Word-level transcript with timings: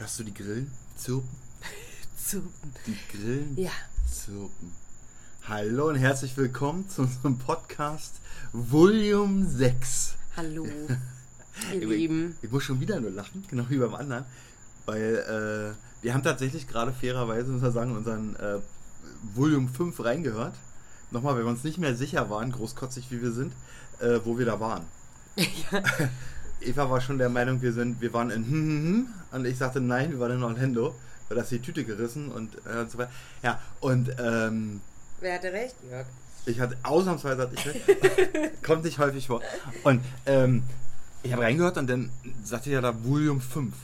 Hörst 0.00 0.18
du 0.18 0.24
die 0.24 0.32
Grillen 0.32 0.70
zirpen? 0.96 1.28
Zirpen. 2.16 2.50
Die 2.86 2.96
Grillen 3.12 3.54
Ja. 3.56 3.70
zirpen. 4.10 4.72
Hallo 5.46 5.88
und 5.90 5.96
herzlich 5.96 6.34
willkommen 6.38 6.88
zu 6.88 7.02
unserem 7.02 7.36
Podcast 7.38 8.14
Volume 8.52 9.46
6. 9.46 10.14
Hallo, 10.38 10.64
ihr 11.74 11.82
Ich- 11.82 11.86
Lieben. 11.88 12.34
Ich 12.40 12.50
muss 12.50 12.62
schon 12.64 12.80
wieder 12.80 12.98
nur 12.98 13.10
lachen, 13.10 13.44
genau 13.48 13.66
wie 13.68 13.76
beim 13.76 13.94
anderen. 13.94 14.24
Weil 14.86 15.74
äh, 15.76 16.02
wir 16.02 16.14
haben 16.14 16.22
tatsächlich 16.22 16.66
gerade 16.66 16.94
fairerweise, 16.94 17.52
muss 17.52 17.60
man 17.60 17.72
sagen, 17.72 17.94
unseren 17.94 18.36
äh, 18.36 18.58
Volume 19.34 19.68
5 19.68 20.02
reingehört. 20.02 20.54
Nochmal, 21.10 21.34
weil 21.36 21.44
wir 21.44 21.50
uns 21.50 21.62
nicht 21.64 21.76
mehr 21.76 21.94
sicher 21.94 22.30
waren, 22.30 22.52
großkotzig 22.52 23.10
wie 23.10 23.20
wir 23.20 23.32
sind, 23.32 23.52
äh, 23.98 24.20
wo 24.24 24.38
wir 24.38 24.46
da 24.46 24.58
waren. 24.60 24.84
Eva 26.60 26.90
war 26.90 27.00
schon 27.00 27.18
der 27.18 27.28
Meinung, 27.28 27.62
wir 27.62 27.72
sind, 27.72 28.00
wir 28.00 28.12
waren 28.12 28.30
in 28.30 28.44
hm, 28.44 28.52
hm, 28.52 28.84
hm, 28.84 29.08
und 29.32 29.46
ich 29.46 29.58
sagte 29.58 29.80
nein, 29.80 30.10
wir 30.12 30.20
waren 30.20 30.32
in 30.32 30.42
Orlando, 30.42 30.94
weil 31.28 31.36
das 31.36 31.48
die 31.48 31.60
Tüte 31.60 31.84
gerissen 31.84 32.30
und, 32.30 32.54
äh, 32.66 32.80
und 32.80 32.90
so 32.90 32.98
weiter. 32.98 33.10
Ja, 33.42 33.60
und 33.80 34.14
ähm, 34.18 34.80
Wer 35.20 35.34
hatte 35.34 35.52
recht? 35.52 35.74
Jörg. 35.90 36.06
ich 36.46 36.60
hatte 36.60 36.76
ausnahmsweise 36.82 37.42
hatte 37.42 37.54
ich 37.54 37.66
recht. 37.66 38.62
kommt 38.62 38.84
nicht 38.84 38.98
häufig 38.98 39.26
vor. 39.26 39.42
Und 39.84 40.02
ähm, 40.26 40.62
ich 41.22 41.32
habe 41.32 41.42
reingehört 41.42 41.76
und 41.76 41.88
dann 41.88 42.10
sagte 42.44 42.70
ja 42.70 42.80
da 42.80 42.94
Volume 43.04 43.40
5. 43.40 43.74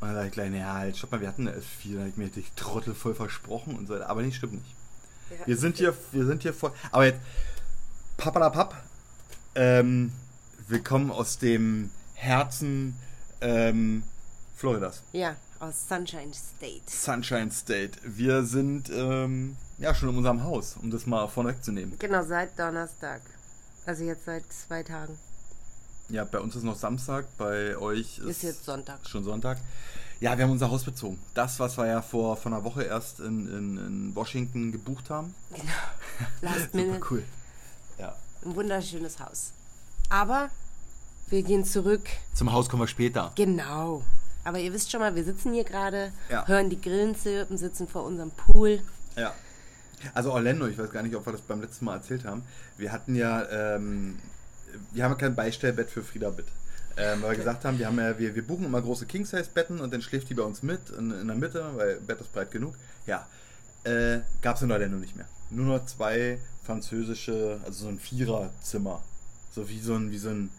Und 0.00 0.08
dann 0.08 0.14
dachte 0.14 0.26
ich 0.26 0.32
gleich, 0.32 0.50
naja, 0.50 0.74
halt, 0.74 0.96
stopp 0.96 1.12
mal, 1.12 1.20
wir 1.20 1.28
hatten 1.28 1.48
eine 1.48 1.56
S4, 1.56 1.94
da 1.94 2.00
habe 2.00 2.08
ich 2.08 2.16
mir 2.16 2.28
die 2.28 2.44
Trottel 2.56 2.94
voll 2.94 3.14
versprochen 3.14 3.76
und 3.76 3.86
so 3.86 3.94
weiter. 3.94 4.08
Aber 4.08 4.22
nee, 4.22 4.32
stimmt 4.32 4.54
nicht. 4.54 4.74
Wir 5.46 5.56
sind 5.56 5.78
hier, 5.78 5.94
wir 6.12 6.26
sind 6.26 6.42
hier 6.42 6.52
voll. 6.52 6.72
Aber 6.90 7.06
jetzt, 7.06 7.20
papalapap, 8.16 8.74
ähm, 9.54 10.12
willkommen 10.68 11.10
aus 11.10 11.38
dem 11.38 11.90
Herzen 12.24 12.96
ähm, 13.42 14.02
Floridas. 14.56 15.02
Ja, 15.12 15.36
aus 15.60 15.86
Sunshine 15.88 16.32
State. 16.32 16.82
Sunshine 16.88 17.50
State. 17.50 17.98
Wir 18.02 18.44
sind 18.44 18.90
ähm, 18.90 19.56
ja 19.78 19.94
schon 19.94 20.08
in 20.08 20.16
unserem 20.16 20.42
Haus, 20.42 20.76
um 20.80 20.90
das 20.90 21.06
mal 21.06 21.26
vorneweg 21.28 21.62
zu 21.62 21.72
nehmen. 21.72 21.96
Genau, 21.98 22.22
seit 22.24 22.58
Donnerstag. 22.58 23.20
Also 23.86 24.04
jetzt 24.04 24.24
seit 24.24 24.44
zwei 24.50 24.82
Tagen. 24.82 25.18
Ja, 26.08 26.24
bei 26.24 26.38
uns 26.40 26.56
ist 26.56 26.62
noch 26.64 26.76
Samstag, 26.76 27.26
bei 27.38 27.76
euch 27.76 28.18
ist, 28.18 28.26
Ist 28.26 28.42
jetzt 28.42 28.64
Sonntag. 28.64 29.06
schon 29.06 29.24
Sonntag. 29.24 29.58
Ja, 30.20 30.36
wir 30.38 30.44
haben 30.44 30.52
unser 30.52 30.70
Haus 30.70 30.84
bezogen. 30.84 31.18
Das, 31.34 31.58
was 31.60 31.76
wir 31.76 31.86
ja 31.86 32.00
vor, 32.00 32.36
vor 32.36 32.52
einer 32.52 32.64
Woche 32.64 32.84
erst 32.84 33.20
in, 33.20 33.46
in, 33.48 33.76
in 33.78 34.14
Washington 34.14 34.72
gebucht 34.72 35.10
haben. 35.10 35.34
Last 36.40 36.60
Super 36.72 36.76
Minute. 36.76 37.00
cool. 37.10 37.24
Ja. 37.98 38.14
Ein 38.44 38.54
wunderschönes 38.54 39.18
Haus. 39.18 39.52
Aber 40.08 40.50
wir 41.28 41.42
gehen 41.42 41.64
zurück. 41.64 42.02
Zum 42.34 42.52
Haus 42.52 42.68
kommen 42.68 42.82
wir 42.82 42.88
später. 42.88 43.32
Genau. 43.36 44.02
Aber 44.44 44.58
ihr 44.58 44.72
wisst 44.72 44.90
schon 44.90 45.00
mal, 45.00 45.14
wir 45.14 45.24
sitzen 45.24 45.52
hier 45.54 45.64
gerade, 45.64 46.12
Ja. 46.30 46.46
hören 46.46 46.68
die 46.70 46.80
Grillen 46.80 47.16
zirpen, 47.16 47.56
sitzen 47.56 47.88
vor 47.88 48.04
unserem 48.04 48.30
Pool. 48.30 48.80
Ja. 49.16 49.32
Also 50.12 50.32
Orlando, 50.32 50.66
ich 50.66 50.76
weiß 50.76 50.90
gar 50.90 51.02
nicht, 51.02 51.16
ob 51.16 51.26
wir 51.26 51.32
das 51.32 51.40
beim 51.40 51.62
letzten 51.62 51.86
Mal 51.86 51.94
erzählt 51.94 52.24
haben. 52.24 52.42
Wir 52.76 52.92
hatten 52.92 53.14
ja, 53.14 53.48
ähm, 53.76 54.18
wir 54.92 55.02
haben 55.04 55.12
ja 55.12 55.16
kein 55.18 55.34
Beistellbett 55.34 55.88
für 55.88 56.02
Frieda 56.02 56.28
Bitt. 56.30 56.46
Ähm, 56.96 57.22
weil 57.22 57.30
wir 57.30 57.38
gesagt 57.38 57.64
haben, 57.64 57.78
wir, 57.78 57.86
haben 57.86 57.98
ja, 57.98 58.18
wir, 58.18 58.34
wir 58.34 58.46
buchen 58.46 58.66
immer 58.66 58.80
große 58.82 59.06
King-Size-Betten 59.06 59.80
und 59.80 59.92
dann 59.92 60.02
schläft 60.02 60.28
die 60.28 60.34
bei 60.34 60.42
uns 60.42 60.62
mit 60.62 60.90
in, 60.90 61.10
in 61.10 61.26
der 61.26 61.36
Mitte, 61.36 61.64
weil 61.74 61.96
Bett 62.00 62.20
ist 62.20 62.32
breit 62.32 62.50
genug. 62.50 62.74
Ja. 63.06 63.26
Äh, 63.84 64.20
Gab 64.42 64.56
es 64.56 64.62
in 64.62 64.70
Orlando 64.70 64.98
nicht 64.98 65.16
mehr. 65.16 65.26
Nur 65.50 65.66
noch 65.66 65.86
zwei 65.86 66.38
französische, 66.64 67.60
also 67.64 67.84
so 67.84 67.88
ein 67.88 67.98
Viererzimmer. 67.98 69.02
So 69.54 69.68
wie 69.68 69.80
so 69.80 69.94
ein, 69.94 70.10
wie 70.10 70.18
so 70.18 70.28
ein. 70.28 70.50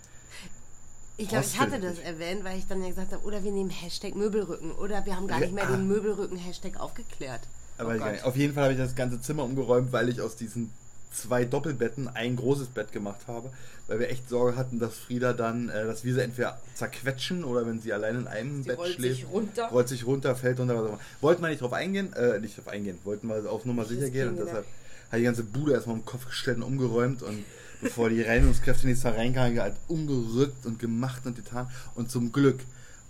Ich 1.17 1.29
glaube, 1.29 1.45
ich 1.45 1.59
hatte 1.59 1.79
das 1.79 1.97
erwähnt, 1.99 2.43
weil 2.43 2.57
ich 2.57 2.67
dann 2.67 2.81
ja 2.81 2.89
gesagt 2.89 3.13
habe, 3.13 3.25
oder 3.25 3.43
wir 3.43 3.51
nehmen 3.51 3.69
Hashtag 3.69 4.15
Möbelrücken. 4.15 4.71
Oder 4.73 5.05
wir 5.05 5.15
haben 5.15 5.27
gar 5.27 5.39
nicht 5.39 5.53
mehr 5.53 5.65
den 5.65 5.87
Möbelrücken-Hashtag 5.87 6.79
aufgeklärt. 6.79 7.41
Aber 7.77 7.95
Oh. 7.95 8.27
Auf 8.27 8.35
jeden 8.35 8.53
Fall 8.53 8.63
habe 8.65 8.73
ich 8.73 8.79
das 8.79 8.95
ganze 8.95 9.21
Zimmer 9.21 9.43
umgeräumt, 9.43 9.91
weil 9.91 10.09
ich 10.09 10.21
aus 10.21 10.35
diesen 10.35 10.71
zwei 11.13 11.45
Doppelbetten 11.45 12.09
ein 12.09 12.35
großes 12.35 12.67
Bett 12.67 12.91
gemacht 12.91 13.21
habe, 13.27 13.49
weil 13.87 13.99
wir 13.99 14.09
echt 14.09 14.27
Sorge 14.27 14.57
hatten, 14.57 14.79
dass 14.79 14.97
Frieda 14.97 15.31
dann, 15.31 15.69
äh, 15.69 15.85
dass 15.85 16.03
wir 16.03 16.13
sie 16.13 16.21
entweder 16.21 16.59
zerquetschen 16.73 17.45
oder 17.45 17.65
wenn 17.65 17.79
sie 17.79 17.93
allein 17.93 18.17
in 18.17 18.27
einem 18.27 18.63
Sie 18.63 18.69
Bett 18.69 18.77
rollt 18.77 18.93
schläft, 18.95 19.15
sich 19.21 19.25
runter. 19.29 19.69
rollt 19.69 19.87
sich 19.87 20.05
runter, 20.05 20.35
fällt 20.35 20.59
runter. 20.59 20.75
Was 20.75 20.83
auch 20.83 20.89
immer. 20.89 20.99
Wollten 21.21 21.41
wir 21.41 21.49
nicht 21.49 21.61
drauf 21.61 21.71
eingehen, 21.73 22.11
äh, 22.13 22.39
nicht 22.39 22.57
drauf 22.57 22.67
eingehen, 22.67 22.97
wollten 23.05 23.27
wir 23.29 23.49
auf 23.49 23.63
Nummer 23.63 23.85
sicher 23.85 24.09
gehen 24.09 24.29
und 24.29 24.39
deshalb 24.39 24.65
hat 25.11 25.19
die 25.19 25.23
ganze 25.23 25.43
Bude 25.43 25.71
erstmal 25.73 25.95
im 25.95 26.05
Kopf 26.05 26.25
gestellt 26.25 26.57
und 26.57 26.63
umgeräumt 26.63 27.21
und 27.23 27.43
bevor 27.85 28.09
die 28.09 28.21
Reinigungskräfte 28.21 28.87
nicht 28.87 29.03
da 29.03 29.11
reinkamen, 29.11 29.59
halt 29.59 29.75
umgerückt 29.87 30.65
und 30.65 30.79
gemacht 30.79 31.25
und 31.25 31.35
getan 31.35 31.69
und 31.95 32.11
zum 32.11 32.31
Glück 32.31 32.59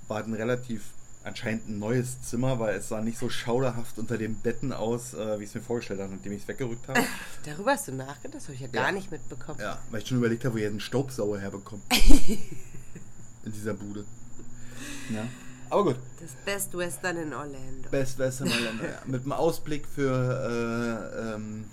war 0.08 0.22
es 0.22 0.28
ein 0.28 0.34
relativ 0.34 0.82
anscheinend 1.24 1.68
ein 1.68 1.80
neues 1.80 2.22
Zimmer, 2.22 2.60
weil 2.60 2.76
es 2.76 2.90
sah 2.90 3.02
nicht 3.02 3.18
so 3.18 3.30
schauderhaft 3.30 3.98
unter 3.98 4.16
den 4.20 4.36
Betten 4.36 4.72
aus, 4.72 5.16
äh, 5.16 5.40
wie 5.40 5.44
ich 5.44 5.50
es 5.50 5.56
mir 5.56 5.62
vorgestellt 5.62 6.00
habe, 6.00 6.14
nachdem 6.14 6.34
ich 6.34 6.44
es 6.44 6.48
weggerückt 6.48 6.88
habe. 6.88 7.02
Darüber 7.46 7.72
hast 7.72 7.88
du 7.88 7.94
nachgedacht? 7.94 8.36
Das 8.36 8.44
habe 8.44 8.54
ich 8.54 8.60
ja 8.62 8.68
gar 8.68 8.86
Ja. 8.88 8.92
nicht 8.92 9.10
mitbekommen. 9.10 9.58
Ja, 9.60 9.80
weil 9.90 10.02
ich 10.04 10.08
schon 10.08 10.20
überlegt 10.20 10.46
habe, 10.46 10.54
wo 10.54 10.58
ich 10.58 10.64
jetzt 10.64 10.72
einen 10.72 10.80
Staubsauger 10.82 11.40
herbekomme. 11.40 11.82
In 13.46 13.52
dieser 13.52 13.74
Bude. 13.74 14.06
Ja. 15.12 15.26
Aber 15.72 15.84
gut, 15.86 15.96
Das 16.22 16.30
Best 16.46 16.78
Western 16.78 17.18
in 17.18 17.34
Orlando. 17.34 17.90
Best 17.90 18.20
Western 18.20 18.52
Orlando, 18.52 18.84
ja. 18.84 19.02
Mit 19.08 19.24
einem 19.24 19.32
Ausblick 19.32 19.88
für 19.88 20.12
äh, 20.12 21.34
ähm, 21.36 21.66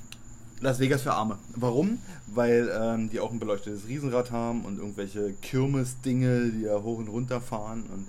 Las 0.63 0.79
Vegas 0.79 1.03
für 1.03 1.13
Arme. 1.13 1.39
Warum? 1.57 1.99
Weil 2.29 2.71
ähm, 2.73 3.11
die 3.11 3.19
auch 3.19 3.33
ein 3.33 3.41
beleuchtetes 3.41 3.89
Riesenrad 3.89 4.31
haben 4.31 4.65
und 4.65 4.79
irgendwelche 4.79 5.33
Kirmes-Dinge, 5.43 6.51
die 6.51 6.65
da 6.65 6.81
hoch 6.81 6.99
und 6.99 7.09
runter 7.09 7.41
fahren. 7.41 7.83
Und 7.93 8.07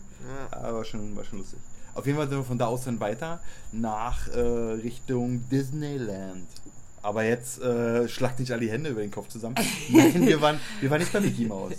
ja. 0.54 0.72
war, 0.72 0.86
schon, 0.86 1.16
war 1.16 1.24
schon 1.24 1.40
lustig. 1.40 1.58
Auf 1.96 2.06
jeden 2.06 2.18
Fall 2.18 2.30
sind 2.30 2.38
wir 2.38 2.44
von 2.44 2.60
da 2.60 2.68
aus 2.68 2.84
dann 2.86 3.00
weiter 3.00 3.40
nach 3.72 4.28
äh, 4.28 4.40
Richtung 4.40 5.50
Disneyland. 5.50 6.48
Aber 7.02 7.24
jetzt 7.24 7.60
äh, 7.60 8.08
schlagt 8.08 8.40
nicht 8.40 8.52
alle 8.52 8.62
die 8.62 8.72
Hände 8.72 8.92
über 8.92 9.02
den 9.02 9.12
Kopf 9.12 9.30
zusammen. 9.30 9.56
Nein, 9.90 10.26
wir 10.26 10.40
waren, 10.40 10.60
wir 10.80 10.92
waren 10.92 11.00
nicht 11.00 11.12
bei 11.12 11.20
Mickey 11.22 11.46
Mouse. 11.46 11.74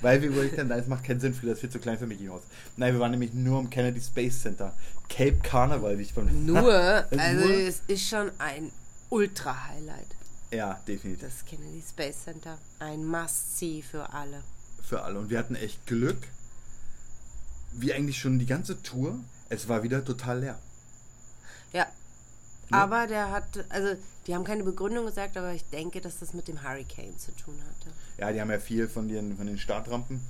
Weil 0.00 0.22
wir 0.22 0.28
überlegt 0.28 0.58
haben, 0.58 0.68
nein, 0.68 0.78
es 0.78 0.86
macht 0.86 1.04
keinen 1.04 1.20
Sinn, 1.20 1.34
für 1.34 1.46
das 1.46 1.54
ist 1.54 1.60
viel 1.60 1.70
zu 1.70 1.80
klein 1.80 1.98
für 1.98 2.06
Mickey 2.06 2.24
Mouse. 2.24 2.42
Nein, 2.76 2.94
wir 2.94 3.00
waren 3.00 3.10
nämlich 3.10 3.34
nur 3.34 3.60
im 3.60 3.68
Kennedy 3.68 4.00
Space 4.00 4.40
Center. 4.40 4.72
Cape 5.08 5.38
Carnival, 5.42 5.98
wie 5.98 6.02
ich 6.02 6.14
beim 6.14 6.46
Nur, 6.46 6.72
also 6.72 7.48
es 7.48 7.82
ist 7.88 8.08
schon 8.08 8.30
ein 8.38 8.70
Ultra-Highlight. 9.12 10.16
Ja, 10.50 10.80
definitiv. 10.88 11.20
Das 11.20 11.44
Kennedy 11.44 11.82
Space 11.86 12.24
Center. 12.24 12.56
Ein 12.78 13.04
Must-See 13.04 13.82
für 13.82 14.10
alle. 14.10 14.42
Für 14.82 15.02
alle. 15.02 15.18
Und 15.18 15.28
wir 15.28 15.38
hatten 15.38 15.54
echt 15.54 15.86
Glück. 15.86 16.28
Wie 17.72 17.92
eigentlich 17.92 18.18
schon 18.18 18.38
die 18.38 18.46
ganze 18.46 18.82
Tour. 18.82 19.18
Es 19.50 19.68
war 19.68 19.82
wieder 19.82 20.02
total 20.02 20.40
leer. 20.40 20.58
Ja. 21.74 21.86
Aber 22.70 23.06
der 23.06 23.30
hat, 23.30 23.66
also 23.68 23.96
die 24.26 24.34
haben 24.34 24.44
keine 24.44 24.64
Begründung 24.64 25.04
gesagt, 25.04 25.36
aber 25.36 25.52
ich 25.52 25.64
denke, 25.66 26.00
dass 26.00 26.18
das 26.18 26.32
mit 26.32 26.48
dem 26.48 26.62
Hurricane 26.62 27.18
zu 27.18 27.32
tun 27.36 27.60
hatte. 27.68 27.90
Ja, 28.16 28.32
die 28.32 28.40
haben 28.40 28.50
ja 28.50 28.60
viel 28.60 28.88
von 28.88 29.08
den, 29.08 29.36
von 29.36 29.46
den 29.46 29.58
Startrampen. 29.58 30.22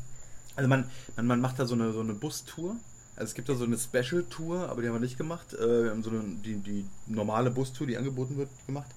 Also 0.57 0.69
man, 0.69 0.91
man, 1.15 1.27
man 1.29 1.41
macht 1.41 1.61
da 1.61 1.67
so 1.67 1.75
eine, 1.75 1.93
so 1.93 2.01
eine 2.01 2.15
Bustour. 2.15 2.77
Also 3.15 3.31
es 3.31 3.35
gibt 3.35 3.49
da 3.49 3.55
so 3.55 3.65
eine 3.65 3.79
Special-Tour, 3.79 4.69
aber 4.69 4.83
die 4.83 4.89
haben 4.89 4.95
wir 4.95 5.01
nicht 5.01 5.19
gemacht. 5.19 5.53
Äh, 5.55 5.85
wir 5.85 5.91
haben 5.91 6.03
so 6.03 6.11
eine, 6.11 6.23
die, 6.45 6.57
die 6.57 6.87
normale 7.07 7.51
Bustour, 7.51 7.87
die 7.87 7.97
angeboten 7.97 8.37
wird, 8.37 8.49
gemacht. 8.67 8.91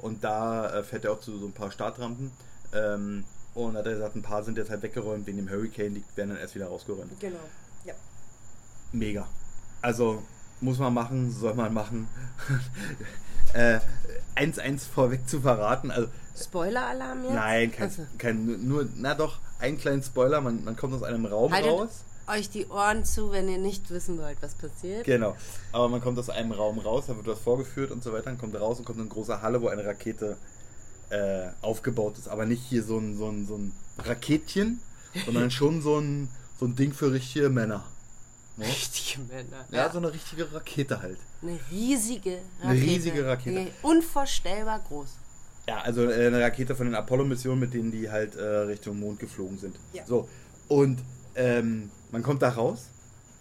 Und 0.00 0.24
da 0.24 0.78
äh, 0.78 0.84
fährt 0.84 1.04
er 1.04 1.12
auch 1.12 1.20
zu 1.20 1.38
so 1.38 1.46
ein 1.46 1.52
paar 1.52 1.70
Startrampen. 1.70 2.32
Ähm, 2.74 3.24
und 3.54 3.76
hat 3.76 3.86
er 3.86 3.92
gesagt, 3.92 4.16
ein 4.16 4.22
paar 4.22 4.42
sind 4.42 4.56
jetzt 4.56 4.70
halt 4.70 4.82
weggeräumt 4.82 5.26
wegen 5.26 5.38
dem 5.38 5.50
Hurricane, 5.50 5.94
die 5.94 6.04
werden 6.16 6.30
dann 6.30 6.38
erst 6.38 6.54
wieder 6.54 6.66
rausgeräumt. 6.68 7.20
Genau. 7.20 7.38
Ja. 7.84 7.94
Mega. 8.92 9.26
Also 9.82 10.22
muss 10.60 10.78
man 10.78 10.94
machen, 10.94 11.30
soll 11.30 11.54
man 11.54 11.74
machen. 11.74 12.08
äh, 13.52 13.80
1-1 14.36 14.88
vorweg 14.88 15.28
zu 15.28 15.40
verraten. 15.40 15.90
Also 15.90 16.08
Spoiler-Alarm 16.34 17.24
jetzt? 17.24 17.34
nein, 17.34 17.72
kein, 17.72 17.82
Also, 17.84 18.06
kein 18.16 18.66
nur, 18.66 18.88
na 18.96 19.14
doch, 19.14 19.38
einen 19.58 19.76
kleinen 19.76 20.02
Spoiler, 20.02 20.40
man, 20.40 20.64
man 20.64 20.76
kommt 20.76 20.94
aus 20.94 21.02
einem 21.02 21.26
Raum 21.26 21.52
haltet 21.52 21.70
raus. 21.70 22.04
Euch 22.26 22.50
die 22.50 22.66
Ohren 22.66 23.04
zu, 23.04 23.32
wenn 23.32 23.48
ihr 23.48 23.58
nicht 23.58 23.90
wissen 23.90 24.18
wollt, 24.18 24.38
was 24.40 24.54
passiert. 24.54 25.04
Genau. 25.04 25.36
Aber 25.72 25.88
man 25.88 26.00
kommt 26.00 26.18
aus 26.18 26.30
einem 26.30 26.52
Raum 26.52 26.78
raus, 26.78 27.04
da 27.06 27.16
wird 27.16 27.26
was 27.26 27.40
vorgeführt 27.40 27.90
und 27.90 28.02
so 28.02 28.12
weiter, 28.12 28.24
dann 28.24 28.38
kommt 28.38 28.58
raus 28.58 28.78
und 28.78 28.84
kommt 28.84 28.98
in 28.98 29.04
eine 29.04 29.10
große 29.10 29.42
Halle, 29.42 29.60
wo 29.62 29.68
eine 29.68 29.84
Rakete 29.84 30.36
äh, 31.10 31.48
aufgebaut 31.60 32.18
ist. 32.18 32.28
Aber 32.28 32.46
nicht 32.46 32.62
hier 32.62 32.82
so 32.82 32.98
ein, 32.98 33.16
so 33.16 33.28
ein, 33.28 33.46
so 33.46 33.56
ein 33.56 33.72
Raketchen, 33.98 34.80
sondern 35.24 35.50
schon 35.52 35.82
so 35.82 35.98
ein, 35.98 36.28
so 36.58 36.66
ein 36.66 36.76
Ding 36.76 36.92
für 36.92 37.12
richtige 37.12 37.48
Männer. 37.48 37.84
Ne? 38.56 38.66
Richtige 38.66 39.20
Männer. 39.22 39.64
Ja, 39.70 39.90
so 39.90 39.98
eine 39.98 40.12
richtige 40.12 40.52
Rakete 40.52 41.00
halt. 41.00 41.18
Eine 41.42 41.58
riesige 41.70 42.30
Rakete. 42.30 42.68
Eine 42.68 42.80
riesige 42.80 43.26
Rakete. 43.26 43.66
Unvorstellbar 43.82 44.80
groß. 44.86 45.08
Ja, 45.68 45.80
also 45.80 46.10
äh, 46.10 46.26
eine 46.26 46.40
Rakete 46.40 46.74
von 46.74 46.86
den 46.86 46.94
Apollo-Missionen, 46.94 47.60
mit 47.60 47.72
denen 47.72 47.92
die 47.92 48.10
halt 48.10 48.34
äh, 48.34 48.42
Richtung 48.42 48.98
Mond 48.98 49.20
geflogen 49.20 49.58
sind. 49.58 49.76
Ja. 49.92 50.04
So. 50.04 50.28
Und 50.68 50.98
ähm, 51.34 51.90
man 52.10 52.22
kommt 52.22 52.42
da 52.42 52.50
raus 52.50 52.88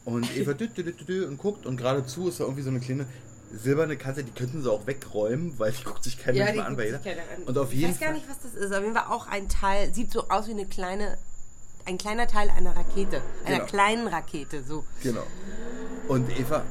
und 0.05 0.35
Eva 0.35 0.53
dü, 0.53 0.67
dü, 0.67 0.93
dü, 0.93 1.25
und 1.27 1.37
guckt 1.37 1.65
und 1.65 1.77
geradezu 1.77 2.29
ist 2.29 2.39
da 2.39 2.45
irgendwie 2.45 2.63
so 2.63 2.69
eine 2.69 2.79
kleine 2.79 3.05
silberne 3.53 3.97
Katze, 3.97 4.23
die 4.23 4.31
könnten 4.31 4.61
sie 4.63 4.71
auch 4.71 4.87
wegräumen, 4.87 5.59
weil 5.59 5.73
die 5.73 5.83
guckt 5.83 6.03
sich 6.05 6.17
kein 6.17 6.35
Mensch 6.35 6.53
mehr 6.53 6.65
an 6.65 6.77
bei 6.77 6.85
jeder. 6.85 7.01
Und 7.45 7.57
auf 7.57 7.73
ich 7.73 7.79
jeden 7.79 7.91
weiß 7.91 7.99
gar 7.99 8.07
Fall. 8.09 8.15
nicht, 8.15 8.29
was 8.29 8.39
das 8.39 8.53
ist. 8.53 8.71
Auf 8.73 8.81
jeden 8.81 8.95
Fall 8.95 9.07
auch 9.09 9.27
ein 9.27 9.49
Teil, 9.49 9.93
sieht 9.93 10.11
so 10.11 10.29
aus 10.29 10.47
wie 10.47 10.51
eine 10.51 10.65
kleine, 10.65 11.17
ein 11.85 11.97
kleiner 11.97 12.27
Teil 12.27 12.49
einer 12.49 12.75
Rakete. 12.75 13.21
Einer 13.43 13.57
Genau. 13.57 13.67
kleinen 13.69 14.07
Rakete, 14.07 14.63
so. 14.63 14.85
Genau. 15.03 15.23
Und 16.07 16.29
Eva, 16.39 16.63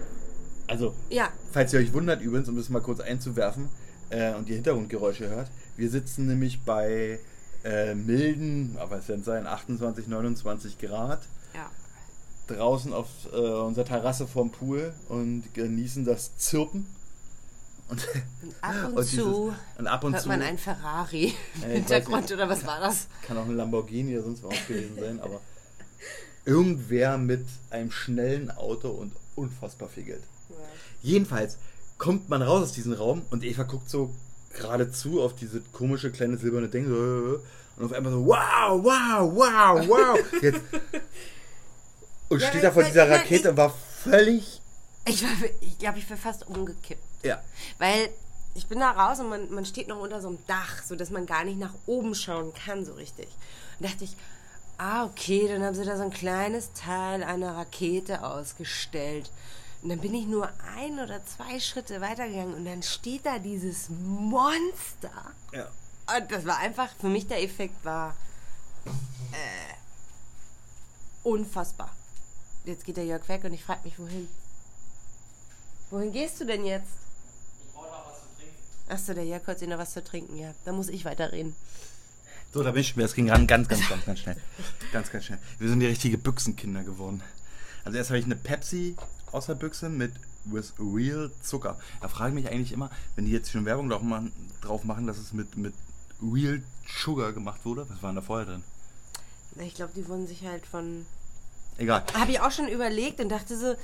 also, 0.68 0.94
Ja, 1.10 1.28
falls 1.52 1.72
ihr 1.74 1.80
euch 1.80 1.92
wundert 1.92 2.22
übrigens, 2.22 2.48
um 2.48 2.56
das 2.56 2.70
mal 2.70 2.80
kurz 2.80 3.00
einzuwerfen 3.00 3.68
äh, 4.08 4.32
und 4.34 4.48
die 4.48 4.54
Hintergrundgeräusche 4.54 5.28
hört, 5.28 5.50
wir 5.76 5.90
sitzen 5.90 6.26
nämlich 6.28 6.62
bei 6.62 7.18
äh, 7.64 7.94
milden, 7.94 8.76
aber 8.78 8.98
es 8.98 9.08
werden 9.08 9.24
sein, 9.24 9.46
28, 9.46 10.06
29 10.06 10.78
Grad 10.78 11.20
ja. 11.54 11.70
draußen 12.54 12.92
auf 12.92 13.08
äh, 13.32 13.36
unserer 13.36 13.84
Terrasse 13.84 14.26
vorm 14.26 14.50
Pool 14.50 14.92
und 15.08 15.44
genießen 15.54 16.04
das 16.04 16.36
Zirpen. 16.36 16.86
Und, 17.88 18.06
Und 18.42 18.54
ab 18.62 18.74
und, 18.86 18.94
und 18.98 19.04
zu 19.04 19.16
dieses- 19.16 19.78
und 19.78 19.86
ab 19.88 20.04
und 20.04 20.12
hört 20.12 20.22
zu 20.22 20.28
man 20.28 20.42
ein 20.42 20.58
Ferrari 20.58 21.34
Ja, 21.60 21.66
im 21.66 21.72
Hintergrund 21.72 22.22
nicht. 22.22 22.32
oder 22.32 22.48
was 22.48 22.64
war 22.64 22.80
das? 22.80 23.08
kann 23.26 23.36
auch 23.36 23.44
ein 23.46 23.56
Lamborghini 23.56 24.14
oder 24.16 24.24
sonst 24.24 24.42
was 24.44 24.66
gewesen 24.66 24.96
sein, 24.98 25.20
aber 25.20 25.40
irgendwer 26.44 27.18
mit 27.18 27.44
einem 27.70 27.90
schnellen 27.90 28.50
Auto 28.50 28.88
und 28.90 29.12
unfassbar 29.36 29.88
viel 29.88 30.04
Geld. 30.04 30.22
Jedenfalls 31.02 31.58
kommt 31.98 32.28
man 32.28 32.42
raus 32.42 32.62
aus 32.62 32.72
diesem 32.72 32.92
Raum 32.92 33.22
und 33.30 33.44
Eva 33.44 33.64
guckt 33.64 33.90
so 33.90 34.14
geradezu 34.54 35.22
auf 35.22 35.34
diese 35.34 35.60
komische 35.72 36.10
kleine 36.10 36.36
silberne 36.36 36.68
Ding 36.68 36.86
so, 36.88 37.40
und 37.76 37.84
auf 37.84 37.92
einmal 37.92 38.12
so 38.12 38.26
wow, 38.26 38.82
wow, 38.82 39.32
wow, 39.34 39.88
wow. 39.88 40.18
Jetzt, 40.42 40.60
und 42.28 42.40
Ja, 42.40 42.48
steht 42.48 42.64
da 42.64 42.70
vor 42.70 42.84
dieser 42.84 43.06
nein, 43.06 43.20
Rakete 43.20 43.34
ich- 43.42 43.48
und 43.48 43.56
war 43.56 43.74
völlig 44.02 44.60
Ich, 45.06 45.22
war, 45.22 45.30
ich 45.60 45.78
glaube, 45.78 45.98
ich 45.98 46.08
wäre 46.10 46.18
fast 46.20 46.46
umgekippt. 46.46 47.02
ja. 47.24 47.42
Weil 47.78 48.10
ich 48.54 48.66
bin 48.66 48.80
da 48.80 48.90
raus 48.90 49.20
und 49.20 49.28
man, 49.28 49.50
man 49.52 49.64
steht 49.64 49.86
noch 49.88 50.00
unter 50.00 50.20
so 50.20 50.28
einem 50.28 50.38
Dach, 50.48 50.82
sodass 50.84 51.10
man 51.10 51.24
gar 51.24 51.44
nicht 51.44 51.58
nach 51.58 51.74
oben 51.86 52.14
schauen 52.16 52.52
kann 52.52 52.84
so 52.84 52.94
richtig. 52.94 53.28
Und 53.78 53.88
dachte 53.88 54.02
ich, 54.04 54.16
ah, 54.76 55.04
okay, 55.04 55.46
dann 55.48 55.62
haben 55.62 55.74
sie 55.76 55.84
da 55.84 55.96
so 55.96 56.02
ein 56.02 56.10
kleines 56.10 56.72
Teil 56.72 57.22
einer 57.22 57.56
Rakete 57.56 58.24
ausgestellt. 58.24 59.30
Und 59.82 59.88
dann 59.88 59.98
bin 59.98 60.14
ich 60.14 60.26
nur 60.26 60.50
ein 60.76 60.98
oder 60.98 61.24
zwei 61.24 61.58
Schritte 61.58 62.00
weitergegangen 62.00 62.54
und 62.54 62.64
dann 62.66 62.82
steht 62.82 63.24
da 63.24 63.38
dieses 63.38 63.88
Monster. 63.88 65.32
ja. 65.52 65.68
Und 66.16 66.32
das 66.32 66.44
war 66.44 66.58
einfach, 66.58 66.88
für 67.00 67.08
mich 67.08 67.28
der 67.28 67.40
Effekt 67.42 67.84
war 67.84 68.16
äh, 69.32 69.74
unfassbar. 71.22 71.94
Jetzt 72.64 72.84
geht 72.84 72.96
der 72.96 73.04
Jörg 73.04 73.28
weg 73.28 73.44
und 73.44 73.54
ich 73.54 73.62
frage 73.62 73.82
mich, 73.84 73.96
wohin? 73.98 74.28
Wohin 75.90 76.12
gehst 76.12 76.40
du 76.40 76.46
denn 76.46 76.64
jetzt? 76.64 76.88
Achso, 78.88 79.14
der 79.14 79.24
Jörg 79.24 79.46
holt 79.46 79.60
sich 79.60 79.68
noch 79.68 79.78
was 79.78 79.92
zu 79.92 80.02
trinken, 80.02 80.36
ja. 80.36 80.52
Da 80.64 80.72
muss 80.72 80.88
ich 80.88 81.04
weiterreden. 81.04 81.54
So, 82.52 82.64
da 82.64 82.72
bin 82.72 82.80
ich. 82.80 82.96
Es 82.96 83.14
ging 83.14 83.30
ran 83.30 83.46
ganz, 83.46 83.68
ganz, 83.68 83.88
ganz, 83.88 84.04
ganz 84.04 84.18
schnell. 84.18 84.36
Ganz, 84.92 85.12
ganz 85.12 85.24
schnell. 85.26 85.38
Wir 85.60 85.68
sind 85.68 85.78
die 85.78 85.86
richtige 85.86 86.18
Büchsenkinder 86.18 86.82
geworden. 86.82 87.22
Also 87.84 87.96
erst 87.96 88.10
habe 88.10 88.18
ich 88.18 88.24
eine 88.24 88.34
Pepsi 88.36 88.96
aus 89.32 89.46
der 89.46 89.54
Büchse 89.54 89.88
mit 89.88 90.12
with 90.44 90.72
real 90.78 91.30
Zucker. 91.42 91.78
Da 92.00 92.08
frage 92.08 92.30
ich 92.30 92.44
mich 92.44 92.52
eigentlich 92.52 92.72
immer, 92.72 92.90
wenn 93.16 93.24
die 93.24 93.32
jetzt 93.32 93.50
schon 93.50 93.64
Werbung 93.64 93.88
drauf 93.88 94.84
machen, 94.84 95.06
dass 95.06 95.18
es 95.18 95.32
mit, 95.32 95.56
mit 95.56 95.74
real 96.22 96.62
Sugar 96.86 97.32
gemacht 97.32 97.64
wurde. 97.64 97.86
Was 97.88 98.02
war 98.02 98.10
denn 98.10 98.16
da 98.16 98.22
vorher 98.22 98.46
drin? 98.46 98.64
Ich 99.58 99.74
glaube, 99.74 99.92
die 99.94 100.06
wurden 100.08 100.26
sich 100.26 100.44
halt 100.44 100.66
von. 100.66 101.06
Egal. 101.78 102.04
Habe 102.14 102.30
ich 102.30 102.40
auch 102.40 102.50
schon 102.50 102.68
überlegt 102.68 103.20
und 103.20 103.30
dachte 103.30 103.56
so, 103.56 103.74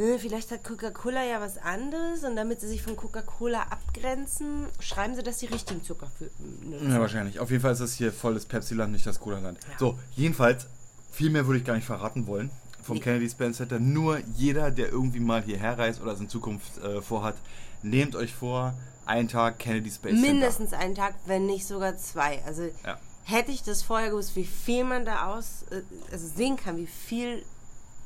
äh, 0.00 0.18
vielleicht 0.18 0.50
hat 0.52 0.62
Coca-Cola 0.62 1.24
ja 1.24 1.40
was 1.40 1.58
anderes 1.58 2.22
und 2.22 2.36
damit 2.36 2.60
sie 2.60 2.68
sich 2.68 2.82
von 2.82 2.96
Coca-Cola 2.96 3.62
abgrenzen, 3.62 4.66
schreiben 4.78 5.16
sie, 5.16 5.22
dass 5.22 5.38
die 5.38 5.46
richtigen 5.46 5.82
Zucker 5.82 6.06
für. 6.16 6.30
ne, 6.64 6.94
Ja, 6.94 7.00
wahrscheinlich. 7.00 7.40
Auf 7.40 7.50
jeden 7.50 7.62
Fall 7.62 7.72
ist 7.72 7.80
das 7.80 7.94
hier 7.94 8.12
volles 8.12 8.46
Pepsi-Land, 8.46 8.92
nicht 8.92 9.06
das 9.06 9.18
Cola-Land. 9.18 9.58
So, 9.78 9.98
jedenfalls, 10.14 10.66
viel 11.10 11.30
mehr 11.30 11.46
würde 11.46 11.58
ich 11.58 11.64
gar 11.64 11.74
nicht 11.74 11.86
verraten 11.86 12.26
wollen 12.26 12.50
vom. 12.82 13.00
Kennedy 13.00 13.28
Space 13.28 13.56
Center. 13.56 13.78
Nur 13.78 14.18
jeder, 14.36 14.70
der 14.70 14.88
irgendwie 14.90 15.20
mal 15.20 15.42
hierher 15.42 15.78
reist 15.78 16.00
oder 16.00 16.12
es 16.12 16.20
in 16.20 16.28
Zukunft 16.28 16.78
äh, 16.78 17.00
vorhat, 17.02 17.36
nehmt 17.82 18.14
euch 18.16 18.32
vor, 18.34 18.74
einen 19.06 19.28
Tag 19.28 19.58
Kennedy 19.58 19.90
Space 19.90 20.12
Center. 20.14 20.28
Mindestens 20.32 20.72
einen 20.72 20.94
Tag, 20.94 21.14
wenn 21.26 21.46
nicht 21.46 21.66
sogar 21.66 21.96
zwei. 21.96 22.42
Also 22.44 22.62
Ja. 22.84 22.98
hätte 23.24 23.50
ich 23.52 23.62
das 23.62 23.82
vorher 23.82 24.10
gewusst, 24.10 24.36
wie 24.36 24.44
viel 24.44 24.84
man 24.84 25.04
da 25.04 25.34
aus 25.34 25.64
äh, 25.70 25.82
also 26.12 26.26
sehen 26.28 26.56
kann, 26.56 26.76
wie 26.76 26.86
viel 26.86 27.44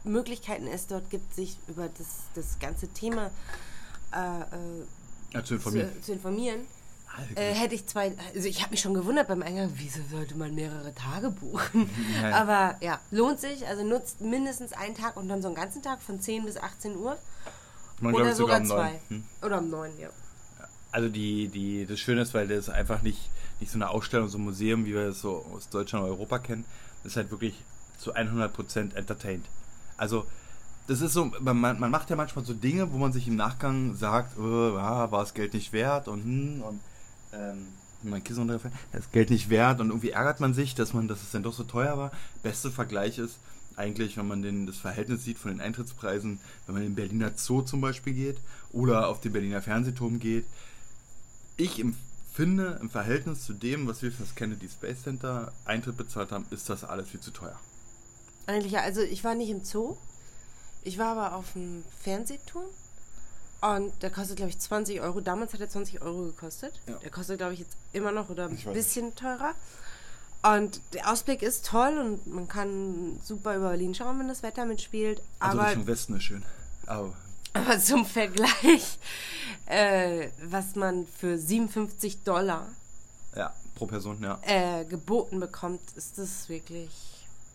Möglichkeiten 0.04 0.66
es 0.66 0.86
dort 0.86 1.08
gibt, 1.10 1.34
sich 1.34 1.58
über 1.68 1.88
das, 1.88 2.06
das 2.34 2.58
ganze 2.58 2.88
Thema 2.88 3.30
äh, 4.12 4.40
äh, 4.40 4.84
Ja, 5.32 5.42
zu 5.44 5.54
informieren. 5.54 5.90
zu, 5.96 6.02
zu 6.02 6.12
informieren. 6.12 6.60
Alter, 7.16 7.40
Äh, 7.40 7.54
hätte 7.54 7.74
ich 7.74 7.86
zwei, 7.86 8.14
also 8.34 8.48
ich 8.48 8.62
habe 8.62 8.72
mich 8.72 8.80
schon 8.80 8.94
gewundert 8.94 9.28
beim 9.28 9.42
Eingang, 9.42 9.70
wieso 9.76 10.00
sollte 10.10 10.36
man 10.36 10.54
mehrere 10.54 10.94
Tage 10.94 11.30
buchen? 11.30 11.88
Ja. 12.22 12.42
Aber 12.42 12.76
ja, 12.80 13.00
lohnt 13.10 13.40
sich, 13.40 13.66
also 13.66 13.84
nutzt 13.84 14.20
mindestens 14.20 14.72
einen 14.72 14.94
Tag 14.94 15.16
und 15.16 15.28
dann 15.28 15.42
so 15.42 15.48
einen 15.48 15.56
ganzen 15.56 15.82
Tag 15.82 16.00
von 16.00 16.20
10 16.20 16.44
bis 16.44 16.56
18 16.56 16.96
Uhr. 16.96 17.16
Man 18.00 18.14
Oder 18.14 18.24
glaubt 18.24 18.36
sogar 18.36 18.60
um 18.60 18.66
zwei. 18.66 19.00
Hm. 19.08 19.24
Oder 19.42 19.58
um 19.58 19.70
9, 19.70 19.98
ja. 19.98 20.08
Also 20.92 21.08
die, 21.08 21.48
die, 21.48 21.86
das 21.86 21.98
Schöne 21.98 22.22
ist, 22.22 22.34
weil 22.34 22.48
das 22.48 22.68
einfach 22.68 23.02
nicht, 23.02 23.30
nicht 23.60 23.72
so 23.72 23.78
eine 23.78 23.90
Ausstellung, 23.90 24.28
so 24.28 24.38
ein 24.38 24.44
Museum, 24.44 24.84
wie 24.84 24.94
wir 24.94 25.08
es 25.08 25.20
so 25.20 25.44
aus 25.54 25.68
Deutschland 25.68 26.04
und 26.04 26.10
Europa 26.10 26.38
kennen. 26.38 26.64
Das 27.02 27.12
ist 27.12 27.16
halt 27.16 27.30
wirklich 27.30 27.54
zu 27.98 28.14
100% 28.14 28.94
entertained. 28.94 29.44
Also 29.96 30.26
das 30.86 31.00
ist 31.00 31.14
so, 31.14 31.30
man, 31.40 31.58
man 31.58 31.90
macht 31.90 32.10
ja 32.10 32.16
manchmal 32.16 32.44
so 32.44 32.52
Dinge, 32.54 32.92
wo 32.92 32.98
man 32.98 33.12
sich 33.12 33.26
im 33.26 33.36
Nachgang 33.36 33.94
sagt, 33.94 34.38
äh, 34.38 34.74
ja, 34.74 35.10
war 35.10 35.20
das 35.20 35.34
Geld 35.34 35.54
nicht 35.54 35.72
wert 35.72 36.08
und 36.08 36.22
hm, 36.22 36.62
und 36.62 36.80
ähm, 37.34 37.66
mein 38.02 38.22
Kissen 38.22 38.40
runtergefallen, 38.40 38.76
das 38.92 39.10
Geld 39.10 39.30
nicht 39.30 39.50
wert 39.50 39.80
und 39.80 39.88
irgendwie 39.88 40.10
ärgert 40.10 40.40
man 40.40 40.54
sich, 40.54 40.74
dass 40.74 40.92
man, 40.92 41.08
dass 41.08 41.22
es 41.22 41.30
dann 41.30 41.42
doch 41.42 41.54
so 41.54 41.64
teuer 41.64 41.96
war. 41.96 42.12
Beste 42.42 42.70
Vergleich 42.70 43.18
ist 43.18 43.38
eigentlich, 43.76 44.16
wenn 44.16 44.28
man 44.28 44.42
den, 44.42 44.66
das 44.66 44.76
Verhältnis 44.76 45.24
sieht 45.24 45.38
von 45.38 45.50
den 45.50 45.60
Eintrittspreisen, 45.60 46.38
wenn 46.66 46.74
man 46.74 46.82
in 46.82 46.90
den 46.90 46.94
Berliner 46.94 47.32
Zoo 47.36 47.62
zum 47.62 47.80
Beispiel 47.80 48.12
geht 48.12 48.36
oder 48.72 49.08
auf 49.08 49.20
den 49.20 49.32
Berliner 49.32 49.62
Fernsehturm 49.62 50.20
geht. 50.20 50.44
Ich 51.56 51.80
empfinde 51.80 52.78
im 52.80 52.90
Verhältnis 52.90 53.44
zu 53.44 53.52
dem, 53.52 53.86
was 53.86 54.02
wir 54.02 54.12
für 54.12 54.22
das 54.22 54.34
Kennedy 54.34 54.68
Space 54.68 55.02
Center 55.02 55.52
Eintritt 55.64 55.96
bezahlt 55.96 56.30
haben, 56.30 56.46
ist 56.50 56.68
das 56.68 56.84
alles 56.84 57.08
viel 57.08 57.20
zu 57.20 57.30
teuer. 57.30 57.58
Eigentlich 58.46 58.72
ja, 58.72 58.82
also 58.82 59.00
ich 59.00 59.24
war 59.24 59.34
nicht 59.34 59.50
im 59.50 59.64
Zoo. 59.64 59.96
Ich 60.82 60.98
war 60.98 61.16
aber 61.16 61.34
auf 61.34 61.54
dem 61.54 61.82
Fernsehturm. 62.02 62.66
Und 63.64 64.02
der 64.02 64.10
kostet, 64.10 64.36
glaube 64.36 64.50
ich, 64.50 64.58
20 64.58 65.00
Euro. 65.00 65.20
Damals 65.20 65.54
hat 65.54 65.60
er 65.60 65.68
20 65.68 66.02
Euro 66.02 66.24
gekostet. 66.24 66.74
Ja. 66.86 66.96
Der 66.96 67.10
kostet, 67.10 67.38
glaube 67.38 67.54
ich, 67.54 67.60
jetzt 67.60 67.76
immer 67.92 68.12
noch 68.12 68.28
oder 68.28 68.48
ein 68.48 68.56
bisschen 68.56 69.14
teurer. 69.14 69.54
Und 70.42 70.80
der 70.92 71.10
Ausblick 71.10 71.40
ist 71.42 71.64
toll 71.64 71.96
und 71.96 72.26
man 72.26 72.46
kann 72.46 73.18
super 73.24 73.56
über 73.56 73.70
Berlin 73.70 73.94
schauen, 73.94 74.18
wenn 74.18 74.28
das 74.28 74.42
Wetter 74.42 74.66
mitspielt. 74.66 75.22
Also 75.38 75.58
aber, 75.58 75.68
Richtung 75.68 75.86
Westen 75.86 76.16
ist 76.16 76.24
schön. 76.24 76.42
Aber 76.86 77.14
aber 77.54 77.78
zum 77.78 78.04
Vergleich, 78.04 78.98
äh, 79.66 80.28
was 80.42 80.74
man 80.74 81.06
für 81.06 81.38
57 81.38 82.24
Dollar 82.24 82.68
ja, 83.36 83.54
pro 83.76 83.86
Person, 83.86 84.20
ja. 84.20 84.40
äh, 84.42 84.84
geboten 84.84 85.38
bekommt, 85.38 85.80
ist 85.94 86.18
das 86.18 86.48
wirklich 86.48 86.90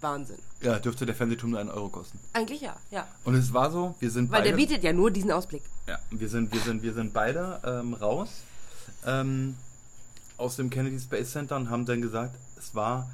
Wahnsinn. 0.01 0.37
Ja, 0.61 0.79
dürfte 0.79 1.05
der 1.05 1.15
Fernsehturm 1.15 1.51
nur 1.51 1.59
einen 1.59 1.69
Euro 1.69 1.89
kosten. 1.89 2.19
Eigentlich 2.33 2.61
ja, 2.61 2.75
ja. 2.91 3.07
Und 3.23 3.35
es 3.35 3.53
war 3.53 3.71
so, 3.71 3.95
wir 3.99 4.11
sind 4.11 4.31
Weil 4.31 4.41
beide... 4.41 4.49
der 4.49 4.57
bietet 4.57 4.83
ja 4.83 4.93
nur 4.93 5.11
diesen 5.11 5.31
Ausblick. 5.31 5.63
Ja, 5.87 5.97
wir 6.11 6.29
sind, 6.29 6.53
wir 6.53 6.61
sind, 6.61 6.83
wir 6.83 6.93
sind 6.93 7.13
beide 7.13 7.59
ähm, 7.63 7.93
raus 7.93 8.29
ähm, 9.05 9.55
aus 10.37 10.55
dem 10.55 10.69
Kennedy 10.69 10.99
Space 10.99 11.31
Center 11.31 11.55
und 11.55 11.69
haben 11.69 11.85
dann 11.85 12.01
gesagt, 12.01 12.35
es 12.57 12.75
war 12.75 13.09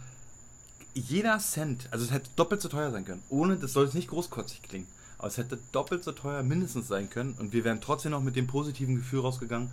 jeder 0.94 1.40
Cent, 1.40 1.88
also 1.92 2.06
es 2.06 2.12
hätte 2.12 2.30
doppelt 2.36 2.62
so 2.62 2.70
teuer 2.70 2.92
sein 2.92 3.06
können. 3.06 3.24
Ohne, 3.30 3.58
das 3.58 3.74
soll 3.74 3.86
jetzt 3.86 3.96
nicht 3.96 4.08
großkotzig 4.08 4.62
klingen, 4.62 4.88
aber 5.18 5.28
es 5.28 5.38
hätte 5.38 5.60
doppelt 5.72 6.04
so 6.04 6.14
teuer 6.14 6.42
mindestens 6.42 6.88
sein 6.88 7.10
können 7.10 7.36
und 7.38 7.52
wir 7.52 7.64
wären 7.64 7.82
trotzdem 7.82 8.12
noch 8.12 8.22
mit 8.22 8.36
dem 8.36 8.48
positiven 8.48 8.96
Gefühl 8.96 9.20
rausgegangen. 9.20 9.70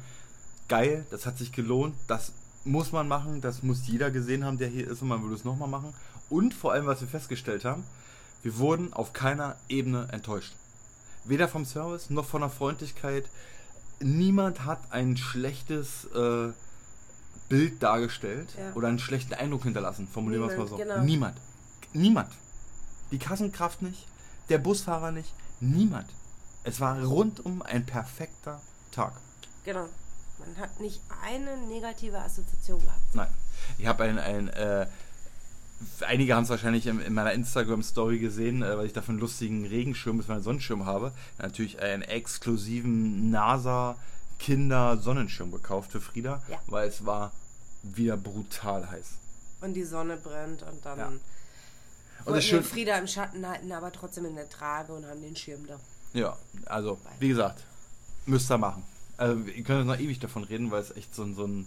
Geil, 0.69 1.07
das 1.11 1.27
hat 1.27 1.39
sich 1.39 1.53
gelohnt, 1.53 1.95
das 2.09 2.33
muss 2.65 2.93
man 2.93 3.09
machen, 3.09 3.41
das 3.41 3.63
muss 3.63 3.87
jeder 3.87 4.11
gesehen 4.11 4.45
haben, 4.45 4.59
der 4.59 4.69
hier 4.69 4.89
ist 4.89 5.03
und 5.03 5.09
man 5.09 5.23
würde 5.23 5.35
es 5.35 5.45
nochmal 5.45 5.69
machen. 5.69 5.95
Und 6.33 6.55
vor 6.55 6.73
allem, 6.73 6.87
was 6.87 7.03
wir 7.03 7.09
festgestellt 7.09 7.67
haben, 7.67 7.85
wir 8.43 8.57
wurden 8.57 8.95
auf 8.95 9.13
keiner 9.13 9.57
Ebene 9.69 10.09
enttäuscht. 10.11 10.55
Weder 11.25 11.47
vom 11.47 11.67
Service 11.67 12.09
noch 12.09 12.25
von 12.25 12.41
der 12.41 12.49
Freundlichkeit. 12.49 13.27
Niemand 14.01 14.65
hat 14.65 14.81
ein 14.91 15.19
schlechtes 15.19 16.07
äh, 16.07 16.53
Bild 17.51 17.83
dargestellt 17.83 18.49
Ja. 18.59 18.73
oder 18.75 18.89
einen 18.89 18.99
schlechten 18.99 19.35
Eindruck 19.35 19.65
hinterlassen. 19.65 20.09
Formulieren 20.09 20.43
wir 20.45 20.51
es 20.51 20.57
mal 20.57 20.65
Niemand, 20.65 20.71
so. 20.71 20.77
genau. 20.79 21.05
Niemand. 21.05 21.37
Niemand. 21.93 22.33
Die 23.11 23.19
Kassenkraft 23.19 23.83
nicht, 23.83 24.07
der 24.49 24.57
Busfahrer 24.57 25.13
nicht, 25.13 25.33
niemand. 25.61 26.07
Es 26.65 26.81
war 26.81 26.99
rundum 27.05 27.61
ein 27.61 27.85
perfekter 27.85 28.63
Tag. 28.91 29.13
Genau. 29.65 29.87
Man 30.39 30.57
hat 30.59 30.81
nicht 30.81 31.03
eine 31.23 31.59
negative 31.69 32.19
Assoziation 32.19 32.81
gehabt. 32.81 33.15
Nein. 33.15 33.29
Ich 33.77 33.87
habe 33.87 34.05
ein, 34.05 34.19
ein 34.19 34.49
äh, 34.49 34.87
einige 36.07 36.35
haben 36.35 36.45
es 36.45 36.51
wahrscheinlich 36.51 36.87
in, 36.87 37.01
in 37.01 37.15
meiner 37.15 37.33
Instagram-Story 37.33 38.19
gesehen, 38.19 38.63
äh, 38.63 38.77
weil 38.77 38.87
ich 38.87 38.93
dafür 38.93 39.11
einen 39.13 39.21
lustigen 39.21 39.67
Regenschirm 39.67 40.19
bis 40.19 40.29
einen 40.31 40.43
Sonnenschirm 40.43 40.87
habe. 40.87 41.13
Natürlich 41.39 41.81
einen 41.81 42.03
exklusiven 42.03 43.31
NASA-Kinder-Sonnenschirm 43.31 45.51
gekauft 45.53 45.93
für 45.93 46.01
Frieda, 46.01 46.43
Ja. 46.49 46.59
weil 46.67 46.89
es 46.89 47.05
war 47.07 47.33
wieder 47.83 48.17
brutal 48.17 48.91
heiß. 48.91 49.13
Und 49.61 49.75
die 49.75 49.85
Sonne 49.85 50.17
brennt 50.17 50.63
und 50.63 50.85
dann 50.85 50.99
Ja. 50.99 51.07
Und 52.25 52.27
das 52.27 52.35
wir 52.37 52.43
schön, 52.43 52.63
Frieda 52.65 52.97
im 52.99 53.09
Schatten 53.09 53.47
halten, 53.49 53.73
aber 53.73 53.91
trotzdem 53.91 54.25
in 54.27 54.37
der 54.37 54.49
Trage 54.49 54.93
und 54.93 55.05
haben 55.07 55.21
den 55.21 55.35
Schirm 55.35 55.67
da. 55.67 55.79
Ja, 56.13 56.37
also, 56.67 56.99
wie 57.19 57.29
gesagt, 57.29 57.65
müsst 58.27 58.51
ihr 58.51 58.59
machen. 58.59 58.85
Also, 59.17 59.41
ihr 59.45 59.65
könnt 59.65 59.87
noch 59.87 59.99
ewig 59.99 60.21
davon 60.21 60.45
reden, 60.45 60.71
weil 60.71 60.83
es 60.83 60.95
echt 60.97 61.15
so, 61.15 61.33
so 61.35 61.47
ein. 61.47 61.67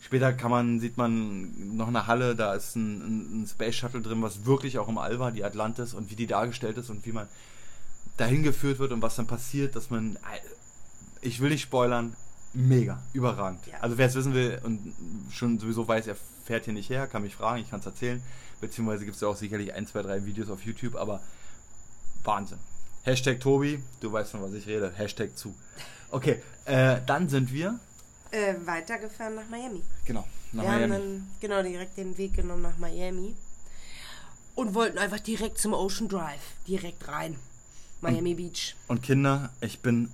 Später 0.00 0.32
kann 0.32 0.50
man, 0.50 0.80
sieht 0.80 0.96
man 0.96 1.76
noch 1.76 1.88
eine 1.88 2.06
Halle, 2.06 2.36
da 2.36 2.54
ist 2.54 2.76
ein, 2.76 3.42
ein, 3.42 3.46
Space 3.46 3.74
Shuttle 3.74 4.00
drin, 4.00 4.22
was 4.22 4.46
wirklich 4.46 4.78
auch 4.78 4.88
im 4.88 4.98
All 4.98 5.18
war, 5.18 5.32
die 5.32 5.44
Atlantis 5.44 5.92
und 5.92 6.10
wie 6.10 6.16
die 6.16 6.26
dargestellt 6.26 6.78
ist 6.78 6.88
und 6.88 7.04
wie 7.04 7.12
man 7.12 7.28
dahin 8.16 8.42
geführt 8.42 8.78
wird 8.78 8.92
und 8.92 9.02
was 9.02 9.16
dann 9.16 9.26
passiert, 9.26 9.74
dass 9.76 9.90
man. 9.90 10.18
Ich 11.20 11.40
will 11.40 11.50
nicht 11.50 11.62
spoilern, 11.62 12.14
mega, 12.54 13.02
überragend. 13.12 13.66
Ja. 13.66 13.80
Also 13.80 13.98
wer 13.98 14.06
es 14.06 14.14
wissen 14.14 14.34
will 14.34 14.60
und 14.62 14.94
schon 15.32 15.58
sowieso 15.58 15.86
weiß, 15.86 16.06
er 16.06 16.16
fährt 16.44 16.64
hier 16.64 16.74
nicht 16.74 16.90
her, 16.90 17.06
kann 17.06 17.22
mich 17.22 17.34
fragen, 17.34 17.60
ich 17.60 17.70
kann 17.70 17.80
es 17.80 17.86
erzählen. 17.86 18.22
Beziehungsweise 18.60 19.04
gibt 19.04 19.16
es 19.16 19.20
ja 19.20 19.28
auch 19.28 19.36
sicherlich 19.36 19.74
ein, 19.74 19.86
zwei, 19.86 20.02
drei 20.02 20.24
Videos 20.24 20.50
auf 20.50 20.62
YouTube, 20.62 20.96
aber 20.96 21.20
Wahnsinn. 22.24 22.58
Hashtag 23.02 23.40
Tobi, 23.40 23.82
du 24.00 24.12
weißt 24.12 24.32
von 24.32 24.42
was 24.42 24.52
ich 24.52 24.66
rede. 24.66 24.92
Hashtag 24.94 25.36
zu. 25.36 25.54
Okay, 26.10 26.42
äh, 26.64 27.00
dann 27.06 27.28
sind 27.28 27.52
wir, 27.52 27.78
Äh, 28.30 28.54
weitergefahren 28.64 29.34
nach 29.34 29.48
Miami. 29.48 29.82
genau, 30.04 30.26
nach 30.52 30.62
wir 30.64 30.70
haben 30.70 30.88
Miami. 30.88 30.92
dann 30.92 31.30
genau 31.40 31.62
direkt 31.62 31.96
den 31.96 32.16
Weg 32.18 32.34
genommen 32.34 32.62
nach 32.62 32.76
Miami 32.78 33.34
und 34.54 34.74
wollten 34.74 34.98
einfach 34.98 35.20
direkt 35.20 35.58
zum 35.58 35.72
Ocean 35.72 36.08
Drive, 36.08 36.40
direkt 36.66 37.08
rein. 37.08 37.36
Miami 38.00 38.34
Beach. 38.34 38.76
Und 38.86 39.02
Kinder, 39.02 39.50
ich 39.60 39.80
bin 39.80 40.10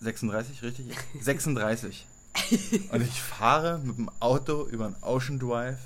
36, 0.00 0.62
richtig? 0.62 0.86
36. 1.20 2.06
und 2.90 3.02
ich 3.02 3.20
fahre 3.20 3.78
mit 3.78 3.98
dem 3.98 4.10
Auto 4.20 4.66
über 4.66 4.88
den 4.88 5.02
Ocean 5.02 5.38
Drive 5.38 5.78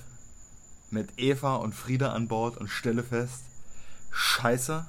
mit 0.90 1.08
Eva 1.16 1.56
und 1.56 1.74
Frieda 1.74 2.12
an 2.12 2.28
Bord 2.28 2.58
und 2.58 2.68
stelle 2.68 3.02
fest, 3.02 3.40
scheiße, 4.10 4.86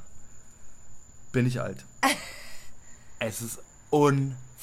bin 1.32 1.46
ich 1.48 1.62
alt. 1.62 1.86
es 3.20 3.42
ist 3.42 3.60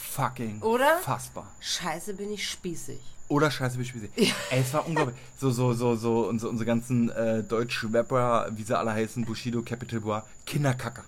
unfucking 0.01 0.63
Oder? 0.63 0.99
fassbar. 0.99 1.47
Scheiße, 1.61 2.15
bin 2.15 2.33
ich 2.33 2.49
spießig. 2.49 3.01
Oder 3.29 3.51
Scheiße, 3.51 3.79
wie 3.79 3.85
Spieße. 3.85 4.09
Ey, 4.17 4.33
es 4.61 4.75
war 4.75 4.85
unglaublich. 4.87 5.17
So, 5.39 5.51
so, 5.51 5.73
so, 5.73 5.95
so, 5.95 6.29
unsere, 6.29 6.51
unsere 6.51 6.67
ganzen 6.67 7.11
äh, 7.11 7.45
Deutsch-Rapper, 7.45 8.51
wie 8.57 8.65
sie 8.65 8.77
alle 8.77 8.91
heißen, 8.91 9.25
Bushido, 9.25 9.63
Capital 9.63 10.01
Bra, 10.01 10.27
Kinderkacker. 10.47 11.05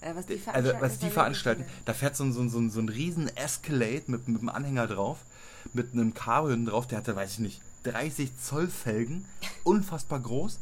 Äh, 0.00 0.16
was 0.16 0.26
die 0.26 0.32
Also, 0.32 0.42
veranstalten, 0.42 0.80
was 0.80 0.92
ist 0.94 1.02
die 1.02 1.06
ja 1.06 1.12
veranstalten, 1.12 1.64
da 1.84 1.94
fährt 1.94 2.16
so 2.16 2.24
ein, 2.24 2.32
so 2.32 2.40
ein, 2.40 2.50
so 2.50 2.58
ein, 2.58 2.70
so 2.70 2.80
ein 2.80 2.88
riesen 2.88 3.28
Escalade 3.36 4.02
mit, 4.08 4.26
mit 4.26 4.40
einem 4.40 4.48
Anhänger 4.48 4.88
drauf, 4.88 5.18
mit 5.72 5.92
einem 5.92 6.12
hinten 6.16 6.66
drauf, 6.66 6.88
der 6.88 6.98
hatte, 6.98 7.14
weiß 7.14 7.34
ich 7.34 7.38
nicht, 7.38 7.60
30 7.84 8.36
Zoll 8.40 8.66
Felgen, 8.66 9.24
unfassbar 9.62 10.18
groß. 10.18 10.58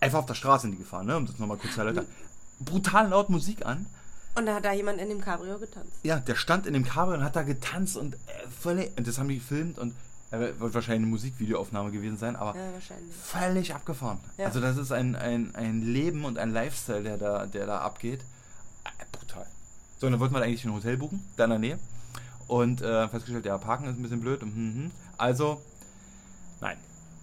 Einfach 0.00 0.18
auf 0.18 0.26
der 0.26 0.34
Straße 0.34 0.62
sind 0.62 0.72
die 0.72 0.78
gefahren, 0.78 1.06
ne? 1.06 1.16
um 1.16 1.24
das 1.24 1.38
nochmal 1.38 1.56
kurz 1.56 1.74
zu 1.74 1.80
erläutern. 1.80 2.06
Brutal 2.58 3.08
laut 3.08 3.30
Musik 3.30 3.64
an. 3.64 3.86
Und 4.34 4.46
da 4.46 4.54
hat 4.54 4.64
da 4.64 4.72
jemand 4.72 5.00
in 5.00 5.08
dem 5.08 5.20
Cabrio 5.20 5.58
getanzt. 5.58 5.92
Ja, 6.02 6.18
der 6.20 6.36
stand 6.36 6.66
in 6.66 6.72
dem 6.72 6.84
Cabrio 6.84 7.18
und 7.18 7.24
hat 7.24 7.36
da 7.36 7.42
getanzt 7.42 7.96
und 7.96 8.14
äh, 8.14 8.18
völlig, 8.60 8.96
und 8.96 9.06
das 9.06 9.18
haben 9.18 9.28
die 9.28 9.38
gefilmt 9.38 9.78
und 9.78 9.94
äh, 10.30 10.38
wird 10.38 10.74
wahrscheinlich 10.74 11.02
eine 11.02 11.06
Musikvideoaufnahme 11.06 11.90
gewesen 11.90 12.16
sein, 12.16 12.36
aber 12.36 12.56
Ja, 12.56 12.62
völlig 13.22 13.74
abgefahren. 13.74 14.20
Ja. 14.38 14.46
Also 14.46 14.60
das 14.60 14.76
ist 14.76 14.92
ein, 14.92 15.16
ein, 15.16 15.54
ein 15.54 15.82
Leben 15.82 16.24
und 16.24 16.38
ein 16.38 16.52
Lifestyle, 16.52 17.02
der 17.02 17.18
da, 17.18 17.46
der 17.46 17.66
da 17.66 17.80
abgeht. 17.80 18.20
Äh, 18.84 19.04
brutal. 19.10 19.46
So, 19.98 20.06
und 20.06 20.12
dann 20.12 20.20
wollten 20.20 20.34
wir 20.34 20.42
eigentlich 20.42 20.64
ein 20.64 20.72
Hotel 20.72 20.96
buchen, 20.96 21.26
da 21.36 21.44
in 21.44 21.50
der 21.50 21.58
Nähe. 21.58 21.78
Und 22.46 22.82
äh, 22.82 23.08
festgestellt, 23.08 23.44
ja, 23.44 23.58
parken 23.58 23.86
ist 23.86 23.96
ein 23.96 24.02
bisschen 24.02 24.20
blöd. 24.20 24.42
Und, 24.42 24.54
hm, 24.54 24.74
hm. 24.74 24.90
Also, 25.18 25.60
nein, 26.60 26.78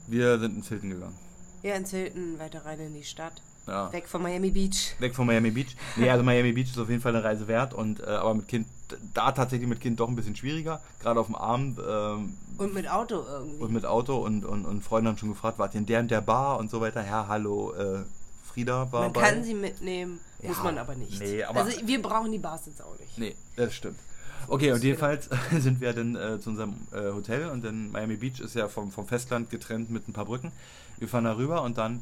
wir 0.07 0.39
sind 0.39 0.57
ins 0.57 0.67
Hilton 0.67 0.89
gegangen. 0.91 1.15
Ja, 1.63 1.75
in 1.75 1.85
Hilton 1.85 2.39
weiter 2.39 2.65
rein 2.65 2.79
in 2.79 2.93
die 2.93 3.03
Stadt. 3.03 3.41
Ja. 3.67 3.91
Weg 3.91 4.07
von 4.07 4.21
Miami 4.23 4.49
Beach. 4.49 4.95
Weg 4.99 5.13
von 5.13 5.27
Miami 5.27 5.51
Beach. 5.51 5.75
Nee, 5.97 6.09
also 6.09 6.23
Miami 6.23 6.53
Beach 6.53 6.69
ist 6.69 6.79
auf 6.79 6.89
jeden 6.89 7.01
Fall 7.01 7.13
eine 7.15 7.23
Reise 7.23 7.47
wert. 7.47 7.73
Und, 7.73 7.99
äh, 7.99 8.05
aber 8.05 8.33
mit 8.33 8.47
Kind, 8.47 8.65
da 9.13 9.31
tatsächlich 9.33 9.67
mit 9.67 9.81
Kind 9.81 9.99
doch 9.99 10.07
ein 10.07 10.15
bisschen 10.15 10.35
schwieriger. 10.37 10.79
Gerade 11.01 11.19
auf 11.19 11.25
dem 11.27 11.35
Abend. 11.35 11.77
Ähm, 11.85 12.33
Und 12.57 12.73
mit 12.73 12.89
Auto 12.89 13.23
irgendwie. 13.29 13.61
und 13.63 13.73
mit 13.73 13.85
Auto 13.85 14.15
und, 14.17 14.45
und, 14.45 14.65
und 14.65 14.81
Freunde 14.83 15.09
haben 15.09 15.17
schon 15.17 15.29
gefragt, 15.29 15.59
wart 15.59 15.73
ihr 15.73 15.79
in 15.81 15.85
der 15.85 15.99
und 15.99 16.09
der 16.11 16.21
Bar 16.21 16.57
und 16.59 16.71
so 16.71 16.79
weiter. 16.81 17.05
Ja, 17.05 17.27
hallo, 17.27 17.73
äh, 17.73 18.03
Frieda 18.45 18.91
war 18.91 19.01
man 19.01 19.13
bei. 19.13 19.21
kann 19.21 19.43
sie 19.43 19.53
mitnehmen, 19.53 20.19
muss 20.41 20.57
Ja, 20.57 20.63
man 20.63 20.77
aber 20.77 20.95
nicht. 20.95 21.19
nee, 21.19 21.43
aber- 21.43 21.59
also 21.65 21.77
wir 21.85 22.01
brauchen 22.01 22.31
die 22.31 22.39
Bars 22.39 22.65
jetzt 22.67 22.81
auch 22.81 22.97
nicht. 22.99 23.17
Nee, 23.17 23.35
das 23.57 23.73
stimmt. 23.75 23.99
Okay, 24.47 24.71
und 24.71 24.81
jedenfalls 24.83 25.27
sind 25.59 25.81
wir 25.81 25.91
dann 25.91 26.15
äh, 26.15 26.39
zu 26.39 26.51
unserem 26.51 26.75
äh, 26.93 27.11
Hotel 27.11 27.49
und 27.49 27.65
dann 27.65 27.91
Miami 27.91 28.15
Beach 28.15 28.39
ist 28.39 28.55
ja 28.55 28.69
vom, 28.69 28.91
vom 28.91 29.05
Festland 29.05 29.49
getrennt 29.49 29.89
mit 29.91 30.07
ein 30.07 30.13
paar 30.13 30.25
Brücken. 30.25 30.51
Wir 30.99 31.07
fahren 31.09 31.25
da 31.25 31.35
rüber 31.35 31.61
und 31.63 31.77
dann 31.77 32.01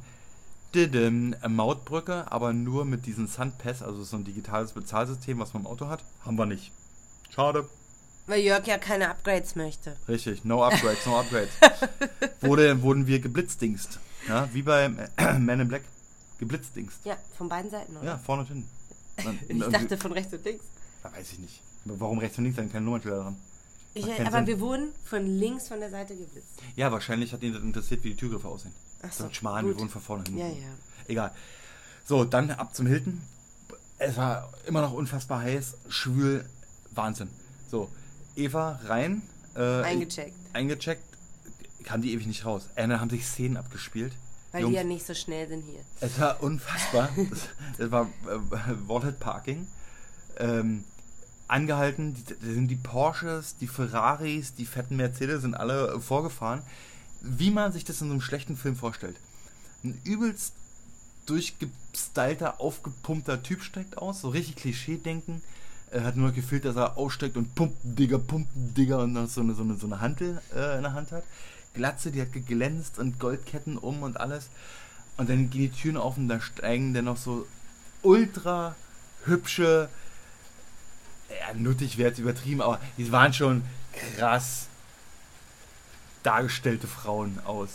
didim, 0.75 1.35
Mautbrücke, 1.47 2.31
aber 2.31 2.53
nur 2.53 2.85
mit 2.85 3.05
diesem 3.05 3.27
Sunpass, 3.27 3.81
also 3.81 4.03
so 4.03 4.17
ein 4.17 4.25
digitales 4.25 4.73
Bezahlsystem, 4.73 5.39
was 5.39 5.53
man 5.53 5.63
im 5.63 5.67
Auto 5.67 5.87
hat, 5.87 6.03
haben 6.25 6.37
wir 6.37 6.45
nicht. 6.45 6.71
Schade. 7.29 7.67
Weil 8.27 8.41
Jörg 8.41 8.65
ja 8.67 8.77
keine 8.77 9.09
Upgrades 9.09 9.55
möchte. 9.55 9.95
Richtig, 10.07 10.43
no 10.43 10.63
upgrades, 10.63 11.05
no 11.05 11.19
upgrades. 11.19 11.53
Wurde, 12.41 12.81
wurden 12.81 13.07
wir 13.07 13.19
geblitzdingst. 13.19 13.99
Ja, 14.27 14.49
wie 14.53 14.63
beim 14.63 14.99
äh, 14.99 15.33
Man 15.39 15.59
in 15.59 15.67
Black. 15.67 15.83
Geblitzdingst. 16.39 17.05
Ja, 17.05 17.17
von 17.37 17.47
beiden 17.47 17.71
Seiten, 17.71 17.95
oder? 17.95 18.05
Ja, 18.05 18.17
vorne 18.17 18.41
und 18.41 18.47
hinten. 18.49 18.69
Ich 19.47 19.63
dachte 19.63 19.97
von 19.97 20.11
rechts 20.11 20.33
und 20.33 20.43
links. 20.43 20.65
Ja, 21.03 21.13
weiß 21.13 21.31
ich 21.31 21.39
nicht. 21.39 21.61
Warum 21.85 22.17
rechts 22.17 22.37
und 22.37 22.43
links, 22.43 22.57
dann 22.57 22.69
keine 22.69 22.83
Nummernschilder 22.83 23.19
dran? 23.21 23.37
Ich, 23.93 24.03
aber 24.03 24.39
Sinn. 24.39 24.47
wir 24.47 24.59
wurden 24.59 24.89
von 25.05 25.25
links 25.25 25.69
von 25.69 25.79
der 25.79 25.89
Seite 25.89 26.17
geblitzt. 26.17 26.61
Ja, 26.75 26.91
wahrscheinlich 26.91 27.31
hat 27.31 27.41
ihn 27.43 27.53
das 27.53 27.63
interessiert, 27.63 28.03
wie 28.03 28.09
die 28.09 28.17
Türgriffe 28.17 28.49
aussehen. 28.49 28.73
Ach 29.07 29.11
So 29.13 29.23
so, 29.23 29.29
ein 29.29 29.33
Schmarrn, 29.33 29.65
wir 29.67 29.77
wurden 29.77 29.89
von 29.89 30.01
vorne 30.01 30.23
hin. 30.25 30.37
Ja, 30.37 30.47
ja. 30.47 30.53
Egal. 31.07 31.31
So, 32.05 32.23
dann 32.23 32.51
ab 32.51 32.75
zum 32.75 32.87
Hilton. 32.87 33.21
Es 33.97 34.17
war 34.17 34.51
immer 34.65 34.81
noch 34.81 34.93
unfassbar 34.93 35.41
heiß, 35.41 35.77
schwül, 35.89 36.45
Wahnsinn. 36.91 37.29
So, 37.69 37.89
Eva 38.35 38.79
rein. 38.85 39.21
Äh, 39.55 39.81
Eingecheckt. 39.81 40.35
Eingecheckt. 40.53 41.03
Kam 41.83 42.01
die 42.01 42.13
ewig 42.13 42.27
nicht 42.27 42.45
raus. 42.45 42.67
Äh, 42.75 42.87
dann 42.87 42.99
haben 42.99 43.09
sich 43.09 43.25
Szenen 43.25 43.57
abgespielt. 43.57 44.13
Weil 44.51 44.61
Jungs, 44.61 44.71
die 44.71 44.77
ja 44.77 44.83
nicht 44.83 45.05
so 45.05 45.13
schnell 45.13 45.47
sind 45.47 45.63
hier. 45.65 45.81
es 46.01 46.19
war 46.19 46.41
unfassbar. 46.41 47.09
das, 47.29 47.49
das 47.77 47.91
war 47.91 48.09
äh, 48.27 48.87
Wallet 48.87 49.19
Parking. 49.19 49.67
Ähm, 50.37 50.83
angehalten, 51.47 52.13
die, 52.13 52.23
da 52.23 52.35
sind 52.41 52.67
die 52.67 52.75
Porsches, 52.75 53.57
die 53.57 53.67
Ferraris, 53.67 54.53
die 54.55 54.65
fetten 54.65 54.95
Mercedes 54.95 55.41
sind 55.41 55.55
alle 55.55 55.99
vorgefahren. 56.01 56.61
Wie 57.25 57.51
man 57.51 57.71
sich 57.71 57.83
das 57.83 58.01
in 58.01 58.07
so 58.07 58.13
einem 58.13 58.21
schlechten 58.21 58.55
Film 58.55 58.75
vorstellt. 58.75 59.17
Ein 59.83 59.99
übelst 60.03 60.53
durchgestylter, 61.25 62.61
aufgepumpter 62.61 63.41
Typ 63.41 63.63
steigt 63.63 63.97
aus, 63.97 64.21
so 64.21 64.29
richtig 64.29 64.57
Klischee-Denken. 64.57 65.41
Er 65.91 66.03
hat 66.03 66.15
nur 66.15 66.31
gefühlt, 66.31 66.65
dass 66.65 66.75
er 66.75 66.97
aussteigt 66.97 67.37
und 67.37 67.55
pumpt, 67.55 67.77
Digger, 67.83 68.19
pumpt, 68.19 68.49
Digger 68.53 68.99
und 68.99 69.13
noch 69.13 69.27
so 69.27 69.41
eine, 69.41 69.53
so 69.53 69.63
eine, 69.63 69.75
so 69.75 69.87
eine 69.87 70.01
Hantel 70.01 70.41
äh, 70.53 70.77
in 70.77 70.83
der 70.83 70.93
Hand 70.93 71.11
hat. 71.11 71.23
Glatze, 71.73 72.11
die 72.11 72.21
hat 72.21 72.31
geglänzt 72.31 72.99
und 72.99 73.19
Goldketten 73.19 73.77
um 73.77 74.03
und 74.03 74.19
alles. 74.19 74.49
Und 75.17 75.29
dann 75.29 75.49
gehen 75.49 75.71
die 75.71 75.81
Türen 75.81 75.97
auf 75.97 76.17
und 76.17 76.27
da 76.27 76.39
steigen 76.41 76.93
dann 76.93 77.05
noch 77.05 77.17
so 77.17 77.47
ultra 78.01 78.75
hübsche, 79.25 79.89
ja, 81.29 81.53
nuttig 81.57 81.97
wäre 81.97 82.09
jetzt 82.09 82.19
übertrieben, 82.19 82.61
aber 82.61 82.79
die 82.97 83.11
waren 83.11 83.33
schon 83.33 83.63
krass 83.93 84.67
dargestellte 86.25 86.87
Frauen 86.87 87.39
aus. 87.45 87.69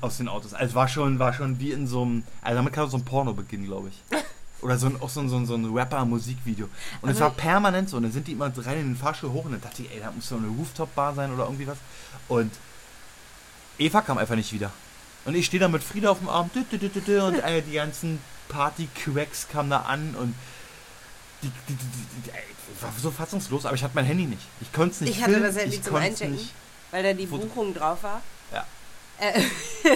Aus 0.00 0.18
den 0.18 0.28
Autos. 0.28 0.52
Also 0.52 0.70
es 0.70 0.74
war 0.74 0.88
schon, 0.88 1.18
war 1.18 1.32
schon 1.32 1.60
wie 1.60 1.72
in 1.72 1.86
so 1.86 2.02
einem, 2.02 2.24
also 2.42 2.56
damit 2.56 2.74
kann 2.74 2.90
so 2.90 2.98
ein 2.98 3.04
Porno 3.04 3.32
beginnen, 3.32 3.64
glaube 3.64 3.88
ich. 3.88 4.20
Oder 4.60 4.76
so 4.76 4.86
ein, 4.86 5.00
auch 5.00 5.08
so 5.08 5.20
ein, 5.20 5.28
so 5.28 5.36
ein, 5.36 5.46
so 5.46 5.54
ein 5.54 5.64
Rapper-Musikvideo. 5.72 6.68
Und 7.00 7.08
es 7.08 7.20
war 7.20 7.30
permanent 7.30 7.88
so. 7.88 7.96
Und 7.96 8.02
dann 8.02 8.12
sind 8.12 8.26
die 8.26 8.32
immer 8.32 8.52
rein 8.56 8.80
in 8.80 8.86
den 8.88 8.96
Fahrstuhl 8.96 9.30
hoch 9.32 9.44
und 9.46 9.52
dann 9.52 9.60
dachte 9.62 9.82
ich, 9.82 9.90
ey, 9.90 10.00
da 10.00 10.10
muss 10.10 10.28
so 10.28 10.36
eine 10.36 10.48
Rooftop-Bar 10.48 11.14
sein 11.14 11.32
oder 11.32 11.44
irgendwie 11.44 11.66
was. 11.66 11.78
Und 12.28 12.52
Eva 13.78 14.02
kam 14.02 14.18
einfach 14.18 14.36
nicht 14.36 14.52
wieder. 14.52 14.70
Und 15.24 15.34
ich 15.34 15.46
stehe 15.46 15.60
da 15.60 15.68
mit 15.68 15.82
Frieda 15.82 16.10
auf 16.10 16.18
dem 16.18 16.28
Arm 16.28 16.50
und 16.54 16.74
äh, 16.74 17.62
die 17.62 17.72
ganzen 17.72 18.18
Party-Quacks 18.48 19.48
kamen 19.48 19.70
da 19.70 19.80
an 19.82 20.14
und 20.14 20.34
die, 21.42 21.50
die, 21.68 21.74
die, 21.74 22.22
die, 22.26 22.82
war 22.82 22.92
so 23.00 23.10
fassungslos, 23.10 23.66
aber 23.66 23.74
ich 23.74 23.82
hatte 23.82 23.94
mein 23.94 24.04
Handy 24.04 24.24
nicht. 24.26 24.42
Ich 24.60 24.72
konnte 24.72 24.94
es 24.94 25.00
nicht 25.00 25.16
Ich 25.16 25.22
hatte 25.22 25.40
das 25.40 25.56
Handy 25.56 25.80
zum 25.80 25.96
Einchecken, 25.96 26.34
nicht. 26.34 26.52
Weil 26.94 27.02
da 27.02 27.12
die 27.12 27.26
Foto- 27.26 27.46
Buchung 27.46 27.74
drauf 27.74 28.02
war. 28.04 28.22
Ja. 28.52 28.64
Äh, 29.18 29.42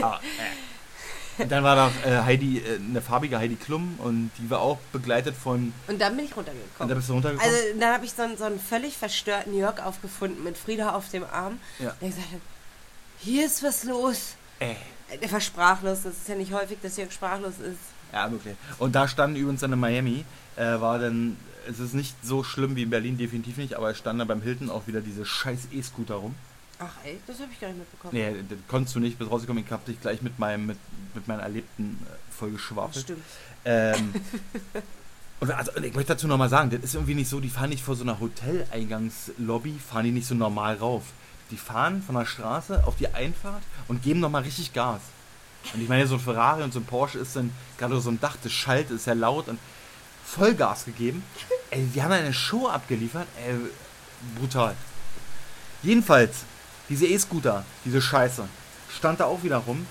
Aber, 0.02 0.16
äh. 1.38 1.42
Und 1.42 1.52
dann 1.52 1.62
war 1.62 1.76
da 1.76 1.92
äh, 2.04 2.22
Heidi, 2.24 2.58
äh, 2.58 2.76
eine 2.78 3.00
farbige 3.00 3.38
Heidi 3.38 3.54
Klum 3.54 3.94
und 4.02 4.32
die 4.38 4.50
war 4.50 4.58
auch 4.60 4.78
begleitet 4.92 5.36
von. 5.36 5.72
und 5.86 6.00
dann 6.00 6.16
bin 6.16 6.24
ich 6.24 6.36
Und 6.36 6.48
da 6.48 6.52
runtergekommen. 6.52 6.96
bist 6.96 7.08
du 7.08 7.12
runtergekommen? 7.12 7.54
Also 7.54 7.78
da 7.80 7.94
habe 7.94 8.04
ich 8.04 8.12
so 8.12 8.22
einen, 8.22 8.36
so 8.36 8.42
einen 8.44 8.58
völlig 8.58 8.96
verstörten 8.96 9.56
Jörg 9.56 9.80
aufgefunden 9.80 10.42
mit 10.42 10.58
Frieda 10.58 10.94
auf 10.96 11.08
dem 11.10 11.22
Arm, 11.24 11.60
Ja. 11.78 11.94
der 12.00 12.08
gesagt 12.08 12.32
hat, 12.32 12.40
hier 13.20 13.46
ist 13.46 13.62
was 13.62 13.84
los. 13.84 14.34
äh, 14.58 14.74
Der 15.22 15.30
war 15.30 15.40
sprachlos, 15.40 16.02
das 16.02 16.14
ist 16.14 16.28
ja 16.28 16.34
nicht 16.34 16.52
häufig, 16.52 16.78
dass 16.82 16.96
Jörg 16.96 17.12
sprachlos 17.12 17.54
ist. 17.60 17.78
ja, 18.12 18.28
wirklich. 18.32 18.56
Und 18.78 18.96
da 18.96 19.06
standen 19.06 19.36
übrigens 19.36 19.60
dann 19.60 19.72
in 19.72 19.78
Miami, 19.80 20.24
äh, 20.56 20.80
war 20.80 20.98
dann. 20.98 21.36
Es 21.70 21.78
ist 21.80 21.92
nicht 21.94 22.14
so 22.24 22.42
schlimm 22.42 22.76
wie 22.76 22.82
in 22.84 22.90
Berlin, 22.90 23.16
definitiv 23.18 23.58
nicht, 23.58 23.74
aber 23.74 23.90
es 23.90 23.98
standen 23.98 24.20
da 24.20 24.24
beim 24.24 24.40
Hilton 24.42 24.70
auch 24.70 24.86
wieder 24.86 25.02
diese 25.02 25.24
scheiß 25.26 25.68
E-Scooter 25.70 26.14
rum. 26.14 26.34
Ach 26.80 26.92
ey, 27.04 27.18
das 27.26 27.40
habe 27.40 27.50
ich 27.52 27.60
gar 27.60 27.68
nicht 27.68 27.78
mitbekommen. 27.78 28.14
Nee, 28.14 28.44
das 28.48 28.58
konntest 28.68 28.94
du 28.94 29.00
nicht 29.00 29.18
bis 29.18 29.30
rausgekommen. 29.30 29.64
Ich 29.64 29.70
hab 29.72 29.84
dich 29.84 30.00
gleich 30.00 30.22
mit 30.22 30.38
meinem, 30.38 30.66
mit, 30.66 30.78
mit 31.14 31.26
meinem 31.26 31.40
Erlebten 31.40 31.98
äh, 32.06 32.32
voll 32.32 32.52
geschwafelt. 32.52 33.04
Stimmt. 33.04 33.24
Ähm, 33.64 34.14
Und 35.40 35.52
also, 35.52 35.70
ich 35.76 35.94
möchte 35.94 36.14
dazu 36.14 36.26
nochmal 36.26 36.48
sagen, 36.48 36.70
das 36.70 36.80
ist 36.80 36.94
irgendwie 36.94 37.14
nicht 37.14 37.30
so, 37.30 37.38
die 37.38 37.48
fahren 37.48 37.70
nicht 37.70 37.84
vor 37.84 37.94
so 37.94 38.02
einer 38.02 38.18
Hoteleingangslobby, 38.18 39.78
fahren 39.78 40.04
die 40.04 40.10
nicht 40.10 40.26
so 40.26 40.34
normal 40.34 40.76
rauf. 40.76 41.04
Die 41.50 41.56
fahren 41.56 42.02
von 42.02 42.16
der 42.16 42.26
Straße 42.26 42.84
auf 42.86 42.96
die 42.96 43.08
Einfahrt 43.08 43.62
und 43.86 44.02
geben 44.02 44.20
nochmal 44.20 44.42
richtig 44.42 44.72
Gas. 44.72 45.00
Und 45.72 45.80
ich 45.80 45.88
meine, 45.88 46.06
so 46.06 46.14
ein 46.14 46.20
Ferrari 46.20 46.62
und 46.62 46.72
so 46.72 46.80
ein 46.80 46.84
Porsche 46.84 47.18
ist 47.18 47.36
dann 47.36 47.52
gerade 47.78 48.00
so 48.00 48.10
ein 48.10 48.20
Dach, 48.20 48.36
das 48.42 48.52
schaltet, 48.52 48.96
ist 48.96 49.06
ja 49.06 49.12
laut 49.12 49.48
und 49.48 49.58
Vollgas 50.24 50.84
gegeben. 50.84 51.22
Ey, 51.70 51.86
die 51.86 52.02
haben 52.02 52.12
eine 52.12 52.32
Show 52.32 52.66
abgeliefert. 52.68 53.26
Ey, 53.46 53.54
brutal. 54.38 54.74
Jedenfalls, 55.82 56.44
diese 56.88 57.06
E-Scooter, 57.06 57.64
diese 57.84 58.00
Scheiße, 58.00 58.48
stand 58.96 59.20
da 59.20 59.26
auch 59.26 59.42
wieder 59.42 59.58
rum. 59.58 59.86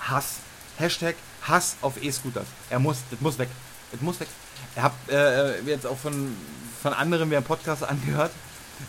Hass. 0.00 0.36
Hashtag 0.78 1.14
Hass 1.42 1.76
auf 1.82 2.02
E-Scooters. 2.02 2.46
Er 2.70 2.78
muss, 2.78 2.98
das 3.10 3.20
muss 3.20 3.38
weg. 3.38 3.48
Es 3.92 4.00
muss 4.00 4.20
weg. 4.20 4.28
Ich 4.76 4.82
habe 4.82 4.94
äh, 5.10 5.60
jetzt 5.68 5.86
auch 5.86 5.98
von, 5.98 6.34
von 6.82 6.92
anderen 6.92 7.28
mir 7.28 7.36
einen 7.36 7.46
Podcast 7.46 7.84
angehört, 7.88 8.32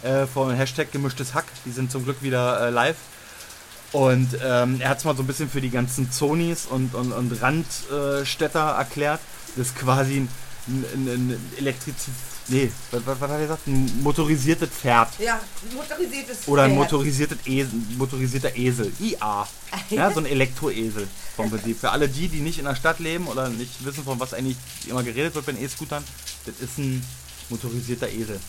äh, 0.04 0.26
von 0.26 0.54
Hashtag 0.54 0.92
gemischtes 0.92 1.34
Hack. 1.34 1.46
Die 1.66 1.72
sind 1.72 1.92
zum 1.92 2.04
Glück 2.04 2.22
wieder 2.22 2.68
äh, 2.68 2.70
live. 2.70 2.98
Und 3.92 4.38
ähm, 4.42 4.80
er 4.80 4.90
hat 4.90 5.00
es 5.00 5.04
mal 5.04 5.16
so 5.18 5.24
ein 5.24 5.28
bisschen 5.28 5.50
für 5.50 5.60
die 5.60 5.70
ganzen 5.70 6.12
Zonis 6.12 6.66
und, 6.66 6.96
und, 6.96 7.12
und 7.12 7.42
Randstädter 7.42 8.76
erklärt. 8.78 9.20
Das 9.58 9.68
ist 9.68 9.76
quasi 9.76 10.18
ein, 10.18 10.30
ein, 10.68 11.08
ein 11.08 11.54
Elektriz... 11.58 12.08
Nee, 12.52 12.70
was, 12.92 13.06
was, 13.06 13.20
was 13.20 13.30
hat 13.30 13.38
er 13.38 13.42
gesagt? 13.42 13.68
Ein 13.68 14.04
motorisiertes 14.04 14.70
Pferd. 14.70 15.08
Ja, 15.20 15.40
motorisiertes 15.74 16.48
Oder 16.48 16.64
ein 16.64 16.72
Pferd. 16.72 16.80
motorisiertes 16.82 17.38
Esel, 17.46 17.70
motorisierter 17.98 18.56
Esel. 18.56 18.92
IA. 19.00 19.48
Ja, 19.90 20.12
so 20.12 20.20
ein 20.20 20.26
Elektroesel 20.26 21.08
vom 21.36 21.50
Prinzip. 21.50 21.80
Für 21.80 21.92
alle 21.92 22.08
die, 22.10 22.28
die 22.28 22.42
nicht 22.42 22.60
in 22.60 22.66
der 22.66 22.76
Stadt 22.76 23.00
leben 23.00 23.28
oder 23.28 23.48
nicht 23.50 23.86
wissen, 23.86 24.04
von 24.04 24.20
was 24.20 24.34
eigentlich 24.34 24.58
immer 24.88 25.02
geredet 25.04 25.34
wird 25.34 25.46
bei 25.46 25.54
E-Scootern, 25.54 26.04
das 26.46 26.56
ist 26.60 26.78
ein 26.78 27.06
motorisierter 27.50 28.10
Esel. 28.10 28.40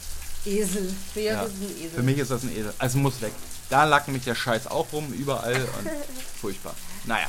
Esel. 0.45 0.93
Für 1.15 1.21
ja. 1.21 1.43
Ein 1.43 1.51
Esel. 1.79 1.91
Für 1.95 2.03
mich 2.03 2.19
ist 2.19 2.31
das 2.33 2.43
ein 2.43 2.51
Esel. 2.57 2.73
Also 2.79 2.99
muss 2.99 3.21
weg. 3.21 3.33
Da 3.71 3.85
lag 3.85 4.07
nämlich 4.07 4.25
der 4.25 4.35
Scheiß 4.35 4.67
auch 4.67 4.93
rum, 4.93 5.13
überall 5.13 5.55
und 5.55 5.89
furchtbar. 6.41 6.75
Naja. 7.07 7.27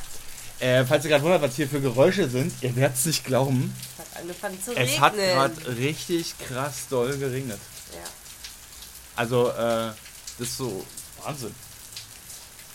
Äh, 0.60 0.86
falls 0.86 1.04
ihr 1.04 1.10
gerade 1.10 1.24
wundert, 1.24 1.42
was 1.42 1.56
hier 1.56 1.68
für 1.68 1.82
Geräusche 1.82 2.30
sind, 2.30 2.52
ihr 2.62 2.76
werdet 2.76 2.98
es 2.98 3.06
nicht 3.06 3.26
glauben. 3.26 3.76
Es 4.14 4.16
hat 4.16 4.22
angefangen 4.22 4.64
zu 4.64 4.72
Es 4.72 4.78
regnen. 4.78 5.02
hat 5.02 5.16
gerade 5.16 5.78
richtig 5.78 6.36
krass 6.40 6.88
doll 6.90 7.18
geregnet. 7.18 7.60
ja. 7.94 8.00
Also, 9.16 9.50
äh, 9.50 9.92
das 10.40 10.48
ist 10.48 10.58
so 10.58 10.86
Wahnsinn. 11.24 11.54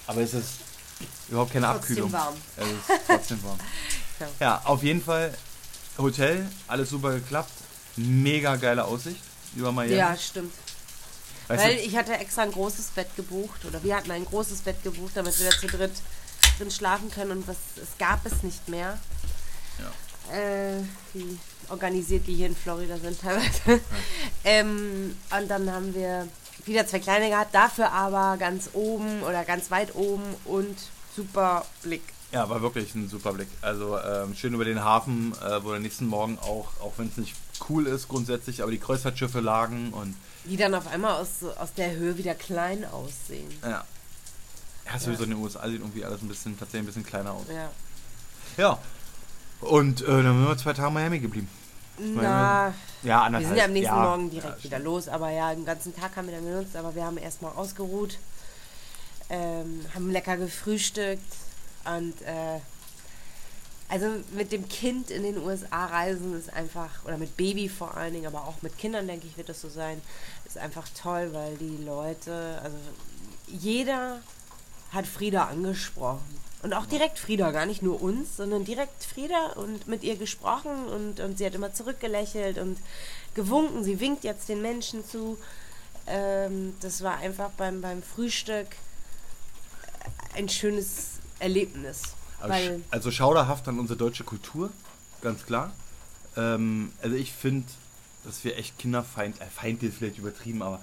Aber 0.07 0.21
es 0.21 0.35
ist 0.35 0.50
überhaupt 1.28 1.52
keine 1.52 1.66
Trotzdem 1.66 1.80
Abkühlung. 1.83 2.12
warm. 2.12 2.35
Es 2.57 2.66
ist 2.66 3.00
trotzdem 3.07 3.42
warm. 3.45 3.59
Ja. 4.21 4.26
ja, 4.40 4.62
auf 4.64 4.83
jeden 4.83 5.00
Fall 5.00 5.33
Hotel, 5.97 6.45
alles 6.66 6.90
super 6.90 7.12
geklappt. 7.12 7.52
Mega 7.95 8.57
geile 8.57 8.85
Aussicht 8.85 9.21
über 9.54 9.71
Miami. 9.71 9.95
ja, 9.95 10.16
stimmt. 10.16 10.52
weißt 11.47 11.62
Weil 11.62 11.76
du, 11.76 11.83
ich 11.83 11.97
hatte 11.97 12.14
extra 12.18 12.42
ein 12.42 12.50
großes 12.50 12.87
Bett 12.97 13.14
gebucht 13.14 13.64
oder 13.64 13.80
wir 13.85 13.95
hatten 13.95 14.11
ein 14.11 14.25
großes 14.25 14.62
Bett 14.62 14.83
gebucht, 14.83 15.12
damit 15.14 15.38
wir 15.38 15.50
da 15.50 15.57
zu 15.57 15.68
dritt 15.68 15.92
drin 16.59 16.71
schlafen 16.73 17.12
können 17.12 17.30
und 17.30 17.47
was 17.47 17.59
es 17.76 17.97
gab 18.00 18.26
es 18.26 18.42
nicht 18.42 18.68
mehr. 18.68 18.99
Äh, 20.32 20.82
wie 21.14 21.38
organisiert 21.70 22.26
die 22.26 22.34
hier 22.34 22.46
in 22.46 22.56
Florida 22.56 22.96
sind 22.98 23.20
teilweise. 23.20 23.80
ähm, 24.44 25.16
und 25.38 25.48
dann 25.48 25.70
haben 25.72 25.94
wir 25.94 26.28
wieder 26.64 26.87
zwei 26.87 26.98
kleine 26.98 27.28
gehabt, 27.30 27.54
dafür 27.54 27.92
aber 27.92 28.37
ganz 28.38 28.70
oben 28.72 29.22
oder 29.22 29.44
ganz 29.44 29.70
weit 29.70 29.94
oben 29.94 30.25
und 30.44 30.76
super 31.16 31.64
Blick. 31.82 32.02
ja, 32.32 32.48
war 32.50 32.60
wirklich 32.62 32.94
ein 32.94 33.08
super 33.08 33.32
Blick. 33.32 33.48
Also 33.62 33.98
ähm, 33.98 34.34
schön 34.34 34.54
über 34.54 34.64
den 34.64 34.82
Hafen, 34.84 35.32
äh, 35.42 35.62
wo 35.64 35.70
der 35.70 35.80
nächsten 35.80 36.06
Morgen 36.06 36.38
auch, 36.40 36.68
auch 36.80 36.92
wenn 36.98 37.08
es 37.08 37.16
nicht 37.16 37.34
cool 37.68 37.87
ist 37.87 38.08
grundsätzlich, 38.08 38.62
aber 38.62 38.70
die 38.70 38.78
Kreuzfahrtschiffe 38.78 39.40
lagen 39.40 39.92
und 39.92 40.14
Die 40.44 40.57
dann 40.57 40.74
auf 40.74 40.87
einmal 40.87 41.20
aus, 41.20 41.42
aus 41.59 41.72
der 41.74 41.92
Höhe 41.96 42.16
wieder 42.18 42.35
klein 42.35 42.85
aussehen. 42.85 43.50
ja. 43.62 43.85
Ja, 44.90 44.98
sowieso 44.98 45.24
in 45.24 45.31
den 45.31 45.38
USA 45.38 45.68
sieht 45.68 45.81
irgendwie 45.81 46.02
alles 46.02 46.22
ein 46.22 46.28
bisschen, 46.28 46.59
tatsächlich 46.59 46.83
ein 46.83 46.87
bisschen 46.87 47.04
kleiner 47.04 47.33
aus. 47.33 47.44
Ja. 47.50 47.70
Ja. 48.57 48.78
Und 49.61 50.03
äh, 50.03 50.07
dann 50.07 50.38
sind 50.38 50.49
wir 50.49 50.57
zwei 50.57 50.73
Tage 50.73 50.88
in 50.88 50.94
Miami 50.94 51.18
geblieben. 51.18 51.49
Na, 51.99 52.23
Ja, 52.23 52.75
Wir 53.03 53.21
anderthalb. 53.21 53.49
sind 53.49 53.57
ja 53.57 53.64
am 53.64 53.73
nächsten 53.73 53.94
ja, 53.94 54.03
Morgen 54.03 54.31
direkt 54.31 54.59
ja, 54.59 54.64
wieder 54.64 54.79
los, 54.79 55.09
aber 55.09 55.31
ja, 55.31 55.53
den 55.55 55.64
ganzen 55.64 55.94
Tag 55.94 56.16
haben 56.16 56.29
wir 56.29 56.35
dann 56.37 56.44
genutzt, 56.44 56.77
aber 56.77 56.94
wir 56.94 57.05
haben 57.05 57.18
erstmal 57.18 57.53
ausgeruht, 57.53 58.18
ähm, 59.31 59.85
haben 59.94 60.11
lecker 60.11 60.37
gefrühstückt 60.37 61.35
und 61.85 62.23
äh, 62.23 62.61
also 63.88 64.07
mit 64.33 64.53
dem 64.53 64.68
Kind 64.68 65.11
in 65.11 65.23
den 65.23 65.38
USA 65.38 65.87
reisen 65.87 66.38
ist 66.38 66.53
einfach, 66.53 67.05
oder 67.05 67.16
mit 67.16 67.37
Baby 67.37 67.68
vor 67.68 67.97
allen 67.97 68.12
Dingen, 68.12 68.27
aber 68.27 68.47
auch 68.47 68.61
mit 68.61 68.77
Kindern, 68.77 69.07
denke 69.07 69.27
ich, 69.27 69.37
wird 69.37 69.49
das 69.49 69.61
so 69.61 69.68
sein, 69.71 70.01
ist 70.44 70.59
einfach 70.59 70.87
toll, 71.01 71.31
weil 71.33 71.57
die 71.57 71.83
Leute, 71.85 72.61
also 72.62 72.77
jeder 73.47 74.21
hat 74.92 75.07
Frieda 75.07 75.47
angesprochen. 75.47 76.38
Und 76.62 76.75
auch 76.75 76.87
direkt 76.87 77.18
Frieda, 77.21 77.53
gar 77.53 77.66
nicht 77.66 77.83
nur 77.83 78.03
uns, 78.03 78.37
sondern 78.37 78.64
direkt 78.64 79.05
Frieda 79.05 79.53
und 79.55 79.87
mit 79.87 80.03
ihr 80.03 80.16
gesprochen 80.16 80.87
und, 80.87 81.21
und 81.21 81.38
sie 81.38 81.47
hat 81.47 81.55
immer 81.55 81.73
zurückgelächelt 81.73 82.59
und 82.59 82.79
gewunken. 83.35 83.85
Sie 83.85 84.01
winkt 84.01 84.25
jetzt 84.25 84.49
den 84.49 84.61
Menschen 84.61 85.05
zu. 85.07 85.38
Ähm, 86.09 86.75
das 86.81 87.03
war 87.03 87.18
einfach 87.18 87.51
beim, 87.51 87.81
beim 87.81 88.03
Frühstück 88.03 88.66
ein 90.35 90.49
schönes 90.49 91.21
Erlebnis. 91.38 92.03
Also, 92.40 92.55
sch- 92.55 92.81
also 92.90 93.11
schauderhaft 93.11 93.68
an 93.68 93.79
unsere 93.79 93.97
deutsche 93.97 94.25
Kultur, 94.25 94.71
ganz 95.23 95.44
klar. 95.47 95.73
Ähm, 96.37 96.92
also 97.03 97.14
ich 97.14 97.33
finde, 97.33 97.66
dass 98.25 98.42
wir 98.44 98.57
echt 98.59 98.79
kinderfeind, 98.79 99.40
äh, 99.40 99.44
Feind 99.47 99.83
ist 99.83 99.99
vielleicht 99.99 100.18
übertrieben, 100.18 100.62
aber 100.62 100.81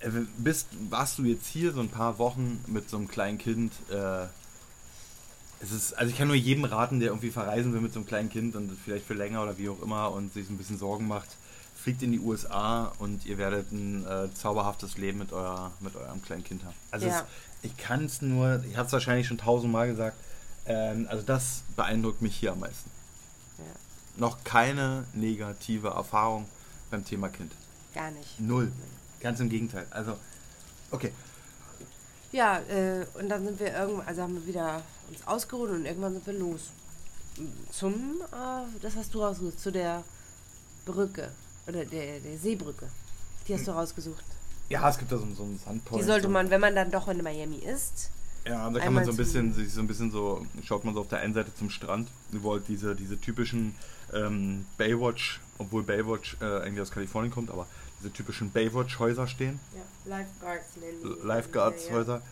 äh, 0.00 0.10
bist, 0.38 0.68
warst 0.90 1.18
du 1.18 1.24
jetzt 1.24 1.46
hier 1.46 1.72
so 1.72 1.80
ein 1.80 1.90
paar 1.90 2.18
Wochen 2.18 2.64
mit 2.66 2.88
so 2.88 2.96
einem 2.96 3.08
kleinen 3.08 3.38
Kind, 3.38 3.72
äh, 3.90 4.26
es 5.66 5.72
ist, 5.72 5.92
also 5.98 6.10
ich 6.10 6.16
kann 6.18 6.28
nur 6.28 6.36
jedem 6.36 6.64
raten, 6.64 7.00
der 7.00 7.08
irgendwie 7.10 7.30
verreisen 7.30 7.72
will 7.72 7.80
mit 7.80 7.92
so 7.92 7.98
einem 8.00 8.06
kleinen 8.06 8.28
Kind 8.30 8.56
und 8.56 8.70
vielleicht 8.84 9.06
für 9.06 9.14
länger 9.14 9.42
oder 9.42 9.58
wie 9.58 9.68
auch 9.68 9.80
immer 9.82 10.12
und 10.12 10.32
sich 10.32 10.48
ein 10.50 10.56
bisschen 10.58 10.78
Sorgen 10.78 11.06
macht, 11.06 11.28
fliegt 11.76 12.02
in 12.02 12.12
die 12.12 12.20
USA 12.20 12.92
und 12.98 13.24
ihr 13.26 13.38
werdet 13.38 13.70
ein 13.72 14.06
äh, 14.06 14.28
zauberhaftes 14.34 14.98
Leben 14.98 15.18
mit, 15.18 15.32
euer, 15.32 15.72
mit 15.80 15.94
eurem 15.96 16.22
kleinen 16.22 16.44
Kind 16.44 16.64
haben. 16.64 16.74
Also 16.90 17.06
Ja. 17.06 17.20
es, 17.20 17.70
ich 17.70 17.76
kann 17.76 18.04
es 18.04 18.22
nur, 18.22 18.62
ich 18.68 18.76
habe 18.76 18.86
es 18.86 18.92
wahrscheinlich 18.92 19.26
schon 19.26 19.38
tausendmal 19.38 19.88
gesagt, 19.88 20.16
ähm, 20.66 21.06
also 21.08 21.22
das 21.24 21.62
beeindruckt 21.76 22.22
mich 22.22 22.36
hier 22.36 22.52
am 22.52 22.60
meisten. 22.60 22.90
Ja. 23.58 23.64
Noch 24.16 24.42
keine 24.44 25.04
negative 25.14 25.88
Erfahrung 25.88 26.46
beim 26.90 27.04
Thema 27.04 27.28
Kind. 27.28 27.52
gar 27.94 28.10
nicht. 28.10 28.38
Null. 28.40 28.70
Ganz 29.20 29.40
im 29.40 29.48
Gegenteil. 29.48 29.86
Also, 29.90 30.16
okay. 30.90 31.12
Ja, 32.32 32.58
äh, 32.68 33.06
und 33.18 33.28
dann 33.28 33.44
sind 33.44 33.60
wir 33.60 33.72
irgendwann, 33.72 34.06
also 34.06 34.22
haben 34.22 34.34
wir 34.34 34.46
wieder 34.46 34.82
uns 35.08 35.26
ausgeruht 35.26 35.70
und 35.70 35.86
irgendwann 35.86 36.14
sind 36.14 36.26
wir 36.26 36.34
los. 36.34 36.70
Zum, 37.70 37.94
äh, 38.32 38.80
das 38.82 38.96
hast 38.96 39.14
du 39.14 39.22
rausgesucht, 39.22 39.60
zu 39.60 39.70
der 39.70 40.02
Brücke. 40.84 41.30
Oder 41.66 41.84
der, 41.84 42.20
der 42.20 42.38
Seebrücke. 42.38 42.88
Die 43.46 43.54
hast 43.54 43.66
du 43.66 43.72
rausgesucht. 43.72 44.24
Ja, 44.68 44.88
es 44.88 44.98
gibt 44.98 45.12
da 45.12 45.18
so, 45.18 45.26
so 45.34 45.42
einen 45.44 45.58
Sandpoint. 45.58 46.02
Die 46.02 46.06
sollte 46.06 46.26
so. 46.26 46.32
man, 46.32 46.50
wenn 46.50 46.60
man 46.60 46.74
dann 46.74 46.90
doch 46.90 47.08
in 47.08 47.22
Miami 47.22 47.58
ist. 47.58 48.10
Ja, 48.46 48.70
da 48.70 48.78
kann 48.78 48.94
man 48.94 49.04
so 49.04 49.10
ein 49.10 49.16
bisschen, 49.16 49.52
sich 49.52 49.72
so 49.72 49.80
ein 49.80 49.88
bisschen 49.88 50.10
so, 50.12 50.46
schaut 50.62 50.84
man 50.84 50.94
so 50.94 51.00
auf 51.00 51.08
der 51.08 51.18
einen 51.18 51.34
Seite 51.34 51.52
zum 51.54 51.68
Strand, 51.68 52.08
wo 52.30 52.52
halt 52.52 52.68
diese, 52.68 52.94
diese 52.94 53.20
typischen 53.20 53.74
ähm, 54.12 54.66
Baywatch, 54.78 55.40
obwohl 55.58 55.82
Baywatch 55.82 56.36
äh, 56.40 56.60
eigentlich 56.60 56.80
aus 56.80 56.92
Kalifornien 56.92 57.32
kommt, 57.32 57.50
aber 57.50 57.66
diese 58.00 58.12
typischen 58.12 58.50
Baywatch-Häuser 58.50 59.26
stehen. 59.26 59.58
Ja, 59.74 60.16
Lifeguards 60.16 60.76
nennen 60.76 61.02
die. 61.02 61.26
Lifeguards-Häuser. 61.26 62.22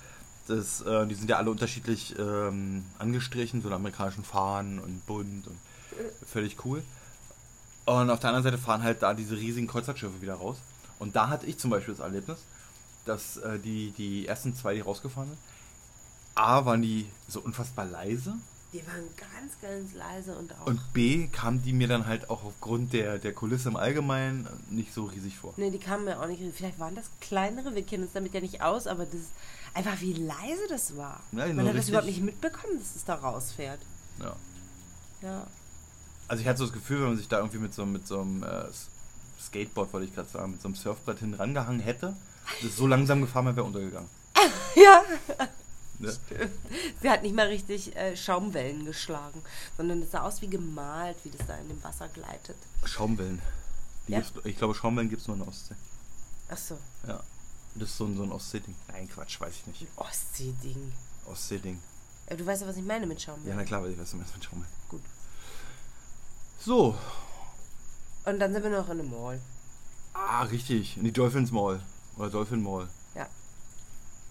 Das, 0.46 0.82
äh, 0.82 1.06
die 1.06 1.14
sind 1.14 1.30
ja 1.30 1.38
alle 1.38 1.50
unterschiedlich 1.50 2.14
ähm, 2.18 2.84
angestrichen, 2.98 3.62
so 3.62 3.68
in 3.68 3.74
amerikanischen 3.74 4.24
Fahnen 4.24 4.78
und 4.78 5.06
bunt 5.06 5.46
und 5.46 5.58
völlig 6.26 6.64
cool. 6.64 6.82
Und 7.86 8.10
auf 8.10 8.20
der 8.20 8.30
anderen 8.30 8.44
Seite 8.44 8.58
fahren 8.58 8.82
halt 8.82 9.02
da 9.02 9.14
diese 9.14 9.36
riesigen 9.36 9.66
Kreuzfahrtschiffe 9.66 10.20
wieder 10.22 10.34
raus. 10.34 10.56
Und 10.98 11.16
da 11.16 11.28
hatte 11.28 11.46
ich 11.46 11.58
zum 11.58 11.70
Beispiel 11.70 11.94
das 11.94 12.02
Erlebnis, 12.02 12.38
dass 13.04 13.36
äh, 13.38 13.58
die, 13.58 13.92
die 13.92 14.26
ersten 14.26 14.54
zwei, 14.54 14.74
die 14.74 14.80
rausgefahren 14.80 15.30
sind, 15.30 15.38
A, 16.34 16.64
waren 16.64 16.82
die 16.82 17.06
so 17.28 17.40
unfassbar 17.40 17.84
leise 17.84 18.34
Die 18.74 18.84
waren 18.88 19.04
ganz, 19.16 19.52
ganz 19.62 19.94
leise 19.94 20.36
und 20.36 20.52
auch. 20.58 20.66
und 20.66 20.80
B, 20.92 21.28
kamen 21.28 21.62
die 21.62 21.72
mir 21.72 21.86
dann 21.86 22.08
halt 22.08 22.28
auch 22.28 22.42
aufgrund 22.42 22.92
der, 22.92 23.18
der 23.18 23.32
Kulisse 23.32 23.68
im 23.68 23.76
Allgemeinen 23.76 24.48
nicht 24.68 24.92
so 24.92 25.04
riesig 25.04 25.38
vor. 25.38 25.54
Ne, 25.56 25.70
die 25.70 25.78
kamen 25.78 26.04
mir 26.04 26.20
auch 26.20 26.26
nicht. 26.26 26.42
Vielleicht 26.52 26.80
waren 26.80 26.96
das 26.96 27.06
kleinere, 27.20 27.76
wir 27.76 27.84
kennen 27.84 28.02
uns 28.02 28.14
damit 28.14 28.34
ja 28.34 28.40
nicht 28.40 28.62
aus, 28.62 28.88
aber 28.88 29.04
das 29.04 29.14
ist 29.14 29.30
einfach 29.74 30.00
wie 30.00 30.14
leise 30.14 30.66
das 30.68 30.96
war. 30.96 31.20
Ja, 31.30 31.46
Man 31.52 31.68
hat 31.68 31.76
das 31.76 31.88
überhaupt 31.88 32.08
nicht 32.08 32.20
mitbekommen, 32.20 32.80
dass 32.80 32.96
es 32.96 33.04
da 33.04 33.14
rausfährt. 33.14 33.78
Ja. 34.18 34.34
Ja. 35.22 35.46
Also 36.26 36.40
ich 36.40 36.48
hatte 36.48 36.58
so 36.58 36.64
das 36.64 36.72
Gefühl, 36.72 37.02
wenn 37.02 37.08
man 37.10 37.16
sich 37.16 37.28
da 37.28 37.38
irgendwie 37.38 37.58
mit 37.58 37.74
so, 37.74 37.86
mit 37.86 38.08
so 38.08 38.22
einem 38.22 38.42
äh, 38.42 38.64
Skateboard, 39.40 39.92
wollte 39.92 40.08
ich 40.08 40.14
gerade 40.16 40.28
sagen, 40.28 40.50
mit 40.50 40.60
so 40.60 40.66
einem 40.66 40.74
Surfbrett 40.74 41.20
hin 41.20 41.34
rangehangen 41.34 41.80
hätte, 41.80 42.16
das 42.60 42.70
ist 42.70 42.76
so 42.76 42.88
langsam 42.88 43.20
gefahren, 43.20 43.44
man 43.44 43.54
wäre 43.54 43.66
untergegangen. 43.66 44.08
Ja. 44.74 45.04
Ne? 45.98 46.12
Sie 47.00 47.08
hat 47.10 47.22
nicht 47.22 47.34
mal 47.34 47.46
richtig 47.46 47.94
äh, 47.96 48.16
Schaumwellen 48.16 48.84
geschlagen, 48.84 49.42
sondern 49.76 50.02
es 50.02 50.10
sah 50.10 50.22
aus 50.22 50.42
wie 50.42 50.48
gemalt, 50.48 51.16
wie 51.24 51.30
das 51.30 51.46
da 51.46 51.56
in 51.56 51.68
dem 51.68 51.82
Wasser 51.84 52.08
gleitet. 52.08 52.56
Schaumwellen. 52.84 53.40
Ja? 54.08 54.22
ich 54.44 54.56
glaube, 54.58 54.74
Schaumwellen 54.74 55.08
gibt 55.08 55.22
es 55.22 55.28
nur 55.28 55.36
in 55.36 55.42
der 55.42 55.48
Ostsee. 55.48 55.74
Ach 56.48 56.58
so, 56.58 56.78
Ja. 57.06 57.22
Das 57.76 57.88
ist 57.90 57.96
so 57.96 58.04
ein, 58.04 58.16
so 58.16 58.22
ein 58.22 58.30
Ostsee-Ding. 58.30 58.74
Nein, 58.88 59.08
Quatsch, 59.08 59.40
weiß 59.40 59.52
ich 59.54 59.66
nicht. 59.66 59.86
Ostsee-Ding. 59.96 60.92
Ostsee-Ding. 61.26 61.80
Äh, 62.26 62.36
Du 62.36 62.46
weißt 62.46 62.62
ja, 62.62 62.68
was 62.68 62.76
ich 62.76 62.84
meine 62.84 63.06
mit 63.06 63.18
Ja, 63.20 63.26
Schaumwellen. 63.32 63.56
na 63.56 63.64
klar, 63.64 63.82
weiß 63.82 63.90
ich, 63.92 63.98
was 63.98 64.10
du 64.12 64.16
meinst 64.16 64.34
mit 64.34 64.44
Schaumwellen. 64.44 64.72
Gut. 64.88 65.02
So. 66.60 66.96
Und 68.24 68.38
dann 68.38 68.52
sind 68.52 68.62
wir 68.62 68.70
noch 68.70 68.86
in 68.90 69.00
einem 69.00 69.10
Mall. 69.10 69.40
Ah, 70.12 70.42
richtig. 70.44 70.96
In 70.96 71.04
die 71.04 71.12
Dolphins 71.12 71.50
Mall. 71.50 71.82
Oder 72.16 72.30
Dolphin 72.30 72.62
Mall. 72.62 72.88
Ja. 73.16 73.26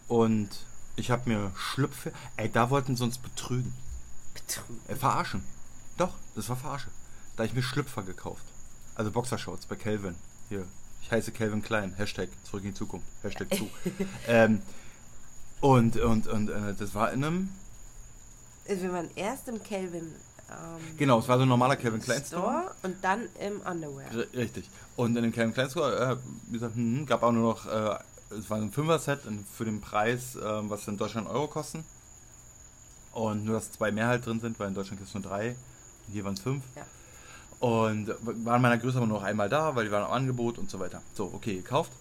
Und 0.07 0.49
ich 0.95 1.11
habe 1.11 1.29
mir 1.29 1.51
Schlüpfe. 1.55 2.11
Ey, 2.37 2.49
da 2.51 2.69
wollten 2.69 2.95
sie 2.95 3.03
uns 3.03 3.17
betrügen. 3.17 3.73
Betrug. 4.33 4.65
Äh, 4.87 4.95
verarschen. 4.95 5.43
Doch, 5.97 6.13
das 6.35 6.49
war 6.49 6.55
Verarsche. 6.55 6.89
Da 7.35 7.43
hab 7.43 7.49
ich 7.49 7.55
mir 7.55 7.63
Schlüpfer 7.63 8.03
gekauft. 8.03 8.43
Also 8.95 9.11
Boxershorts 9.11 9.65
bei 9.65 9.75
Calvin. 9.75 10.15
Hier. 10.49 10.65
Ich 11.01 11.11
heiße 11.11 11.31
Calvin 11.31 11.61
Klein. 11.61 11.93
Hashtag 11.97 12.29
zurück 12.43 12.63
in 12.63 12.69
die 12.69 12.75
Zukunft. 12.75 13.05
Hashtag 13.23 13.53
zu. 13.55 13.69
ähm, 14.27 14.61
und 15.61 15.97
und, 15.97 16.27
und 16.27 16.49
äh, 16.49 16.73
das 16.77 16.93
war 16.95 17.11
in 17.11 17.23
einem. 17.23 17.49
Äh, 18.65 18.75
Wir 18.81 18.91
waren 18.93 19.09
erst 19.15 19.47
im 19.47 19.61
Calvin 19.63 20.13
ähm, 20.49 20.97
Genau, 20.97 21.19
es 21.19 21.27
war 21.27 21.37
so 21.37 21.43
ein 21.43 21.49
normaler 21.49 21.75
Calvin 21.75 22.01
Klein 22.01 22.23
Store. 22.23 22.41
Store 22.43 22.75
und 22.83 23.03
dann 23.03 23.21
im 23.39 23.61
Underwear. 23.61 24.11
R- 24.13 24.27
Richtig. 24.33 24.69
Und 24.95 25.15
in 25.15 25.23
dem 25.23 25.31
Calvin 25.33 25.53
Klein 25.53 25.69
Store, 25.69 25.95
äh, 25.95 26.17
wie 26.47 26.53
gesagt, 26.53 26.75
hm, 26.75 27.05
gab 27.05 27.23
auch 27.23 27.31
nur 27.31 27.53
noch, 27.53 27.65
äh, 27.65 27.97
es 28.37 28.49
war 28.49 28.57
ein 28.57 28.71
Fünfer-Set 28.71 29.21
für 29.55 29.65
den 29.65 29.81
Preis, 29.81 30.35
äh, 30.35 30.41
was 30.69 30.87
in 30.87 30.97
Deutschland 30.97 31.27
Euro 31.27 31.47
kosten. 31.47 31.83
Und 33.13 33.45
nur, 33.45 33.55
dass 33.55 33.71
zwei 33.71 33.91
mehr 33.91 34.07
halt 34.07 34.25
drin 34.25 34.39
sind, 34.39 34.59
weil 34.59 34.69
in 34.69 34.73
Deutschland 34.73 34.99
gibt 34.99 35.07
es 35.07 35.13
nur 35.13 35.23
drei. 35.23 35.49
Und 36.07 36.13
hier 36.13 36.23
waren 36.25 36.33
es 36.33 36.39
fünf. 36.41 36.63
Ja. 36.75 36.85
Und 37.59 38.09
waren 38.45 38.61
meiner 38.61 38.77
Größe 38.77 38.97
aber 38.97 39.07
nur 39.07 39.19
noch 39.19 39.25
einmal 39.25 39.47
da, 39.49 39.75
weil 39.75 39.85
die 39.85 39.91
waren 39.91 40.05
im 40.05 40.11
Angebot 40.11 40.57
und 40.57 40.69
so 40.69 40.79
weiter. 40.79 41.01
So, 41.13 41.31
okay, 41.33 41.55
gekauft. 41.55 41.91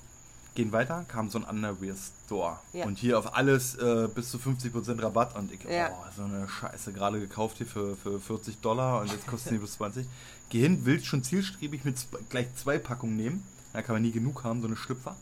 Gehen 0.55 0.73
weiter, 0.73 1.05
kam 1.09 1.31
so 1.31 1.39
ein 1.39 1.45
Underwear 1.45 1.95
Store. 2.27 2.59
Ja. 2.73 2.85
Und 2.85 2.99
hier 2.99 3.19
auf 3.19 3.37
alles 3.37 3.75
äh, 3.77 4.09
bis 4.15 4.31
zu 4.31 4.39
50% 4.39 5.03
Rabatt. 5.03 5.35
Und 5.37 5.53
ich, 5.53 5.63
Ja. 5.65 5.91
oh, 5.93 6.05
so 6.17 6.25
eine 6.25 6.49
Scheiße, 6.49 6.93
gerade 6.93 7.21
gekauft 7.21 7.59
hier 7.59 7.67
für, 7.67 7.97
für 7.97 8.21
40 8.21 8.61
Dollar 8.61 9.01
und 9.01 9.11
jetzt 9.13 9.27
kosten 9.27 9.51
die 9.51 9.59
bis 9.59 9.75
20. 9.75 10.07
Geh 10.51 10.61
hin, 10.61 10.85
will 10.85 11.03
schon 11.03 11.23
zielstrebig 11.23 11.85
mit 11.85 11.97
gleich 12.29 12.55
zwei 12.57 12.79
Packungen 12.79 13.17
nehmen. 13.17 13.47
Da 13.73 13.81
kann 13.83 13.95
man 13.95 14.03
nie 14.03 14.11
genug 14.13 14.45
haben, 14.45 14.61
so 14.61 14.67
eine 14.67 14.77
Schlüpfer. 14.77 15.17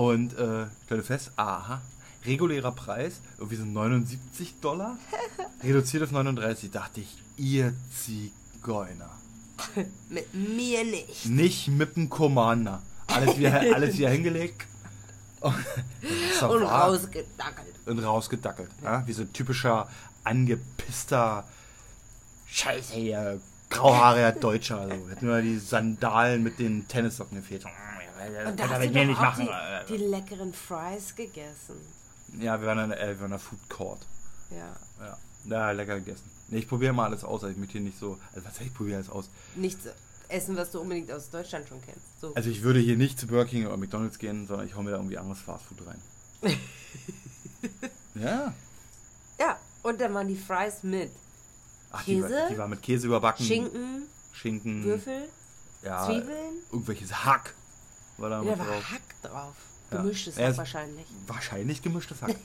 Und 0.00 0.32
äh, 0.38 0.64
stelle 0.86 1.02
fest, 1.02 1.30
aha, 1.36 1.82
regulärer 2.24 2.72
Preis, 2.72 3.20
irgendwie 3.36 3.56
so 3.56 3.66
79 3.66 4.58
Dollar, 4.62 4.96
reduziert 5.62 6.02
auf 6.02 6.10
39. 6.10 6.70
Dachte 6.70 7.02
ich, 7.02 7.18
ihr 7.36 7.74
Zigeuner. 7.94 9.10
Mit 10.08 10.32
mir 10.32 10.84
nicht. 10.84 11.26
Nicht 11.26 11.68
mit 11.68 11.96
dem 11.96 12.08
Commander. 12.08 12.80
Alles 13.08 13.36
wieder, 13.36 13.60
alles 13.74 13.98
wieder 13.98 14.08
hingelegt. 14.08 14.66
Und, 15.42 16.62
rausgedackelt. 16.62 17.74
und 17.84 17.98
rausgedackelt. 17.98 18.70
Ja? 18.82 19.06
Wie 19.06 19.12
so 19.12 19.20
ein 19.20 19.34
typischer 19.34 19.86
angepisster 20.24 21.44
Scheiße 22.46 22.94
hier, 22.94 23.38
grauhaariger 23.68 24.32
Deutscher. 24.32 24.80
Also. 24.80 25.10
Hätten 25.10 25.26
nur 25.26 25.42
die 25.42 25.58
Sandalen 25.58 26.42
mit 26.42 26.58
den 26.58 26.88
Tennissocken 26.88 27.36
gefehlt. 27.36 27.66
Und 28.26 28.56
Kann 28.56 28.56
da 28.56 28.68
hast 28.68 28.84
du 28.84 28.90
mir 28.90 29.00
doch 29.00 29.06
nicht 29.06 29.18
auch 29.18 29.22
machen. 29.22 29.48
die, 29.88 29.96
die 29.96 30.04
leckeren 30.04 30.52
Fries 30.52 31.14
gegessen. 31.14 31.76
Ja, 32.38 32.60
wir 32.60 32.66
waren 32.68 32.78
in, 32.78 32.92
äh, 32.92 33.08
wir 33.08 33.16
waren 33.20 33.24
in 33.26 33.30
der 33.30 33.38
Food 33.38 33.68
Court. 33.68 34.06
Ja. 34.50 34.76
Ja, 35.00 35.18
ja 35.48 35.70
lecker 35.72 35.98
gegessen. 36.00 36.30
Nee, 36.48 36.58
ich 36.58 36.68
probiere 36.68 36.92
mal 36.92 37.06
alles 37.06 37.24
aus. 37.24 37.42
Also 37.42 37.52
ich 37.52 37.56
möchte 37.56 37.72
hier 37.72 37.80
nicht 37.82 37.98
so. 37.98 38.18
Also 38.32 38.46
was 38.46 38.54
heißt, 38.54 38.62
ich 38.66 38.74
probiere 38.74 38.96
alles 38.96 39.10
aus? 39.10 39.30
Nichts 39.54 39.86
essen, 40.28 40.56
was 40.56 40.70
du 40.70 40.80
unbedingt 40.80 41.10
aus 41.10 41.30
Deutschland 41.30 41.68
schon 41.68 41.80
kennst. 41.82 42.20
So. 42.20 42.34
Also 42.34 42.50
ich 42.50 42.62
würde 42.62 42.80
hier 42.80 42.96
nicht 42.96 43.18
zu 43.18 43.26
Burger 43.26 43.46
King 43.48 43.66
oder 43.66 43.76
McDonalds 43.76 44.18
gehen, 44.18 44.46
sondern 44.46 44.66
ich 44.66 44.74
hau 44.76 44.82
mir 44.82 44.90
da 44.90 44.96
irgendwie 44.96 45.18
anderes 45.18 45.40
Fastfood 45.40 45.78
rein. 45.86 46.00
ja. 48.14 48.54
ja, 49.38 49.58
und 49.82 50.00
dann 50.00 50.14
waren 50.14 50.28
die 50.28 50.36
Fries 50.36 50.82
mit 50.82 51.10
Ach, 51.90 52.04
die, 52.04 52.22
war, 52.22 52.28
Käse? 52.28 52.48
die 52.50 52.58
war 52.58 52.68
mit 52.68 52.82
Käse 52.82 53.06
überbacken. 53.06 53.44
Schinken, 53.44 54.02
Schinken. 54.32 54.84
Würfel, 54.84 55.28
Ja, 55.82 56.06
Zwiebeln. 56.06 56.54
Irgendwelches 56.72 57.24
Hack 57.24 57.54
war 58.20 58.30
da 58.30 58.36
Da 58.36 58.42
mit 58.42 58.58
war 58.58 58.66
drauf. 58.66 58.90
Hack 58.90 59.22
drauf. 59.22 59.54
Ja. 59.90 60.02
Gemischtes 60.02 60.38
Hack 60.38 60.56
wahrscheinlich. 60.56 61.06
Wahrscheinlich 61.26 61.82
gemischtes 61.82 62.22
Hack. 62.22 62.36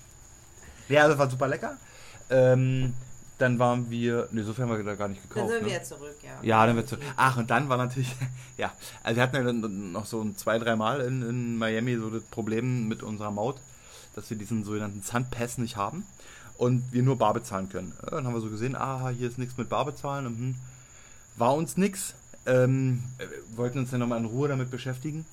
ja, 0.88 1.08
das 1.08 1.18
war 1.18 1.28
super 1.28 1.48
lecker. 1.48 1.76
Ähm, 2.30 2.94
dann 3.38 3.58
waren 3.58 3.90
wir. 3.90 4.28
Ne, 4.30 4.44
so 4.44 4.52
viel 4.52 4.64
haben 4.64 4.76
wir 4.76 4.84
da 4.84 4.94
gar 4.94 5.08
nicht 5.08 5.22
gekauft. 5.22 5.40
Dann 5.40 5.48
sind 5.48 5.62
ne? 5.62 5.66
wir 5.66 5.72
jetzt 5.74 5.88
zurück, 5.88 6.16
ja. 6.22 6.38
Ja, 6.42 6.66
dann 6.66 6.76
wird 6.76 6.88
zurück. 6.88 7.02
Ach, 7.16 7.36
und 7.38 7.50
dann 7.50 7.68
war 7.68 7.76
natürlich, 7.76 8.14
ja, 8.56 8.72
also 9.02 9.16
wir 9.16 9.22
hatten 9.22 9.36
ja 9.36 9.42
dann 9.42 9.92
noch 9.92 10.06
so 10.06 10.22
ein 10.22 10.36
zwei, 10.36 10.58
drei 10.58 10.76
Mal 10.76 11.00
in, 11.00 11.22
in 11.22 11.56
Miami 11.56 11.96
so 11.96 12.10
das 12.10 12.22
Problem 12.24 12.86
mit 12.88 13.02
unserer 13.02 13.30
Maut, 13.30 13.56
dass 14.14 14.30
wir 14.30 14.36
diesen 14.36 14.64
sogenannten 14.64 15.02
Sandpass 15.02 15.58
nicht 15.58 15.76
haben 15.76 16.06
und 16.58 16.92
wir 16.92 17.02
nur 17.02 17.16
bar 17.16 17.32
bezahlen 17.34 17.68
können. 17.70 17.94
Ja, 18.02 18.10
Dann 18.10 18.26
haben 18.26 18.34
wir 18.34 18.40
so 18.40 18.50
gesehen, 18.50 18.76
aha, 18.76 19.08
hier 19.08 19.28
ist 19.28 19.38
nichts 19.38 19.56
mit 19.56 19.68
bar 19.68 19.86
bezahlen. 19.86 20.26
und, 20.26 20.36
hm, 20.36 20.54
War 21.36 21.54
uns 21.54 21.76
nix. 21.76 22.14
Ähm, 22.46 23.02
äh, 23.18 23.26
wollten 23.56 23.78
uns 23.78 23.90
dann 23.90 24.00
nochmal 24.00 24.18
in 24.18 24.24
Ruhe 24.26 24.48
damit 24.48 24.70
beschäftigen. 24.70 25.26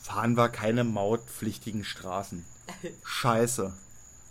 Fahren 0.00 0.36
wir 0.36 0.48
keine 0.48 0.84
mautpflichtigen 0.84 1.84
Straßen. 1.84 2.44
Scheiße. 3.04 3.72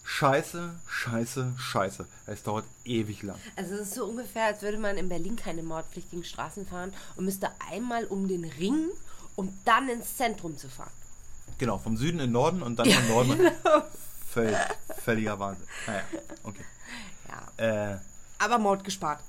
Scheiße, 0.04 0.74
scheiße, 0.88 1.54
scheiße. 1.58 2.06
Es 2.26 2.44
dauert 2.44 2.66
ewig 2.84 3.22
lang. 3.24 3.38
Also 3.56 3.76
es 3.76 3.82
ist 3.90 3.94
so 3.94 4.06
ungefähr, 4.06 4.46
als 4.46 4.62
würde 4.62 4.78
man 4.80 4.98
in 4.98 5.08
Berlin 5.08 5.36
keine 5.36 5.62
mautpflichtigen 5.64 6.24
Straßen 6.26 6.66
fahren 6.66 6.92
und 7.16 7.26
müsste 7.26 7.50
einmal 7.72 8.06
um 8.06 8.28
den 8.28 8.44
Ring, 8.44 8.88
um 9.36 9.54
dann 9.64 9.88
ins 9.90 10.18
Zentrum 10.18 10.58
zu 10.58 10.70
fahren. 10.70 10.92
Genau, 11.60 11.78
vom 11.78 11.96
Süden 11.98 12.20
in 12.20 12.26
den 12.28 12.32
Norden 12.32 12.62
und 12.64 12.78
dann 12.78 12.90
vom 12.90 13.08
Norden. 13.10 13.52
Völlig, 14.32 14.58
völliger 15.04 15.40
Wahnsinn. 15.40 15.68
Naja, 15.86 16.04
okay. 16.44 16.66
Ja. 17.30 17.94
Äh, 17.94 18.00
Aber 18.40 18.58
Maut 18.58 18.84
gespart. 18.84 19.22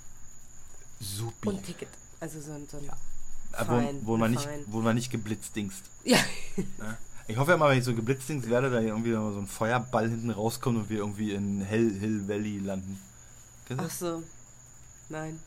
supi. 1.00 1.48
Und 1.48 1.62
Ticket. 1.64 1.88
Also 2.22 2.40
so 2.40 2.52
ein, 2.52 2.68
so 2.70 2.76
ein 2.78 2.84
Äh, 2.84 3.64
fein, 3.64 3.98
wo, 4.02 4.12
wo, 4.12 4.16
man 4.16 4.30
nicht, 4.30 4.48
wo 4.66 4.80
man 4.80 4.94
nicht 4.94 5.10
geblitzdingst. 5.10 5.82
Ja. 6.04 6.18
Ne? 6.56 6.96
Ich 7.26 7.36
hoffe 7.36 7.50
ja 7.52 7.56
mal, 7.56 7.70
wenn 7.70 7.78
ich 7.78 7.84
so 7.84 7.94
geblitzdingst 7.94 8.48
werde, 8.48 8.70
da 8.70 8.80
irgendwie 8.80 9.12
so 9.12 9.38
ein 9.38 9.46
Feuerball 9.48 10.08
hinten 10.08 10.30
rauskommt 10.30 10.76
und 10.78 10.88
wir 10.88 10.98
irgendwie 10.98 11.32
in 11.32 11.60
Hell 11.62 11.90
Hill 11.98 12.28
Valley 12.28 12.58
landen. 12.58 12.98
Ach 13.76 13.90
so. 13.90 14.22
Nein. 15.08 15.40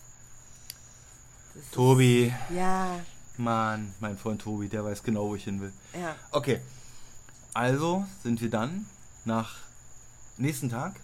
Das 1.53 1.63
ist- 1.63 1.73
Tobi, 1.73 2.33
Ja, 2.53 2.99
Mann, 3.38 3.93
mein 4.01 4.17
Freund 4.17 4.41
Tobi, 4.41 4.67
der 4.67 4.83
weiß 4.83 5.01
genau, 5.03 5.29
wo 5.29 5.35
ich 5.35 5.43
hin 5.45 5.61
will. 5.61 5.71
ja. 5.93 6.15
Okay, 6.31 6.59
also 7.53 8.05
sind 8.23 8.41
wir 8.41 8.49
dann 8.49 8.85
nach 9.25 9.55
nächsten 10.38 10.69
Tag 10.69 10.99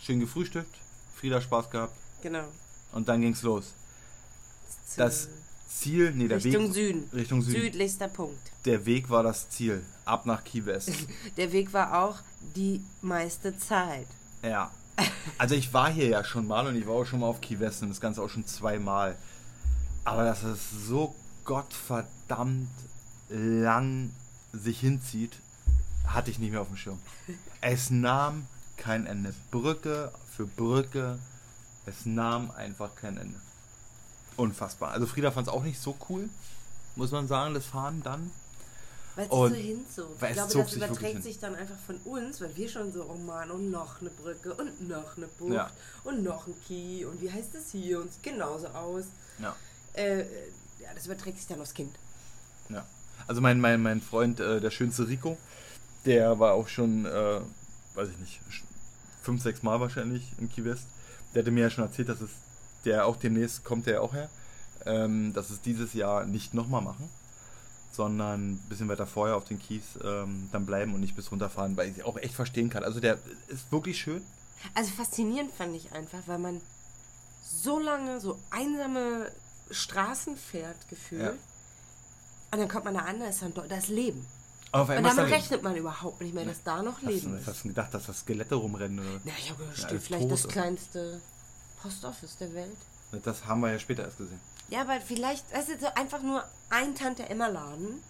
schön 0.00 0.20
gefrühstückt, 0.20 0.74
Frieda 1.16 1.40
Spaß 1.40 1.70
gehabt 1.70 1.94
Genau. 2.22 2.44
und 2.92 3.08
dann 3.08 3.20
ging's 3.20 3.42
los. 3.42 3.72
Das 4.96 5.28
Ziel, 5.68 6.12
nee, 6.12 6.28
der 6.28 6.42
Richtung 6.42 6.66
Weg, 6.66 6.74
Süden. 6.74 7.08
Richtung 7.12 7.42
Süden. 7.42 7.62
Südlichster 7.62 8.08
Punkt. 8.08 8.50
Der 8.64 8.84
Weg 8.86 9.08
war 9.08 9.22
das 9.22 9.48
Ziel, 9.48 9.82
ab 10.04 10.26
nach 10.26 10.42
Key 10.44 10.64
West. 10.66 10.90
Der 11.36 11.52
Weg 11.52 11.72
war 11.72 12.02
auch 12.04 12.18
die 12.56 12.82
meiste 13.02 13.56
Zeit. 13.58 14.06
ja. 14.42 14.70
Also 15.38 15.54
ich 15.54 15.72
war 15.72 15.90
hier 15.90 16.08
ja 16.08 16.22
schon 16.24 16.46
mal 16.46 16.66
und 16.66 16.76
ich 16.76 16.86
war 16.86 16.94
auch 16.94 17.06
schon 17.06 17.20
mal 17.20 17.26
auf 17.28 17.40
Key 17.40 17.58
West 17.58 17.80
und 17.80 17.88
das 17.88 18.02
Ganze 18.02 18.20
auch 18.20 18.28
schon 18.28 18.46
zweimal. 18.46 19.16
Aber 20.04 20.24
dass 20.24 20.42
es 20.42 20.58
so 20.86 21.14
gottverdammt 21.44 22.68
lang 23.30 24.10
sich 24.52 24.80
hinzieht, 24.80 25.38
hatte 26.04 26.30
ich 26.30 26.38
nicht 26.38 26.50
mehr 26.50 26.60
auf 26.60 26.68
dem 26.68 26.76
Schirm. 26.76 26.98
Es 27.62 27.88
nahm 27.88 28.46
kein 28.76 29.06
Ende. 29.06 29.32
Brücke 29.50 30.12
für 30.36 30.44
Brücke, 30.46 31.18
es 31.86 32.04
nahm 32.04 32.50
einfach 32.50 32.94
kein 32.94 33.16
Ende. 33.16 33.40
Unfassbar. 34.40 34.90
Also 34.92 35.06
Frieda 35.06 35.30
fand 35.30 35.46
es 35.48 35.52
auch 35.52 35.62
nicht 35.62 35.80
so 35.80 35.96
cool, 36.08 36.28
muss 36.96 37.10
man 37.12 37.28
sagen, 37.28 37.54
das 37.54 37.66
Fahren 37.66 38.02
dann. 38.02 38.30
Weil 39.16 39.26
es 39.26 39.30
Und- 39.32 39.50
so 39.50 39.56
hinzog. 39.56 40.06
Ich 40.12 40.18
glaube, 40.32 40.52
das 40.54 40.70
sich 40.70 40.76
überträgt 40.76 41.22
sich 41.22 41.38
dann 41.40 41.54
einfach 41.54 41.74
von 41.86 41.96
uns, 42.04 42.40
weil 42.40 42.56
wir 42.56 42.68
schon 42.68 42.92
so, 42.92 43.04
oh 43.04 43.16
Mann, 43.18 43.50
und 43.50 43.70
noch 43.70 44.00
eine 44.00 44.10
Brücke 44.10 44.54
und 44.54 44.88
noch 44.88 45.16
eine 45.16 45.26
Bucht 45.26 45.52
Ja. 45.52 45.70
und 46.04 46.22
noch 46.22 46.46
ein 46.46 46.54
Key 46.66 47.04
und 47.04 47.20
wie 47.20 47.30
heißt 47.30 47.54
es 47.54 47.70
hier 47.72 48.00
und 48.00 48.12
sieht 48.12 48.22
genauso 48.22 48.68
aus. 48.68 49.04
Ja. 49.40 49.54
Äh, 49.94 50.20
ja, 50.80 50.94
das 50.94 51.06
überträgt 51.06 51.38
sich 51.38 51.46
dann 51.48 51.60
aufs 51.60 51.74
Kind. 51.74 51.94
Ja. 52.68 52.86
Also 53.26 53.40
mein, 53.40 53.60
mein, 53.60 53.82
mein 53.82 54.00
Freund, 54.00 54.40
äh, 54.40 54.60
der 54.60 54.70
schönste 54.70 55.06
Rico, 55.08 55.36
der 56.06 56.38
war 56.38 56.54
auch 56.54 56.68
schon, 56.68 57.04
äh, 57.04 57.40
weiß 57.94 58.08
ich 58.08 58.18
nicht, 58.18 58.40
fünf, 59.22 59.42
sechs 59.42 59.62
Mal 59.62 59.80
wahrscheinlich 59.80 60.32
in 60.38 60.48
Key 60.50 60.64
West. 60.64 60.84
Der 61.34 61.42
hatte 61.42 61.50
mir 61.50 61.62
ja 61.64 61.70
schon 61.70 61.84
erzählt, 61.84 62.08
dass 62.08 62.20
es, 62.20 62.30
der 62.84 63.06
auch 63.06 63.16
demnächst 63.16 63.64
kommt 63.64 63.86
der 63.86 64.02
auch 64.02 64.12
her, 64.14 64.28
ähm, 64.86 65.32
dass 65.32 65.50
es 65.50 65.60
dieses 65.60 65.92
Jahr 65.94 66.24
nicht 66.26 66.54
nochmal 66.54 66.82
machen. 66.82 67.08
sondern 67.92 68.52
ein 68.52 68.56
bisschen 68.68 68.88
weiter 68.88 69.04
vorher 69.06 69.36
auf 69.36 69.44
den 69.46 69.58
Kies 69.58 69.82
ähm, 70.04 70.48
dann 70.52 70.64
bleiben 70.64 70.94
und 70.94 71.00
nicht 71.00 71.16
bis 71.16 71.30
runterfahren, 71.32 71.76
weil 71.76 71.88
ich 71.88 71.96
sie 71.96 72.02
auch 72.04 72.16
echt 72.16 72.34
verstehen 72.34 72.70
kann. 72.70 72.84
Also 72.84 73.00
der 73.00 73.18
ist 73.48 73.70
wirklich 73.72 73.98
schön. 74.00 74.22
Also 74.74 74.90
faszinierend 74.92 75.52
fand 75.52 75.74
ich 75.74 75.90
einfach, 75.92 76.20
weil 76.26 76.38
man 76.38 76.60
so 77.42 77.80
lange 77.80 78.20
so 78.20 78.38
einsame 78.50 79.32
Straßen 79.72 80.36
fährt, 80.36 80.76
gefühlt. 80.88 81.20
Ja. 81.22 81.30
Und 82.52 82.58
dann 82.60 82.68
kommt 82.68 82.84
man 82.84 82.94
da 82.94 83.00
an, 83.00 83.18
da 83.18 83.26
ist 83.26 83.42
dann 83.42 83.52
dort 83.54 83.70
das 83.70 83.88
Leben. 83.88 84.24
Aber 84.72 84.96
Und 84.96 85.02
damit 85.02 85.10
ist 85.10 85.16
da- 85.18 85.22
rechnet 85.24 85.62
man 85.64 85.74
überhaupt 85.74 86.20
nicht 86.20 86.32
mehr, 86.32 86.44
dass 86.44 86.62
da 86.62 86.82
noch 86.84 86.94
Hast 86.98 87.02
du, 87.02 87.08
Leben 87.08 87.40
hast 87.44 87.48
ist. 87.56 87.64
du 87.64 87.68
gedacht, 87.68 87.92
dass 87.92 88.06
da 88.06 88.12
Skelette 88.14 88.54
rumrennen? 88.54 89.00
Oder? 89.00 89.20
Na, 89.24 89.32
ich 89.36 89.50
habe 89.50 89.64
Ja, 89.64 89.72
steht 89.74 89.90
alles 89.90 90.04
vielleicht 90.06 90.30
das 90.30 90.42
Tote. 90.42 91.20
Kleinste 91.80 92.00
Postoffice 92.00 92.36
der 92.38 92.54
Welt. 92.54 92.76
Das 93.24 93.44
haben 93.44 93.60
wir 93.60 93.72
ja 93.72 93.78
später 93.78 94.04
erst 94.04 94.18
gesehen. 94.18 94.40
Ja, 94.68 94.82
aber 94.82 95.00
vielleicht, 95.00 95.52
weißt 95.52 95.68
du, 95.70 95.78
so 95.80 95.86
einfach 95.94 96.22
nur 96.22 96.44
ein 96.70 96.94
Tante-Emma-Laden 96.94 98.00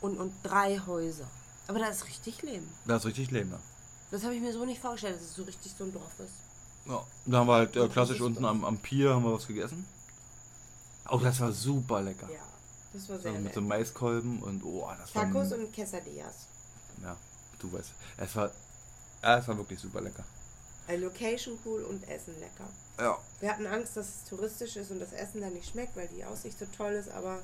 und, 0.00 0.18
und 0.18 0.32
drei 0.42 0.80
Häuser. 0.84 1.28
Aber 1.68 1.78
da 1.78 1.86
ist 1.86 2.06
richtig 2.06 2.42
Leben. 2.42 2.68
Da 2.86 2.96
ist 2.96 3.06
richtig 3.06 3.30
Leben 3.30 3.50
da. 3.50 3.60
Das 4.10 4.24
habe 4.24 4.34
ich 4.34 4.40
mir 4.40 4.52
so 4.52 4.64
nicht 4.64 4.80
vorgestellt, 4.80 5.16
dass 5.16 5.22
es 5.22 5.34
so 5.34 5.42
richtig 5.44 5.72
so 5.78 5.84
ein 5.84 5.92
Dorf 5.92 6.18
ist. 6.18 6.32
Ja. 6.86 7.04
Da 7.26 7.38
haben 7.38 7.46
wir 7.46 7.54
halt 7.54 7.76
äh, 7.76 7.88
klassisch 7.88 8.16
das 8.18 8.20
ist 8.20 8.26
unten 8.26 8.44
am, 8.44 8.64
am 8.64 8.78
Pier 8.78 9.14
haben 9.14 9.22
wir 9.24 9.34
was 9.34 9.46
gegessen. 9.46 9.86
Auch 11.04 11.22
das 11.22 11.38
war 11.40 11.52
super 11.52 12.00
lecker. 12.02 12.28
Ja, 12.30 12.40
das 12.92 13.08
war 13.08 13.16
Also 13.16 13.22
sehr 13.24 13.32
mit 13.32 13.44
nett. 13.44 13.54
so 13.54 13.60
Maiskolben 13.60 14.42
und 14.42 14.64
oh, 14.64 14.88
das 14.98 15.14
war. 15.14 15.24
Tacos 15.24 15.52
und 15.52 15.72
Quesadillas. 15.72 16.46
Ja, 17.02 17.16
du 17.58 17.72
weißt. 17.72 17.90
Es 18.16 18.34
war. 18.36 18.50
Ja, 19.22 19.38
es 19.38 19.48
war 19.48 19.56
wirklich 19.56 19.78
super 19.78 20.00
lecker. 20.00 20.24
Location 20.96 21.58
cool 21.64 21.82
und 21.82 22.08
Essen 22.08 22.34
lecker. 22.40 22.68
Ja. 22.98 23.18
Wir 23.40 23.50
hatten 23.50 23.66
Angst, 23.66 23.96
dass 23.96 24.08
es 24.08 24.24
touristisch 24.24 24.76
ist 24.76 24.90
und 24.90 25.00
das 25.00 25.12
Essen 25.12 25.40
da 25.40 25.50
nicht 25.50 25.70
schmeckt, 25.70 25.96
weil 25.96 26.08
die 26.08 26.24
Aussicht 26.24 26.58
so 26.58 26.66
toll 26.76 26.92
ist, 26.92 27.10
aber 27.10 27.40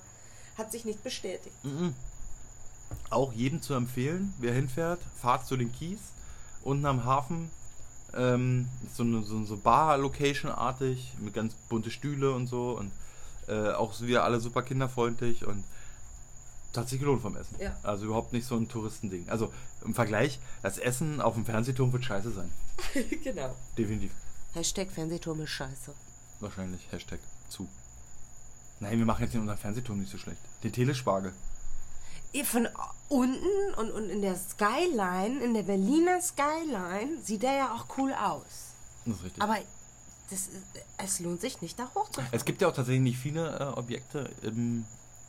hat 0.57 0.72
sich 0.72 0.85
nicht 0.85 1.02
bestätigt. 1.02 1.57
Mhm. 1.62 1.94
Auch 3.11 3.33
jedem 3.33 3.62
zu 3.62 3.74
empfehlen, 3.74 4.35
wer 4.38 4.52
hinfährt, 4.52 5.00
fahrt 5.20 5.46
zu 5.46 5.57
den 5.57 5.72
Kies. 5.72 6.00
Unten 6.62 6.87
am 6.87 7.04
Hafen 7.04 7.50
ähm, 8.14 8.68
ist 8.87 8.96
so 8.96 9.02
eine 9.02 9.22
so, 9.22 9.44
so 9.44 9.57
Bar-Location-artig 9.57 11.14
mit 11.20 11.35
ganz 11.35 11.54
bunte 11.68 11.90
Stühle 11.90 12.33
und 12.33 12.46
so 12.46 12.78
und 12.78 12.92
äh, 13.48 13.72
auch 13.72 14.00
wieder 14.00 14.24
alle 14.24 14.40
super 14.40 14.62
kinderfreundlich 14.62 15.46
und 15.46 15.64
hat 16.76 16.88
sich 16.88 16.98
gelohnt 16.98 17.22
vom 17.22 17.37
Essen. 17.37 17.56
Ja. 17.58 17.76
Also 17.82 18.06
überhaupt 18.06 18.32
nicht 18.32 18.46
so 18.46 18.56
ein 18.56 18.68
Touristending. 18.68 19.28
Also 19.28 19.52
im 19.84 19.94
Vergleich, 19.94 20.40
das 20.62 20.78
Essen 20.78 21.20
auf 21.20 21.34
dem 21.34 21.44
Fernsehturm 21.44 21.92
wird 21.92 22.04
scheiße 22.04 22.30
sein. 22.30 22.50
genau. 23.22 23.54
Definitiv. 23.76 24.12
Hashtag 24.54 24.90
Fernsehturm 24.90 25.40
ist 25.40 25.50
scheiße. 25.50 25.92
Wahrscheinlich. 26.40 26.80
Hashtag 26.90 27.20
zu. 27.48 27.68
Nein, 28.80 28.98
wir 28.98 29.06
machen 29.06 29.22
jetzt 29.22 29.34
den 29.34 29.40
unseren 29.40 29.58
Fernsehturm 29.58 30.00
nicht 30.00 30.10
so 30.10 30.18
schlecht. 30.18 30.40
Den 30.62 30.72
Telespargel. 30.72 31.32
Von 32.44 32.68
unten 33.08 33.74
und, 33.76 33.92
und 33.92 34.10
in 34.10 34.20
der 34.20 34.37
Skyline, 34.37 35.42
in 35.42 35.54
der 35.54 35.62
Berliner 35.62 36.20
Skyline, 36.20 37.18
sieht 37.22 37.44
der 37.44 37.52
ja 37.52 37.74
auch 37.74 37.87
cool 37.96 38.12
aus. 38.12 38.74
Das 39.04 39.16
ist 39.16 39.24
richtig. 39.24 39.42
Aber 39.42 39.56
das 40.30 40.40
ist, 40.40 40.50
es 40.98 41.20
lohnt 41.20 41.40
sich 41.40 41.60
nicht, 41.60 41.78
da 41.78 41.90
hochzufahren. 41.94 42.28
Es 42.32 42.44
gibt 42.44 42.60
ja 42.60 42.68
auch 42.68 42.74
tatsächlich 42.74 43.02
nicht 43.02 43.18
viele 43.18 43.58
äh, 43.58 43.78
Objekte 43.78 44.30
im 44.42 44.84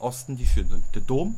Osten, 0.05 0.37
die 0.37 0.45
schön 0.45 0.67
sind. 0.69 0.83
Der 0.93 1.01
Dom, 1.01 1.37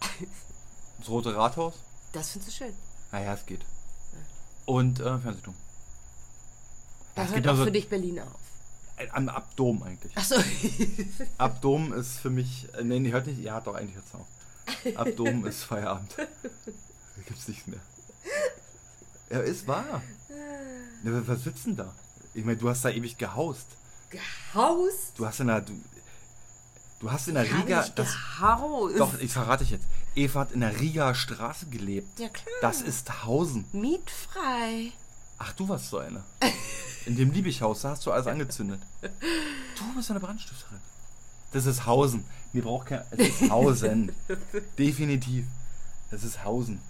das 0.98 1.08
Rote 1.08 1.34
Rathaus, 1.36 1.74
Das 2.12 2.30
findest 2.30 2.52
du 2.52 2.64
schön. 2.64 2.74
naja, 3.12 3.34
es 3.34 3.44
geht. 3.46 3.64
Und 4.64 5.00
äh, 5.00 5.18
Fernsehturm. 5.18 5.56
Das 7.14 7.24
es 7.26 7.30
hört 7.30 7.36
gibt 7.36 7.46
auch 7.48 7.50
also 7.52 7.64
für 7.64 7.72
dich 7.72 7.88
Berlin 7.88 8.20
auf. 8.20 8.40
äh, 8.96 9.08
am 9.10 9.28
ab 9.28 9.48
Dom 9.56 9.82
eigentlich. 9.82 10.16
Achso. 10.16 10.36
Ab 11.38 11.60
Dom 11.60 11.92
ist 11.92 12.18
für 12.18 12.30
mich, 12.30 12.68
äh, 12.74 12.84
nee, 12.84 13.10
hört 13.10 13.26
nicht, 13.26 13.40
ja 13.40 13.60
doch, 13.60 13.74
eigentlich 13.74 13.96
hört's 13.96 14.14
auf. 14.14 14.26
Ab 14.96 15.08
Dom 15.16 15.46
ist 15.46 15.62
Feierabend. 15.64 16.12
Da 16.18 17.22
gibt's 17.26 17.48
nichts 17.48 17.66
mehr. 17.66 17.80
Ja, 19.30 19.40
ist 19.40 19.66
wahr. 19.66 20.02
Ja, 21.04 21.26
was 21.26 21.42
sitzt 21.44 21.66
denn 21.66 21.76
da? 21.76 21.92
Ich 22.34 22.44
meine, 22.44 22.58
du 22.58 22.68
hast 22.68 22.84
da 22.84 22.90
ewig 22.90 23.16
gehaust. 23.18 23.66
Gehaust? 24.10 25.12
Du 25.16 25.26
hast 25.26 25.40
in 25.40 25.46
der, 25.48 25.60
du, 25.62 25.72
du 27.00 27.10
hast 27.10 27.28
in 27.28 27.34
der 27.34 27.44
Ich 27.44 27.52
habe 27.52 27.62
Riga, 27.64 27.86
das, 27.94 28.14
gehaust. 28.14 28.98
Doch, 28.98 29.18
ich 29.18 29.32
verrate 29.32 29.64
dich 29.64 29.72
jetzt. 29.72 29.86
Eva 30.14 30.40
hat 30.40 30.52
in 30.52 30.60
der 30.60 30.80
Riga 30.80 31.14
Straße 31.14 31.66
gelebt. 31.66 32.18
Ja, 32.18 32.28
klar. 32.28 32.54
Das 32.62 32.80
ist 32.80 33.24
Hausen. 33.24 33.66
Mietfrei. 33.72 34.92
Ach, 35.38 35.52
du 35.52 35.68
warst 35.68 35.90
so 35.90 35.98
eine. 35.98 36.24
In 37.04 37.16
dem 37.16 37.30
Liebighaus, 37.30 37.82
da 37.82 37.90
hast 37.90 38.06
du 38.06 38.12
alles 38.12 38.26
angezündet. 38.26 38.80
Du 39.00 39.94
bist 39.94 40.10
eine 40.10 40.20
Brandstifterin. 40.20 40.80
Das 41.52 41.66
ist 41.66 41.86
Hausen. 41.86 42.24
Mir 42.52 42.62
braucht 42.62 42.88
kein. 42.88 43.02
Es 43.10 43.40
ist 43.40 43.50
Hausen. 43.50 44.12
Definitiv. 44.78 45.46
Das 46.10 46.24
ist 46.24 46.44
Hausen. 46.44 46.80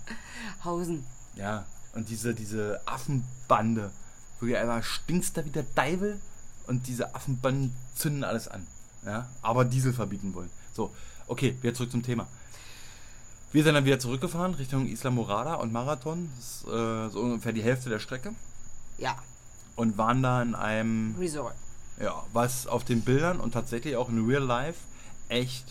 Hausen. 0.64 1.04
Ja. 1.34 1.66
Und 1.94 2.08
diese, 2.08 2.34
diese 2.34 2.80
Affenbande. 2.86 3.90
Wirklich 4.40 4.58
einfach 4.58 4.84
stinkst 4.84 5.36
da 5.36 5.44
wie 5.44 5.50
der 5.50 5.62
Deivel 5.62 6.20
und 6.66 6.86
diese 6.86 7.14
Affenbanden 7.14 7.74
zünden 7.94 8.24
alles 8.24 8.48
an. 8.48 8.66
Ja. 9.06 9.28
Aber 9.40 9.64
Diesel 9.64 9.92
verbieten 9.94 10.34
wollen. 10.34 10.50
So. 10.74 10.94
Okay, 11.28 11.56
wieder 11.62 11.72
zurück 11.74 11.90
zum 11.90 12.02
Thema. 12.02 12.26
Wir 13.52 13.64
sind 13.64 13.74
dann 13.74 13.84
wieder 13.84 13.98
zurückgefahren 13.98 14.54
Richtung 14.54 14.86
Isla 14.86 15.10
Morada 15.10 15.54
und 15.54 15.72
Marathon. 15.72 16.30
Das 16.36 16.44
ist 16.46 16.64
äh, 16.68 17.08
so 17.08 17.20
ungefähr 17.20 17.52
die 17.52 17.62
Hälfte 17.62 17.88
der 17.88 18.00
Strecke. 18.00 18.34
Ja, 18.98 19.16
Und 19.76 19.96
waren 19.98 20.22
da 20.22 20.42
in 20.42 20.54
einem, 20.54 21.14
Resort. 21.18 21.54
ja, 22.00 22.22
was 22.32 22.66
auf 22.66 22.84
den 22.84 23.02
Bildern 23.02 23.40
und 23.40 23.52
tatsächlich 23.52 23.96
auch 23.96 24.08
in 24.08 24.26
Real 24.26 24.42
Life 24.42 24.78
echt 25.28 25.64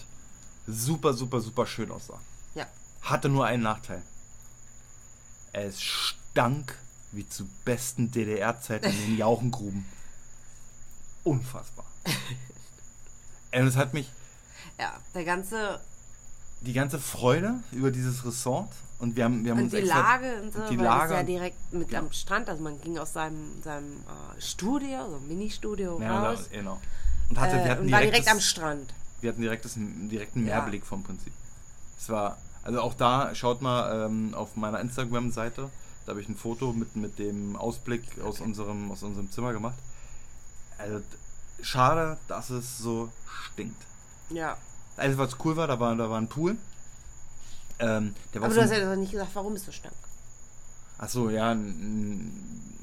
super, 0.67 1.13
super, 1.13 1.41
super 1.41 1.65
schön 1.67 1.91
aussah. 1.91 2.19
Ja. 2.56 2.65
Hatte 3.02 3.30
nur 3.30 3.45
einen 3.45 3.63
Nachteil. 3.63 4.02
Es 5.54 5.82
stank 5.82 6.78
wie 7.12 7.28
zu 7.28 7.48
besten 7.65 8.12
DDR-Zeiten 8.12 8.89
in 8.89 8.98
den 9.08 9.17
Jauchengruben. 9.19 9.86
Unfassbar. 11.24 11.86
Und 13.62 13.68
es 13.68 13.76
hat 13.76 13.94
mich 13.94 14.08
Ja, 14.80 14.94
der 15.13 15.24
ganze. 15.26 15.80
die 16.62 16.74
ganze 16.74 17.00
Freude 17.00 17.56
über 17.72 17.91
dieses 17.91 18.26
Resort 18.26 18.70
und 19.00 19.15
wir 19.15 19.26
haben, 19.26 19.44
wir 19.44 19.52
haben 19.52 19.58
Und 19.60 19.63
uns 19.65 19.74
die 19.74 19.80
extra, 19.80 20.00
Lage 20.00 20.41
und 20.41 20.54
so, 20.54 20.60
die 20.70 20.78
weil 20.78 20.86
Lage, 20.86 21.10
das 21.10 21.18
ja 21.20 21.24
direkt 21.24 21.74
mit 21.74 21.94
am 21.96 22.12
Strand, 22.12 22.50
also 22.50 22.63
man 22.63 22.80
ging 22.82 22.98
aus 22.98 23.13
seinem, 23.13 23.62
seinem 23.62 23.91
äh, 24.38 24.41
Studio, 24.41 25.10
so 25.10 25.15
ein 25.18 25.28
Ministudio 25.28 26.00
ja, 26.02 26.30
raus. 26.32 26.48
da, 26.52 26.58
genau. 26.58 26.82
Und, 27.30 27.39
hatte, 27.39 27.56
wir 27.56 27.65
äh, 27.65 27.70
hatten 27.70 27.86
und 27.86 27.91
war 27.91 28.02
direkt 28.02 28.30
am 28.32 28.39
Strand. 28.39 28.94
Wir 29.22 29.30
hatten 29.32 29.41
direktes, 29.41 29.76
einen 29.76 30.10
direkten 30.10 30.46
Ja. 30.48 30.56
Mehrblick 30.62 30.86
vom 30.86 31.04
Prinzip. 31.04 31.34
Es 32.00 32.10
war, 32.10 32.38
also 32.63 32.82
auch 32.82 32.94
da, 32.94 33.34
schaut 33.36 33.62
mal 33.62 34.06
ähm, 34.06 34.34
auf 34.34 34.56
meiner 34.56 34.80
Instagram-Seite, 34.80 35.70
da 36.06 36.10
habe 36.12 36.22
ich 36.22 36.30
ein 36.30 36.36
Foto 36.36 36.72
mit, 36.74 36.96
mit 36.96 37.18
dem 37.20 37.56
Ausblick 37.56 38.04
aus 38.24 38.39
unserem, 38.39 38.91
aus 38.91 39.02
unserem 39.04 39.32
Zimmer 39.32 39.54
gemacht. 39.54 39.76
Also, 40.78 41.02
schade, 41.62 42.18
dass 42.28 42.50
es 42.50 42.78
so 42.78 43.10
stinkt. 43.52 43.82
Ja. 44.30 44.58
Also, 44.98 45.18
was 45.18 45.36
cool 45.44 45.56
war, 45.58 45.68
da 45.68 45.80
war, 45.80 45.96
da 45.96 46.10
war 46.10 46.18
ein 46.20 46.28
Pool. 46.30 46.58
Ähm, 47.80 48.15
der 48.34 48.41
war 48.41 48.46
Aber 48.48 48.56
so 48.56 48.62
du 48.62 48.65
hast 48.68 48.72
ja 48.78 48.89
doch 48.89 48.96
nicht 48.96 49.12
gesagt, 49.12 49.32
warum 49.34 49.54
es 49.54 49.65
so 49.65 49.72
stank. 49.72 49.94
Ach 50.98 51.10
so, 51.10 51.30
ja, 51.30 51.52
n- 51.52 52.32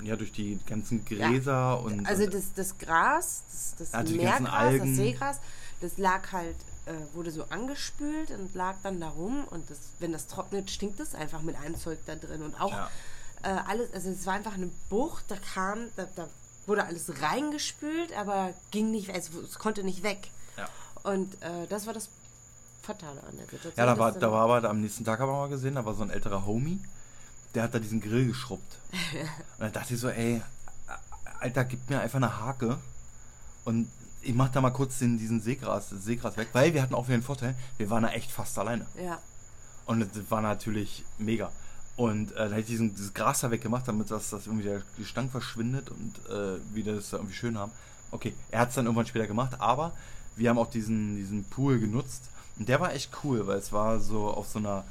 ja, 0.03 0.17
durch 0.17 0.33
die 0.33 0.59
ganzen 0.67 1.05
Gräser 1.05 1.81
und. 1.81 2.07
Also 2.07 2.27
das, 2.27 2.53
das 2.55 2.77
Gras, 2.77 3.43
das, 3.51 3.75
das 3.79 3.93
ganzen 3.93 4.17
Meergras, 4.17 4.75
das 4.79 4.89
Seegras, 4.89 5.41
das 5.81 5.97
lag 5.97 6.31
halt, 6.33 6.57
äh, 6.85 6.93
wurde 7.15 7.31
so 7.31 7.45
angespült 7.45 8.31
und 8.33 8.55
lag 8.55 8.75
dann 8.83 9.01
da 9.01 9.09
rum 9.09 9.45
und 9.49 9.71
das, 9.71 9.79
wenn 9.99 10.13
das 10.13 10.27
trocknet, 10.27 10.71
stinkt 10.71 11.01
es 11.01 11.15
einfach 11.15 11.41
mit 11.41 11.57
einem 11.57 11.79
Zeug 11.79 11.99
da 12.05 12.15
drin 12.15 12.43
und 12.43 12.61
auch 12.61 12.73
Ja. 12.73 12.91
äh, 13.45 13.49
alles, 13.67 13.95
also 13.95 14.11
es 14.11 14.27
war 14.27 14.35
einfach 14.35 14.55
eine 14.55 14.69
Bucht, 14.91 15.25
da 15.29 15.37
kam, 15.55 15.87
da, 15.97 16.07
da 16.15 16.29
wurde 16.73 16.87
alles 16.87 17.21
reingespült, 17.21 18.17
aber 18.17 18.55
ging 18.71 18.91
nicht, 18.91 19.11
es, 19.11 19.29
es 19.29 19.59
konnte 19.59 19.85
nicht 19.85 20.03
weg. 20.03 20.31
ja. 20.57 20.67
Und 21.03 21.35
äh, 21.43 21.67
das 21.69 21.87
war 21.87 21.93
das 21.93 22.09
Fatale 22.83 23.23
an 23.25 23.37
der 23.37 23.45
Situation. 23.45 23.75
Ja, 23.77 23.85
da 23.85 23.99
war, 23.99 24.13
da 24.13 24.33
war 24.33 24.51
aber 24.51 24.71
am 24.71 24.81
nächsten 24.81 25.05
Tag 25.05 25.21
haben 25.21 25.29
wir 25.29 25.37
mal 25.37 25.49
gesehen, 25.51 25.75
da 25.75 25.85
war 25.85 25.95
so 25.95 26.03
ein 26.03 26.09
älterer 26.09 26.47
Homie, 26.47 26.81
der 27.55 27.65
hat 27.65 27.75
da 27.75 27.79
diesen 27.79 28.01
Grill 28.01 28.27
geschrubbt. 28.27 28.79
und 28.93 29.61
dann 29.61 29.73
dachte 29.73 29.93
ich 29.93 30.01
so, 30.01 30.09
ey, 30.09 30.41
Alter, 31.41 31.65
gib 31.65 31.91
mir 31.91 32.01
einfach 32.01 32.17
eine 32.17 32.41
Hake 32.41 32.79
und 33.67 33.91
ich 34.23 34.35
mach 34.35 34.49
da 34.49 34.63
mal 34.63 34.71
kurz 34.71 34.99
den, 34.99 35.19
diesen 35.19 35.43
Seegras, 35.43 35.91
Seegras 35.91 36.39
weg, 36.39 36.49
weil 36.55 36.73
wir 36.73 36.81
hatten 36.81 36.95
auch 36.95 37.07
wieder 37.07 37.19
den 37.19 37.23
Vorteil, 37.23 37.55
wir 37.77 37.91
waren 37.91 38.05
da 38.05 38.11
echt 38.11 38.31
fast 38.31 38.59
alleine. 38.59 38.87
Ja, 38.97 39.19
Und 39.85 40.01
das 40.01 40.31
war 40.31 40.41
natürlich 40.41 41.05
mega. 41.19 41.53
Und 41.97 42.33
äh, 42.33 42.35
da 42.37 42.45
hätte 42.45 42.61
ich 42.61 42.67
diesen, 42.67 42.95
dieses 42.95 43.13
Gras 43.13 43.41
da 43.41 43.51
weggemacht, 43.51 43.87
damit 43.87 44.11
das, 44.11 44.31
das 44.31 44.47
irgendwie 44.47 44.65
der 44.65 44.83
Gestank 44.97 45.31
verschwindet 45.31 45.91
und 45.91 46.19
äh, 46.31 46.59
wir 46.73 46.85
das 46.85 47.11
da 47.11 47.19
irgendwie 47.19 47.35
schön 47.35 47.59
haben. 47.59 47.73
Okay, 48.11 48.35
er 48.51 48.61
hat 48.61 48.71
es 48.71 48.75
dann 48.75 48.87
irgendwann 48.87 49.07
später 49.07 49.27
gemacht, 49.27 49.61
aber 49.61 49.93
wir 50.37 50.51
haben 50.51 50.59
auch 50.59 50.71
diesen, 50.71 51.17
diesen 51.17 51.45
Pool 51.45 51.79
genutzt. 51.79 52.23
Und 52.59 52.69
der 52.69 52.81
war 52.81 52.95
echt 52.95 53.11
cool, 53.25 53.47
weil 53.47 53.59
es 53.59 53.73
war 53.73 54.01
so 54.01 54.29
auf 54.29 54.49
so 54.49 54.59
einer 54.59 54.85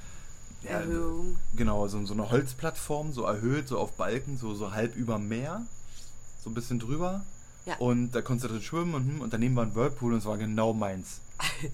ja, 0.64 0.72
Erhöhung. 0.72 1.38
Genau, 1.56 1.88
so, 1.88 2.06
so 2.06 2.14
eine 2.14 2.30
Holzplattform, 2.30 3.14
so 3.14 3.24
erhöht, 3.24 3.68
so 3.68 3.80
auf 3.80 3.94
Balken, 3.94 4.38
so, 4.38 4.54
so 4.54 4.72
halb 4.72 4.96
über 4.96 5.18
Meer, 5.18 5.66
so 6.44 6.50
ein 6.50 6.54
bisschen 6.54 6.80
drüber. 6.80 7.24
Ja. 7.66 7.76
Und 7.78 8.12
da 8.12 8.22
konntest 8.22 8.46
du 8.46 8.54
drin 8.54 8.64
schwimmen 8.64 8.94
und, 8.96 9.08
hm, 9.08 9.22
und 9.22 9.34
daneben 9.34 9.56
war 9.56 9.66
ein 9.66 9.76
Whirlpool 9.76 10.14
und 10.14 10.20
es 10.20 10.26
war 10.26 10.38
genau 10.38 10.74
meins. 10.74 11.20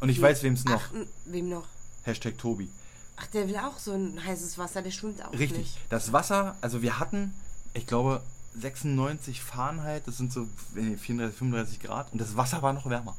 Und 0.00 0.10
ich 0.10 0.22
weiß, 0.22 0.44
wem 0.44 0.52
es 0.52 0.64
noch. 0.64 0.80
Ach, 0.80 1.06
wem 1.24 1.48
noch? 1.48 1.66
Hashtag 2.04 2.38
Tobi. 2.38 2.70
Ach, 3.20 3.26
der 3.28 3.48
will 3.48 3.56
auch 3.56 3.78
so 3.78 3.92
ein 3.92 4.22
heißes 4.24 4.58
Wasser, 4.58 4.82
der 4.82 4.90
schwimmt 4.90 5.24
auch 5.24 5.32
Richtig. 5.32 5.58
nicht. 5.58 5.78
Das 5.88 6.12
Wasser, 6.12 6.56
also 6.60 6.82
wir 6.82 6.98
hatten, 6.98 7.34
ich 7.74 7.86
glaube, 7.86 8.22
96 8.56 9.42
Fahrenheit, 9.42 10.06
das 10.06 10.16
sind 10.16 10.32
so 10.32 10.42
äh, 10.76 10.96
34, 10.96 11.36
35 11.38 11.80
Grad 11.80 12.12
und 12.12 12.20
das 12.20 12.36
Wasser 12.36 12.62
war 12.62 12.72
noch 12.72 12.88
wärmer. 12.88 13.16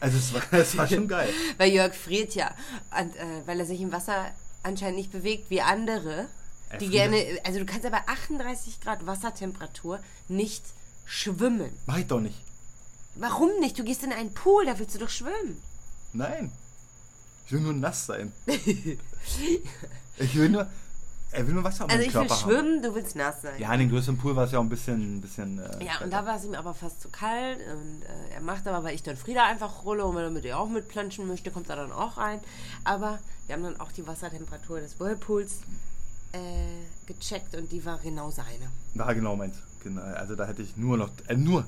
Also 0.00 0.18
es 0.18 0.32
war, 0.32 0.42
es 0.52 0.76
war 0.76 0.86
schon 0.86 1.08
geil. 1.08 1.28
Weil 1.58 1.72
Jörg 1.72 1.94
friert 1.94 2.34
ja. 2.34 2.54
Und, 2.98 3.16
äh, 3.16 3.42
weil 3.46 3.58
er 3.58 3.66
sich 3.66 3.80
im 3.80 3.90
Wasser 3.90 4.30
anscheinend 4.62 4.98
nicht 4.98 5.10
bewegt 5.10 5.50
wie 5.50 5.60
andere, 5.60 6.28
Er 6.70 6.78
die 6.78 6.88
gerne. 6.88 7.40
Also 7.44 7.58
du 7.58 7.66
kannst 7.66 7.84
ja 7.84 7.90
bei 7.90 8.06
38 8.06 8.80
Grad 8.80 9.06
Wassertemperatur 9.06 9.98
nicht 10.28 10.62
schwimmen. 11.06 11.70
Mach 11.86 11.98
ich 11.98 12.06
doch 12.06 12.20
nicht. 12.20 12.36
Warum 13.16 13.50
nicht? 13.58 13.76
Du 13.78 13.82
gehst 13.82 14.04
in 14.04 14.12
einen 14.12 14.32
Pool, 14.32 14.64
da 14.64 14.78
willst 14.78 14.94
du 14.94 15.00
doch 15.00 15.08
schwimmen. 15.08 15.60
Nein. 16.12 16.52
Ich 17.48 17.52
will 17.54 17.60
nur 17.62 17.72
nass 17.72 18.04
sein. 18.04 18.30
ich 18.46 20.34
will 20.36 20.50
nur, 20.50 20.66
er 21.32 21.46
will 21.46 21.54
nur 21.54 21.64
Wasser 21.64 21.84
am 21.84 21.90
Also 21.90 22.02
ich 22.02 22.08
will 22.08 22.26
Körper 22.26 22.34
haben. 22.34 22.42
schwimmen, 22.42 22.82
du 22.82 22.94
willst 22.94 23.16
nass 23.16 23.40
sein. 23.40 23.58
Ja, 23.58 23.72
in 23.72 23.80
dem 23.80 23.88
größeren 23.88 24.18
Pool 24.18 24.36
war 24.36 24.44
es 24.44 24.52
ja 24.52 24.58
auch 24.58 24.62
ein 24.62 24.68
bisschen, 24.68 25.16
ein 25.16 25.20
bisschen 25.22 25.58
äh, 25.58 25.82
Ja, 25.82 26.04
und 26.04 26.12
da 26.12 26.26
war 26.26 26.36
es 26.36 26.44
ihm 26.44 26.52
aber 26.52 26.74
fast 26.74 27.00
zu 27.00 27.08
kalt 27.08 27.58
und 27.72 28.02
äh, 28.02 28.34
er 28.34 28.42
macht 28.42 28.68
aber, 28.68 28.84
weil 28.84 28.94
ich 28.94 29.02
dann 29.02 29.16
Frieda 29.16 29.46
einfach 29.46 29.82
rolle 29.86 30.04
und 30.04 30.14
wenn 30.14 30.24
er 30.24 30.30
mit 30.30 30.44
ihr 30.44 30.58
auch 30.58 30.68
mitplanschen 30.68 31.26
möchte, 31.26 31.50
kommt 31.50 31.70
er 31.70 31.76
dann 31.76 31.90
auch 31.90 32.18
rein. 32.18 32.40
Aber 32.84 33.18
wir 33.46 33.54
haben 33.54 33.62
dann 33.62 33.80
auch 33.80 33.92
die 33.92 34.06
Wassertemperatur 34.06 34.80
des 34.80 35.00
Whirlpools 35.00 35.60
äh, 36.32 36.38
gecheckt 37.06 37.54
und 37.54 37.72
die 37.72 37.82
war 37.82 37.96
genau 37.96 38.30
seine. 38.30 38.68
War 38.92 39.14
genau 39.14 39.36
meins. 39.36 39.56
Genau. 39.82 40.02
Also 40.02 40.34
da 40.34 40.46
hätte 40.46 40.60
ich 40.60 40.76
nur 40.76 40.98
noch, 40.98 41.08
äh, 41.28 41.34
nur, 41.34 41.64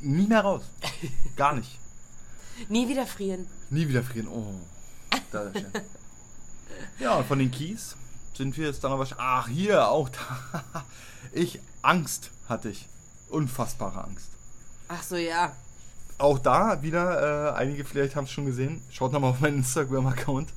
nie 0.00 0.26
mehr 0.26 0.40
raus. 0.40 0.62
Gar 1.36 1.56
nicht. 1.56 1.78
Nie 2.70 2.88
wieder 2.88 3.06
frieren. 3.06 3.46
Nie 3.68 3.86
wieder 3.86 4.02
frieren. 4.02 4.28
Oh. 4.28 4.54
Da. 5.32 5.50
Ja, 7.00 7.16
und 7.16 7.26
von 7.26 7.38
den 7.38 7.50
Kies 7.50 7.96
sind 8.36 8.56
wir 8.56 8.66
jetzt 8.66 8.82
dann 8.84 8.92
aber. 8.92 9.06
Ach, 9.18 9.48
hier 9.48 9.88
auch 9.88 10.08
da. 10.08 10.84
Ich, 11.32 11.60
Angst 11.82 12.30
hatte 12.48 12.70
ich. 12.70 12.88
Unfassbare 13.28 14.04
Angst. 14.04 14.30
Ach 14.88 15.02
so, 15.02 15.16
ja. 15.16 15.52
Auch 16.16 16.38
da 16.38 16.82
wieder, 16.82 17.50
äh, 17.52 17.56
einige 17.56 17.84
vielleicht 17.84 18.16
haben 18.16 18.24
es 18.24 18.30
schon 18.30 18.46
gesehen. 18.46 18.82
Schaut 18.90 19.12
nochmal 19.12 19.30
auf 19.30 19.40
meinen 19.40 19.58
Instagram-Account. 19.58 20.48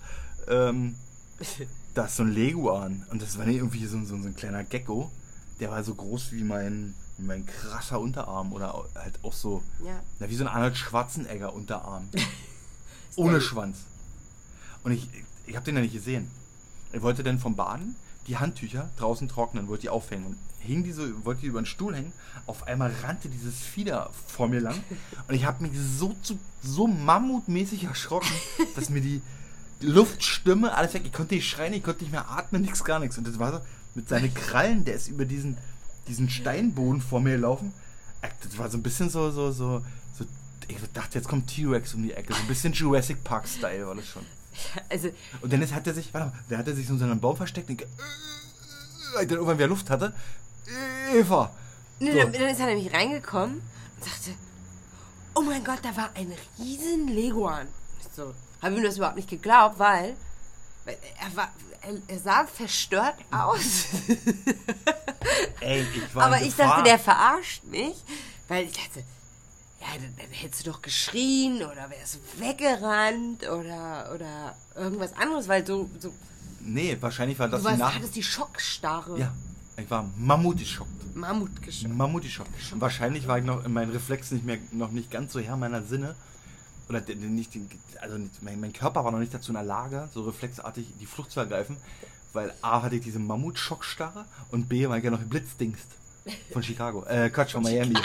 Ähm, 0.47 0.95
da 1.93 2.05
ist 2.05 2.15
so 2.15 2.23
ein 2.23 2.31
Leguan. 2.31 3.05
Und 3.09 3.21
das 3.21 3.37
war 3.37 3.45
nicht 3.45 3.57
irgendwie 3.57 3.85
so, 3.85 3.99
so, 4.05 4.17
so 4.17 4.27
ein 4.27 4.35
kleiner 4.35 4.63
Gecko. 4.63 5.11
Der 5.59 5.69
war 5.71 5.83
so 5.83 5.93
groß 5.95 6.31
wie 6.31 6.43
mein, 6.43 6.93
wie 7.17 7.25
mein 7.25 7.45
krasser 7.45 7.99
Unterarm. 7.99 8.53
Oder 8.53 8.73
halt 8.95 9.19
auch 9.23 9.33
so, 9.33 9.61
Ja. 9.83 9.99
na, 10.19 10.29
wie 10.29 10.35
so 10.35 10.43
ein 10.43 10.47
Arnold 10.47 10.77
Schwarzenegger 10.77 11.53
Unterarm. 11.53 12.09
Ohne 13.15 13.41
Schwanz. 13.41 13.79
Und 14.83 14.91
ich, 14.91 15.07
ich 15.45 15.55
habe 15.55 15.65
den 15.65 15.75
ja 15.75 15.81
nicht 15.81 15.93
gesehen. 15.93 16.29
Ich 16.93 17.01
wollte 17.01 17.23
dann 17.23 17.39
vom 17.39 17.55
Baden 17.55 17.95
die 18.27 18.37
Handtücher 18.37 18.89
draußen 18.97 19.27
trocknen, 19.27 19.67
wollte 19.67 19.83
die 19.83 19.89
aufhängen. 19.89 20.25
Und 20.25 20.37
hing 20.59 20.83
die 20.83 20.91
so, 20.91 21.03
wollte 21.25 21.41
die 21.41 21.47
über 21.47 21.61
den 21.61 21.65
Stuhl 21.65 21.95
hängen. 21.95 22.13
Auf 22.45 22.67
einmal 22.67 22.91
rannte 23.03 23.29
dieses 23.29 23.59
Fieder 23.59 24.11
vor 24.27 24.47
mir 24.47 24.59
lang. 24.59 24.75
Und 25.27 25.35
ich 25.35 25.45
habe 25.45 25.63
mich 25.63 25.71
so, 25.97 26.15
zu, 26.21 26.37
so 26.61 26.87
mammutmäßig 26.87 27.85
erschrocken, 27.85 28.33
dass 28.75 28.89
mir 28.89 29.01
die 29.01 29.21
Luftstimme, 29.81 30.75
alles 30.75 30.93
weg. 30.93 31.03
Ich 31.05 31.13
konnte 31.13 31.35
nicht 31.35 31.49
schreien, 31.49 31.73
ich 31.73 31.83
konnte 31.83 32.03
nicht 32.03 32.11
mehr 32.11 32.29
atmen, 32.29 32.61
nichts, 32.61 32.83
gar 32.83 32.99
nichts. 32.99 33.17
Und 33.17 33.27
das 33.27 33.39
war 33.39 33.51
so 33.53 33.59
mit 33.95 34.07
seinen 34.07 34.33
Krallen, 34.33 34.85
der 34.85 34.95
ist 34.95 35.07
über 35.07 35.25
diesen, 35.25 35.57
diesen 36.07 36.29
Steinboden 36.29 37.01
vor 37.01 37.19
mir 37.19 37.35
gelaufen. 37.35 37.73
Äh, 38.21 38.29
Das 38.43 38.57
war 38.57 38.69
so 38.69 38.77
ein 38.77 38.83
bisschen 38.83 39.09
so, 39.09 39.31
so, 39.31 39.51
so, 39.51 39.83
so 40.13 40.25
ich 40.67 40.77
dachte, 40.93 41.17
jetzt 41.17 41.27
kommt 41.27 41.47
T-Rex 41.47 41.95
um 41.95 42.03
die 42.03 42.13
Ecke. 42.13 42.33
So 42.33 42.39
ein 42.39 42.47
bisschen 42.47 42.73
Jurassic 42.73 43.23
Park-Style 43.23 43.87
war 43.87 43.95
das 43.95 44.07
schon. 44.07 44.25
Also, 44.89 45.09
Und 45.41 45.51
dann 45.53 45.61
ist, 45.61 45.73
hat 45.73 45.87
er 45.87 45.93
sich, 45.93 46.13
warte 46.13 46.27
mal, 46.27 46.33
der 46.49 46.57
hat 46.57 46.67
er 46.67 46.75
sich 46.75 46.87
so 46.87 46.93
in 46.93 47.03
einem 47.03 47.19
Baum 47.19 47.35
versteckt 47.37 47.69
und 47.69 47.77
ge- 47.77 47.87
äh, 49.19 49.25
dann 49.25 49.29
irgendwann 49.37 49.57
wieder 49.57 49.67
Luft 49.67 49.89
hatte. 49.89 50.13
Eva! 51.13 51.51
nee, 51.99 52.11
So. 52.11 52.17
dann, 52.19 52.33
dann 52.33 52.41
ist 52.43 52.59
er 52.59 52.65
nämlich 52.67 52.93
reingekommen 52.93 53.55
und 53.95 54.03
sagte, 54.03 54.31
oh 55.35 55.41
mein 55.41 55.63
Gott, 55.63 55.79
da 55.83 55.95
war 55.95 56.09
ein 56.15 56.31
riesen 56.59 57.07
Leguan. 57.07 57.67
So, 58.15 58.33
habe 58.61 58.75
ihm 58.75 58.83
das 58.83 58.97
überhaupt 58.97 59.15
nicht 59.17 59.29
geglaubt, 59.29 59.79
weil, 59.79 60.15
weil 60.85 60.97
er 61.19 61.35
war, 61.35 61.49
er, 61.81 61.93
er 62.07 62.19
sah 62.19 62.45
verstört 62.45 63.15
aus. 63.31 63.85
Ey, 65.61 65.81
ich 65.95 66.15
war 66.15 66.25
Aber 66.25 66.41
ich 66.41 66.55
dachte, 66.55 66.83
der 66.83 66.99
verarscht 66.99 67.63
mich, 67.65 67.95
weil 68.47 68.65
ich 68.65 68.71
dachte, 68.73 69.03
ja, 69.81 69.87
dann, 69.95 70.13
dann 70.17 70.31
hättest 70.31 70.65
du 70.65 70.71
doch 70.71 70.81
geschrien 70.81 71.57
oder 71.57 71.89
wärst 71.89 72.19
weggerannt 72.39 73.43
oder, 73.43 74.11
oder 74.15 74.55
irgendwas 74.75 75.13
anderes, 75.13 75.47
weil 75.47 75.63
du, 75.63 75.89
so, 75.99 76.13
Nee, 76.63 76.97
wahrscheinlich 76.99 77.39
war 77.39 77.49
das 77.49 77.61
du 77.61 77.67
die 77.67 77.71
warst, 77.71 77.79
Nach... 77.79 77.95
hattest 77.95 78.15
die 78.15 78.23
Schockstarre. 78.23 79.19
Ja, 79.19 79.33
ich 79.77 79.89
war 79.89 80.09
mammutischockt. 80.17 81.15
Mammut 81.15 81.61
geschockt. 81.61 81.93
Mammutischockt. 81.93 82.49
Und 82.71 82.81
wahrscheinlich 82.81 83.27
war 83.27 83.39
ich 83.39 83.45
noch 83.45 83.65
in 83.65 83.73
meinen 83.73 83.91
Reflex 83.91 84.31
nicht 84.31 84.45
mehr, 84.45 84.57
noch 84.71 84.91
nicht 84.91 85.11
ganz 85.11 85.33
so 85.33 85.39
Herr 85.39 85.57
meiner 85.57 85.83
Sinne. 85.83 86.15
Oder 86.87 87.01
nicht, 87.01 87.51
also 88.01 88.17
nicht, 88.17 88.41
mein, 88.43 88.59
mein 88.59 88.73
Körper 88.73 89.03
war 89.03 89.11
noch 89.11 89.19
nicht 89.19 89.33
dazu 89.33 89.49
in 89.49 89.55
der 89.55 89.63
Lage, 89.63 90.09
so 90.13 90.23
reflexartig 90.23 90.85
die 90.99 91.05
Flucht 91.05 91.31
zu 91.31 91.39
ergreifen. 91.39 91.77
Weil 92.33 92.53
A 92.61 92.81
hatte 92.81 92.95
ich 92.95 93.01
diese 93.01 93.19
Mammutschockstarre 93.19 94.25
und 94.51 94.69
B 94.69 94.87
war 94.87 94.97
ich 94.97 95.03
ja 95.03 95.11
noch 95.11 95.19
Blitzdingst. 95.19 95.87
Von 96.53 96.63
Chicago. 96.63 97.03
Äh, 97.05 97.29
Quatsch, 97.29 97.53
von 97.53 97.63
Miami. 97.63 97.95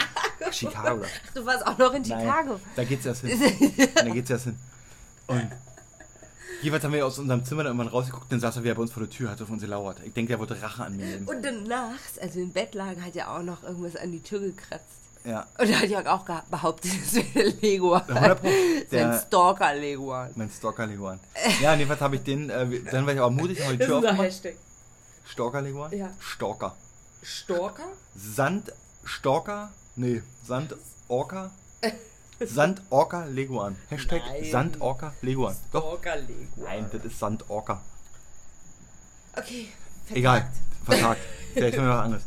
Chicago. 0.51 1.03
Ach, 1.03 1.33
du 1.33 1.45
warst 1.45 1.65
auch 1.65 1.77
noch 1.77 1.93
in 1.93 2.01
Nein, 2.03 2.19
Chicago. 2.19 2.59
da 2.75 2.83
geht's 2.83 3.05
erst 3.05 3.21
hin. 3.21 3.39
da 3.95 4.09
geht's 4.09 4.29
erst 4.29 4.45
hin. 4.45 4.57
Und 5.27 5.51
jeweils 6.61 6.83
haben 6.83 6.93
wir 6.93 7.05
aus 7.05 7.19
unserem 7.19 7.43
Zimmer 7.43 7.63
dann 7.63 7.73
irgendwann 7.73 7.93
rausgeguckt, 7.93 8.31
dann 8.31 8.39
saß 8.39 8.57
er 8.57 8.63
wieder 8.63 8.75
bei 8.75 8.81
uns 8.81 8.91
vor 8.91 9.03
der 9.03 9.09
Tür, 9.09 9.31
hat 9.31 9.41
auf 9.41 9.49
uns 9.49 9.61
gelauert. 9.61 9.97
Ich 10.05 10.13
denke, 10.13 10.29
der 10.29 10.39
wollte 10.39 10.61
Rache 10.61 10.83
an 10.83 10.95
mir 10.97 11.05
nehmen. 11.05 11.27
Und 11.27 11.43
dann 11.43 11.63
nachts, 11.63 12.17
also 12.19 12.39
im 12.39 12.51
Bett 12.51 12.73
lagen, 12.75 13.03
hat 13.03 13.15
er 13.15 13.31
auch 13.31 13.43
noch 13.43 13.63
irgendwas 13.63 13.95
an 13.95 14.11
die 14.11 14.21
Tür 14.21 14.39
gekratzt. 14.39 14.85
Ja. 15.25 15.45
Und 15.57 15.69
da 15.69 15.79
hat 15.81 15.89
Jörg 15.89 16.07
auch 16.07 16.23
behauptet, 16.49 16.91
es 17.03 17.15
wäre 17.15 17.49
Leguan. 17.61 18.01
100 18.07 18.41
Pro. 18.41 18.47
Sein 18.89 19.19
Stalker-Leguan. 19.27 20.31
Mein 20.35 20.49
Stalker 20.49 20.87
Leguan. 20.87 21.19
Ja, 21.61 21.73
jedenfalls 21.75 21.99
habe 21.99 22.15
ich 22.15 22.23
den, 22.23 22.49
äh, 22.49 22.65
dann 22.89 23.05
war 23.05 23.13
ich 23.13 23.19
aber 23.19 23.31
mutig, 23.31 23.61
habe 23.61 23.75
die 23.77 23.85
Tür 23.85 23.97
aufgemacht. 23.97 24.21
Hashtag. 24.21 24.55
Stalker 25.25 25.61
Leguan? 25.61 25.91
Ja. 25.91 26.11
Stalker. 26.19 26.75
Stalker? 27.21 27.83
Sand, 28.15 28.71
Stalker? 29.03 29.71
Nee, 29.97 30.21
Sand, 30.45 30.75
Orca? 31.07 31.49
Sand, 32.39 32.83
Orca, 32.91 33.25
Leguan. 33.25 33.75
Hashtag 33.89 34.21
Nein. 34.27 34.43
Sand, 34.51 34.79
Orca, 34.79 35.15
Leguan. 35.23 35.55
Doch. 35.73 35.97
Stalker-Leguan. 35.97 36.63
Nein, 36.63 36.85
das 36.91 37.03
ist 37.03 37.17
Sand, 37.17 37.49
Orca. 37.49 37.81
Okay. 39.35 39.69
Egal, 40.13 40.47
vertagt. 40.85 41.19
Vielleicht 41.53 41.77
haben 41.79 41.85
wir 41.85 41.93
was 41.93 42.05
anderes. 42.05 42.23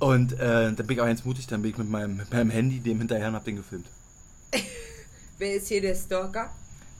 Und 0.00 0.32
äh, 0.32 0.72
dann 0.72 0.74
bin 0.74 0.90
ich 0.90 1.00
auch 1.00 1.06
ganz 1.06 1.24
mutig, 1.24 1.46
dann 1.46 1.62
bin 1.62 1.70
ich 1.70 1.78
mit 1.78 1.88
meinem, 1.88 2.16
mit 2.16 2.32
meinem 2.32 2.50
Handy 2.50 2.80
dem 2.80 2.98
hinterher 2.98 3.28
und 3.28 3.36
hab 3.36 3.44
den 3.44 3.56
gefilmt. 3.56 3.86
Wer 5.38 5.54
ist 5.54 5.68
hier 5.68 5.82
der 5.82 5.94
Stalker? 5.94 6.50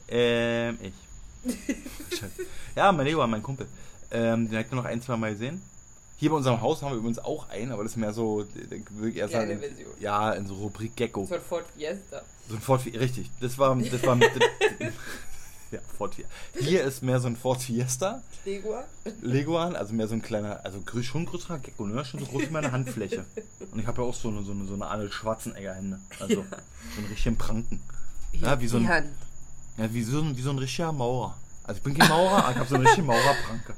Ähm, 0.07 0.77
ich. 0.81 0.93
Scheiße. 2.17 2.45
ja, 2.73 2.89
mein 2.93 3.05
Leguan, 3.05 3.29
mein 3.29 3.43
Kumpel. 3.43 3.67
Ähm, 4.11 4.47
den 4.47 4.57
hab 4.57 4.65
ich 4.65 4.71
nur 4.71 4.81
noch 4.81 4.89
ein, 4.89 5.01
zwei 5.01 5.17
Mal 5.17 5.33
gesehen. 5.33 5.61
Hier 6.17 6.29
bei 6.29 6.37
unserem 6.37 6.61
Haus 6.61 6.81
haben 6.81 6.91
wir 6.91 6.97
übrigens 6.97 7.19
auch 7.19 7.49
einen, 7.49 7.71
aber 7.71 7.83
das 7.83 7.93
ist 7.93 7.97
mehr 7.97 8.13
so, 8.13 8.45
würde 8.55 9.09
ich 9.09 9.17
eher 9.17 9.27
sagen, 9.27 9.59
Version. 9.59 9.87
ja, 9.99 10.31
in 10.31 10.47
so 10.47 10.53
Rubrik 10.55 10.95
Gecko. 10.95 11.25
So 11.25 11.35
ein 11.35 11.41
Ford 11.41 11.65
Fiesta. 11.75 12.21
So 12.47 12.55
ein 12.55 12.61
Ford 12.61 12.81
Fiesta, 12.81 12.99
richtig. 12.99 13.29
Das 13.41 13.57
war, 13.57 13.75
das 13.75 14.03
war, 14.03 14.17
ja, 15.71 15.79
Ford 15.97 16.15
Fiesta. 16.15 16.31
Hier 16.59 16.83
ist 16.83 17.03
mehr 17.03 17.19
so 17.19 17.27
ein 17.27 17.35
Ford 17.35 17.61
Fiesta, 17.61 18.21
Leguan? 18.45 18.83
Leguan, 19.21 19.75
also 19.75 19.93
mehr 19.93 20.07
so 20.07 20.15
ein 20.15 20.21
kleiner, 20.21 20.63
also 20.63 20.79
schon 21.01 21.21
ein 21.21 21.25
größerer 21.25 21.59
Gecko, 21.59 21.85
ne? 21.85 22.03
Schon 22.03 22.19
so 22.19 22.25
groß 22.25 22.43
wie 22.43 22.51
meine 22.51 22.71
Handfläche. 22.71 23.25
Und 23.71 23.79
ich 23.79 23.87
habe 23.87 24.01
ja 24.01 24.07
auch 24.07 24.13
so 24.13 24.29
eine, 24.29 24.43
so 24.43 24.51
eine, 24.51 24.65
so 24.65 24.73
eine 24.73 24.85
Arnold 24.85 25.13
Schwarzenegger 25.13 25.73
Hände. 25.73 25.99
Also, 26.19 26.35
so 26.35 26.99
einen 26.99 27.07
richtigen 27.09 27.37
Pranken. 27.37 27.81
Ja, 28.33 28.59
wie 28.59 28.67
so 28.67 28.77
ein, 28.77 28.87
Hand. 28.87 29.09
ja, 29.77 29.93
wie 29.93 30.03
so 30.03 30.19
ein, 30.19 30.35
wie 30.35 30.41
so 30.41 30.49
ein 30.49 30.57
richtiger 30.57 30.91
Maurer. 30.91 31.37
Also 31.63 31.77
ich 31.77 31.83
bin 31.83 31.97
kein 31.97 32.09
Maurer, 32.09 32.43
aber 32.43 32.51
ich 32.51 32.57
habe 32.57 32.69
so 32.69 32.75
eine 32.75 32.83
richtige 32.83 33.07
Maurerpranke. 33.07 33.73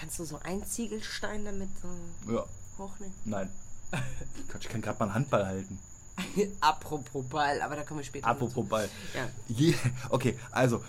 Kannst 0.00 0.18
du 0.18 0.24
so 0.24 0.40
einen 0.42 0.64
Ziegelstein 0.64 1.44
damit 1.44 1.68
so 1.82 2.32
Ja, 2.32 2.46
hochnehmen? 2.78 3.14
nein. 3.26 3.50
Gott, 4.52 4.62
ich 4.62 4.68
kann 4.68 4.80
gerade 4.80 4.98
mal 4.98 5.06
einen 5.06 5.14
Handball 5.14 5.44
halten. 5.44 5.78
Apropos 6.60 7.24
Ball, 7.26 7.60
aber 7.60 7.76
da 7.76 7.82
kommen 7.82 8.00
wir 8.00 8.04
später 8.04 8.26
Apropos 8.26 8.66
Ball. 8.66 8.88
Ja. 9.14 9.28
Je, 9.48 9.74
okay, 10.10 10.38
also. 10.50 10.82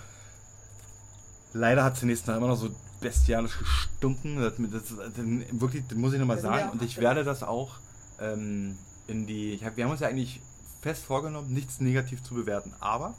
Leider 1.53 1.83
hat 1.83 1.97
es 1.97 2.03
nächsten 2.03 2.27
Tag 2.27 2.37
immer 2.37 2.47
noch 2.47 2.55
so 2.55 2.69
bestialisch 3.01 3.57
gestunken. 3.57 4.37
Das, 4.39 4.53
das, 4.57 4.97
das, 4.97 5.25
wirklich, 5.51 5.83
das 5.87 5.97
muss 5.97 6.13
ich 6.13 6.19
nochmal 6.19 6.39
sagen. 6.39 6.69
Und 6.69 6.81
ich 6.81 6.97
werde 6.97 7.25
das 7.25 7.43
auch 7.43 7.75
ähm, 8.19 8.77
in 9.07 9.27
die. 9.27 9.53
Ich 9.53 9.65
hab, 9.65 9.75
wir 9.75 9.83
haben 9.83 9.91
uns 9.91 9.99
ja 9.99 10.07
eigentlich 10.07 10.41
fest 10.81 11.03
vorgenommen, 11.03 11.51
nichts 11.53 11.81
negativ 11.81 12.23
zu 12.23 12.33
bewerten. 12.33 12.73
Aber, 12.79 13.15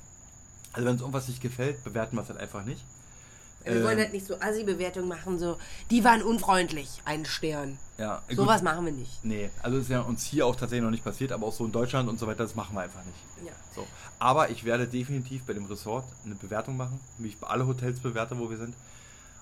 also 0.72 0.86
wenn 0.86 0.92
uns 0.92 1.02
irgendwas 1.02 1.28
nicht 1.28 1.42
gefällt, 1.42 1.84
bewerten 1.84 2.16
wir 2.16 2.22
es 2.22 2.30
halt 2.30 2.40
einfach 2.40 2.64
nicht. 2.64 2.82
Wir 3.64 3.72
Ähm, 3.72 3.84
wollen 3.84 3.98
halt 3.98 4.12
nicht 4.12 4.26
so 4.26 4.40
Assi-Bewertung 4.40 5.08
machen, 5.08 5.38
so, 5.38 5.58
die 5.90 6.04
waren 6.04 6.22
unfreundlich, 6.22 7.00
ein 7.04 7.24
Stern. 7.24 7.78
ja, 7.98 8.22
gut. 8.28 8.36
Sowas 8.36 8.62
machen 8.62 8.84
wir 8.86 8.92
nicht. 8.92 9.24
Nee, 9.24 9.50
also 9.62 9.78
ist 9.78 9.90
ja 9.90 10.00
uns 10.00 10.24
hier 10.24 10.46
auch 10.46 10.56
tatsächlich 10.56 10.82
noch 10.84 10.90
nicht 10.90 11.04
passiert, 11.04 11.32
aber 11.32 11.46
auch 11.46 11.52
so 11.52 11.64
in 11.64 11.72
Deutschland 11.72 12.08
und 12.08 12.18
so 12.18 12.26
weiter, 12.26 12.42
das 12.44 12.54
machen 12.54 12.74
wir 12.74 12.82
einfach 12.82 13.04
nicht. 13.04 13.46
Ja. 13.46 13.52
So. 13.74 13.86
Aber 14.18 14.50
ich 14.50 14.64
werde 14.64 14.86
definitiv 14.86 15.44
bei 15.44 15.52
dem 15.52 15.66
Resort 15.66 16.04
eine 16.24 16.34
Bewertung 16.34 16.76
machen, 16.76 17.00
wie 17.18 17.28
ich 17.28 17.38
bei 17.38 17.48
alle 17.48 17.66
Hotels 17.66 18.00
bewerte, 18.00 18.38
wo 18.38 18.50
wir 18.50 18.56
sind. 18.56 18.74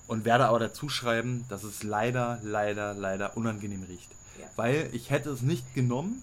Und 0.07 0.25
werde 0.25 0.47
aber 0.47 0.59
dazu 0.59 0.89
schreiben, 0.89 1.45
dass 1.49 1.63
es 1.63 1.83
leider, 1.85 2.41
leider, 2.43 2.95
leider 2.95 3.37
unangenehm 3.37 3.85
riecht. 3.85 4.11
Ja. 4.41 4.47
Weil 4.57 4.89
ich 4.93 5.11
hätte 5.11 5.31
es 5.31 5.43
nicht 5.43 5.73
genommen, 5.75 6.23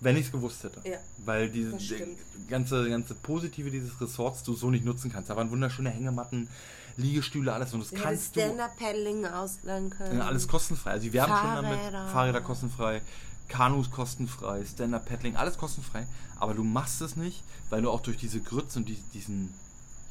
wenn 0.00 0.16
ich 0.16 0.26
es 0.26 0.32
gewusst 0.32 0.64
hätte. 0.64 0.80
Ja, 0.88 0.98
Weil 1.18 1.50
diese 1.50 1.76
die 1.76 2.16
ganze, 2.48 2.88
ganze 2.88 3.14
Positive 3.14 3.70
dieses 3.70 4.00
Resorts 4.00 4.42
du 4.42 4.54
so 4.54 4.70
nicht 4.70 4.84
nutzen 4.84 5.12
kannst. 5.12 5.30
Da 5.30 5.36
waren 5.36 5.50
wunderschöne 5.50 5.90
Hängematten, 5.90 6.48
Liegestühle, 6.96 7.52
alles. 7.52 7.72
Und 7.74 7.80
das 7.80 7.92
Wir 7.92 7.98
hätten 7.98 8.08
kannst 8.08 8.36
du. 8.36 8.40
Stand-Up-Paddling 8.40 9.26
ausleihen 9.26 9.90
können. 9.90 10.18
Ja, 10.18 10.26
alles 10.26 10.48
kostenfrei. 10.48 10.90
Also 10.90 11.04
die 11.04 11.12
werben 11.12 11.32
schon 11.36 11.54
damit. 11.54 11.78
Fahrräder. 11.78 12.08
Fahrräder 12.08 12.40
kostenfrei, 12.40 13.02
Kanus 13.48 13.90
kostenfrei, 13.90 14.64
Stand-Up-Paddling, 14.64 15.36
alles 15.36 15.58
kostenfrei. 15.58 16.06
Aber 16.38 16.54
du 16.54 16.64
machst 16.64 17.00
es 17.00 17.16
nicht, 17.16 17.42
weil 17.68 17.82
du 17.82 17.90
auch 17.90 18.00
durch 18.00 18.16
diese 18.16 18.40
Grütze 18.40 18.78
und 18.78 18.88
die, 18.88 18.96
diesen, 19.14 19.52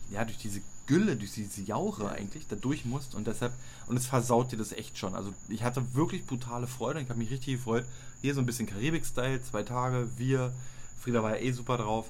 ja, 0.09 0.25
durch 0.25 0.37
diese 0.37 0.61
Gülle, 0.85 1.15
durch 1.15 1.33
diese 1.33 1.61
Jauche 1.61 2.09
eigentlich 2.09 2.47
da 2.47 2.55
durch 2.55 2.83
musst 2.83 3.13
und 3.13 3.27
deshalb, 3.27 3.53
und 3.85 3.95
es 3.95 4.07
versaut 4.07 4.51
dir 4.51 4.57
das 4.57 4.71
echt 4.71 4.97
schon. 4.97 5.13
Also 5.13 5.33
ich 5.47 5.63
hatte 5.63 5.83
wirklich 5.93 6.25
brutale 6.25 6.65
Freude, 6.65 6.99
ich 6.99 7.09
habe 7.09 7.19
mich 7.19 7.29
richtig 7.29 7.57
gefreut. 7.57 7.85
Hier 8.21 8.33
so 8.33 8.41
ein 8.41 8.45
bisschen 8.45 8.65
Karibik-Style, 8.67 9.41
zwei 9.43 9.63
Tage, 9.63 10.09
wir, 10.17 10.51
Frieda 10.99 11.21
war 11.21 11.37
ja 11.37 11.43
eh 11.43 11.51
super 11.51 11.77
drauf. 11.77 12.07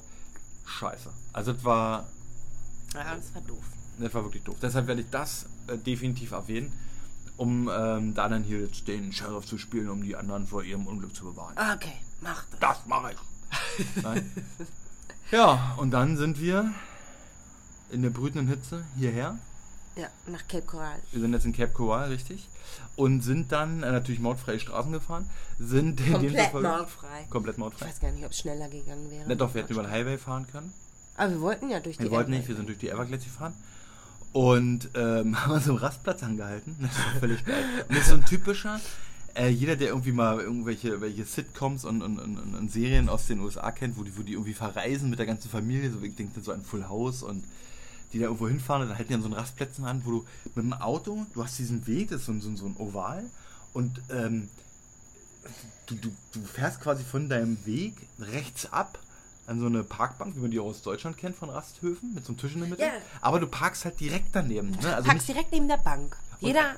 Scheiße. 0.65 1.09
Also 1.33 1.51
es 1.51 1.63
war 1.63 2.07
Ja, 2.93 3.15
das 3.15 3.33
war 3.35 3.41
doof. 3.41 3.63
Das 3.99 4.13
war 4.13 4.23
wirklich 4.23 4.43
doof. 4.43 4.57
Deshalb 4.61 4.87
werde 4.87 5.01
ich 5.01 5.09
das 5.09 5.45
äh, 5.67 5.77
definitiv 5.77 6.31
erwähnen, 6.31 6.71
um 7.37 7.69
ähm, 7.73 8.13
da 8.13 8.29
dann 8.29 8.43
hier 8.43 8.61
jetzt 8.61 8.87
den 8.87 9.11
Sheriff 9.11 9.45
zu 9.45 9.57
spielen, 9.57 9.89
um 9.89 10.03
die 10.03 10.15
anderen 10.15 10.47
vor 10.47 10.63
ihrem 10.63 10.87
Unglück 10.87 11.15
zu 11.15 11.25
bewahren. 11.25 11.55
Okay, 11.75 11.95
mach 12.21 12.45
das. 12.51 12.59
Das 12.59 12.77
mache 12.87 13.13
ich. 13.13 13.95
Nein. 14.03 14.31
Ja, 15.31 15.75
und 15.77 15.91
dann 15.91 16.17
sind 16.17 16.39
wir 16.39 16.73
in 17.91 18.01
der 18.01 18.09
brütenden 18.09 18.47
Hitze 18.47 18.83
hierher. 18.97 19.37
Ja, 19.95 20.07
nach 20.27 20.47
Cape 20.47 20.65
Coral. 20.65 20.99
Wir 21.11 21.21
sind 21.21 21.33
jetzt 21.33 21.45
in 21.45 21.53
Cape 21.53 21.73
Coral, 21.73 22.09
richtig. 22.09 22.47
Und 22.95 23.21
sind 23.21 23.51
dann 23.51 23.83
äh, 23.83 23.91
natürlich 23.91 24.19
mautfreie 24.21 24.59
Straßen 24.59 24.91
gefahren. 24.91 25.29
Sind 25.57 25.99
in 25.99 26.05
dem 26.05 26.33
Komplett 26.33 26.53
mautfrei. 26.53 27.27
Komplett 27.29 27.57
Ich 27.57 27.81
weiß 27.81 27.99
gar 27.99 28.11
nicht, 28.11 28.25
ob 28.25 28.31
es 28.31 28.39
schneller 28.39 28.69
gegangen 28.69 29.09
wäre. 29.11 29.25
Na 29.27 29.35
doch, 29.35 29.53
wir 29.53 29.61
hätten 29.61 29.73
über 29.73 29.83
den 29.83 29.91
Highway 29.91 30.17
fahren 30.17 30.47
können. 30.47 30.73
Aber 31.17 31.31
wir 31.31 31.41
wollten 31.41 31.69
ja 31.69 31.79
durch 31.79 31.97
die 31.97 32.03
Wir 32.03 32.11
wollten 32.11 32.31
nicht, 32.31 32.47
wir 32.47 32.55
sind 32.55 32.67
durch 32.67 32.77
die 32.77 32.89
Everglades 32.89 33.25
gefahren. 33.25 33.53
Und 34.33 34.89
ähm, 34.95 35.39
haben 35.45 35.53
uns 35.53 35.67
am 35.69 35.75
Rastplatz 35.75 36.23
angehalten. 36.23 36.75
Das 36.81 36.95
war 36.97 37.19
völlig 37.19 37.43
geil. 37.45 37.63
Und 37.87 37.95
ist 37.97 38.07
so 38.09 38.13
ein 38.15 38.25
typischer, 38.25 38.79
äh, 39.35 39.49
jeder, 39.49 39.75
der 39.75 39.89
irgendwie 39.89 40.11
mal 40.11 40.39
irgendwelche 40.39 41.01
welche 41.01 41.25
Sitcoms 41.25 41.85
und, 41.85 42.01
und, 42.01 42.19
und, 42.19 42.37
und 42.37 42.71
Serien 42.71 43.09
aus 43.09 43.27
den 43.27 43.39
USA 43.39 43.71
kennt, 43.71 43.97
wo 43.97 44.03
die, 44.03 44.15
wo 44.17 44.21
die 44.21 44.33
irgendwie 44.33 44.53
verreisen 44.53 45.09
mit 45.09 45.19
der 45.19 45.25
ganzen 45.25 45.49
Familie, 45.49 45.91
so 45.91 46.01
ich 46.01 46.15
denke 46.15 46.39
so 46.41 46.51
an 46.51 46.63
Full 46.63 46.87
House 46.87 47.23
und 47.23 47.43
die 48.11 48.17
da 48.19 48.25
irgendwo 48.25 48.47
hinfahren 48.47 48.87
dann 48.87 48.97
halten 48.97 49.09
die 49.09 49.13
an 49.15 49.21
so 49.21 49.27
einen 49.27 49.35
Rastplätzen 49.35 49.85
an, 49.85 50.01
wo 50.03 50.11
du 50.11 50.25
mit 50.55 50.65
dem 50.65 50.73
Auto, 50.73 51.25
du 51.33 51.43
hast 51.43 51.59
diesen 51.59 51.85
Weg, 51.85 52.09
das 52.09 52.21
ist 52.21 52.25
so, 52.25 52.31
ein- 52.31 52.41
so, 52.41 52.49
ein- 52.49 52.57
so 52.57 52.65
ein 52.65 52.75
Oval 52.77 53.23
und 53.73 54.01
ähm, 54.09 54.49
du, 55.85 55.95
du, 55.95 56.09
du 56.33 56.41
fährst 56.41 56.81
quasi 56.81 57.03
von 57.03 57.29
deinem 57.29 57.57
Weg 57.65 57.93
rechts 58.19 58.71
ab 58.73 58.97
an 59.49 59.59
so 59.59 59.65
eine 59.65 59.83
Parkbank, 59.83 60.35
wie 60.35 60.39
man 60.41 60.51
die 60.51 60.59
auch 60.59 60.65
aus 60.67 60.81
Deutschland 60.81 61.17
kennt, 61.17 61.35
von 61.35 61.49
Rasthöfen, 61.49 62.13
mit 62.13 62.23
so 62.25 62.31
einem 62.33 62.37
Tisch 62.39 62.53
in 62.53 62.59
der 62.61 62.69
Mitte. 62.69 62.83
Ja. 62.83 62.91
Aber 63.21 63.39
du 63.39 63.47
parkst 63.47 63.83
halt 63.85 63.99
direkt 63.99 64.27
daneben. 64.33 64.71
Ne? 64.71 64.95
Also 64.95 65.07
Parkst 65.09 65.27
direkt 65.27 65.51
neben 65.51 65.67
der 65.67 65.77
Bank. 65.77 66.15
Jeder 66.39 66.75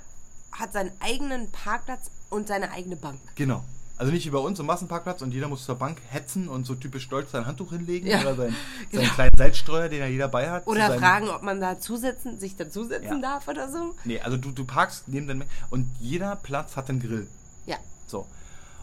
hat 0.51 0.73
seinen 0.73 0.91
eigenen 0.99 1.51
Parkplatz 1.51 2.09
und 2.29 2.47
seine 2.47 2.71
eigene 2.71 2.95
Bank. 2.95 3.19
genau. 3.35 3.63
Also 3.97 4.11
nicht 4.11 4.25
wie 4.25 4.31
bei 4.31 4.39
uns 4.39 4.59
im 4.59 4.65
Massenparkplatz 4.65 5.21
und 5.21 5.31
jeder 5.31 5.47
muss 5.47 5.63
zur 5.63 5.75
Bank 5.75 5.99
hetzen 6.09 6.47
und 6.49 6.65
so 6.65 6.73
typisch 6.73 7.03
stolz 7.03 7.29
sein 7.33 7.45
Handtuch 7.45 7.69
hinlegen 7.69 8.07
Ja. 8.07 8.21
oder 8.21 8.35
sein, 8.35 8.55
seinen 8.91 9.09
kleinen 9.13 9.37
Salzstreuer, 9.37 9.89
den 9.89 9.99
ja 9.99 10.07
jeder 10.07 10.27
bei 10.27 10.49
hat. 10.49 10.65
Oder 10.65 10.97
fragen, 10.97 11.29
ob 11.29 11.43
man 11.43 11.61
da 11.61 11.77
zusetzen, 11.79 12.39
sich 12.39 12.55
dazusetzen 12.55 13.21
Ja. 13.21 13.33
darf 13.33 13.47
oder 13.47 13.69
so. 13.71 13.93
Nee, 14.03 14.19
also 14.19 14.37
du, 14.37 14.49
du 14.49 14.65
parkst 14.65 15.07
neben 15.07 15.27
deinem 15.27 15.43
und 15.69 15.85
jeder 15.99 16.35
Platz 16.35 16.77
hat 16.77 16.89
einen 16.89 16.99
Grill. 16.99 17.27
Ja. 17.67 17.77
So. 18.07 18.25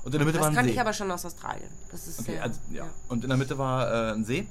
Und 0.05 0.15
in 0.15 0.19
der 0.19 0.27
Mitte 0.27 0.39
war 0.39 0.47
Das 0.47 0.49
ein 0.51 0.55
kannte 0.55 0.69
See. 0.71 0.75
ich 0.75 0.81
aber 0.81 0.93
schon 0.93 1.11
aus 1.11 1.25
Australien. 1.25 1.69
Das 1.91 2.07
ist 2.07 2.21
Okay, 2.21 2.33
sehr, 2.33 2.43
also, 2.43 2.61
ja. 2.73 2.87
Und 3.09 3.25
in 3.25 3.29
der 3.29 3.39
Mitte 3.39 3.59
war 3.59 3.91
äh, 4.11 4.13
ein 4.13 4.25
See 4.25 4.47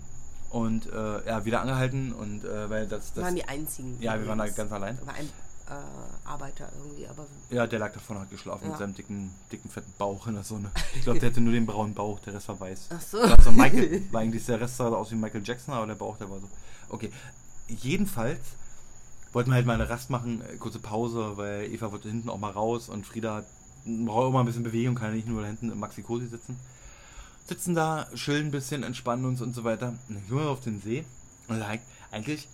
und 0.50 0.86
äh, 0.92 1.26
ja, 1.28 1.44
wieder 1.46 1.62
angehalten 1.62 2.14
und 2.14 2.44
äh, 2.46 2.70
weil 2.70 2.88
das, 2.88 3.14
das 3.14 3.24
waren 3.24 3.36
die 3.36 3.46
einzigen. 3.46 3.98
Ja, 4.02 4.20
wir 4.20 4.28
waren 4.28 4.38
da 4.40 4.48
ganz 4.48 4.72
allein. 4.72 4.98
War 5.06 5.14
ein 5.16 5.26
äh, 5.26 6.28
Arbeiter 6.30 6.70
irgendwie, 6.78 7.08
aber 7.08 7.26
Ja, 7.50 7.68
der 7.68 7.80
lag 7.80 7.92
da 7.94 8.00
vorne, 8.00 8.22
hat 8.22 8.30
geschlafen 8.30 8.64
mit 8.66 8.74
Ja. 8.74 8.78
seinem 8.80 8.96
dicken, 8.96 9.34
dicken, 9.52 9.70
fetten 9.70 9.94
Bauch 9.98 10.26
in 10.28 10.36
der 10.36 10.44
Sonne. 10.44 10.72
Ich 10.96 11.02
glaube, 11.02 11.20
der 11.20 11.30
hatte 11.30 11.42
nur 11.42 11.52
den 11.54 11.66
braunen 11.66 11.94
Bauch, 11.94 12.20
der 12.22 12.34
Rest 12.34 12.48
war 12.48 12.60
weiß. 12.60 12.88
Ach 12.96 13.02
so. 13.02 13.18
War, 13.18 13.42
so 13.42 13.52
Michael, 13.52 14.04
war 14.12 14.22
eigentlich 14.22 14.46
der 14.46 14.62
Rest 14.62 14.78
sah 14.78 14.88
aus 14.88 15.12
wie 15.12 15.16
Michael 15.16 15.42
Jackson, 15.44 15.74
aber 15.74 15.86
der 15.88 15.96
Bauch, 15.96 16.18
der 16.18 16.30
war 16.30 16.40
so. 16.40 16.48
Okay. 16.90 17.12
Jedenfalls 17.68 18.40
wollten 19.34 19.50
wir 19.52 19.56
halt 19.56 19.66
mal 19.66 19.74
eine 19.74 19.90
Rast 19.90 20.10
machen, 20.10 20.42
äh, 20.42 20.56
kurze 20.56 20.80
Pause, 20.80 21.34
weil 21.36 21.66
Eva 21.72 21.92
wollte 21.92 22.08
hinten 22.10 22.30
auch 22.30 22.38
mal 22.40 22.52
raus 22.52 22.88
und 22.88 23.06
Frieda 23.06 23.44
braucht 24.06 24.26
auch 24.26 24.32
mal 24.32 24.42
ein 24.42 24.46
bisschen 24.46 24.64
Bewegung, 24.64 24.96
kann 24.96 25.10
ja 25.10 25.16
nicht 25.16 25.28
nur 25.28 25.42
da 25.42 25.48
hinten 25.48 25.72
im 25.72 25.80
Maxi 25.80 26.02
Cosi 26.02 26.28
sitzen. 26.28 26.58
Sitzen 27.48 27.76
da, 27.76 28.08
chillen 28.14 28.48
ein 28.48 28.52
bisschen, 28.52 28.84
entspannen 28.84 29.26
uns 29.26 29.42
und 29.42 29.56
so 29.56 29.64
weiter. 29.64 29.90
Und 30.10 30.16
dann 30.16 30.28
gehen 30.28 30.38
wir 30.38 30.50
auf 30.50 30.62
den 30.62 30.82
See 30.82 31.06
und 31.48 31.60
like, 31.60 31.82
eigentlich, 32.12 32.48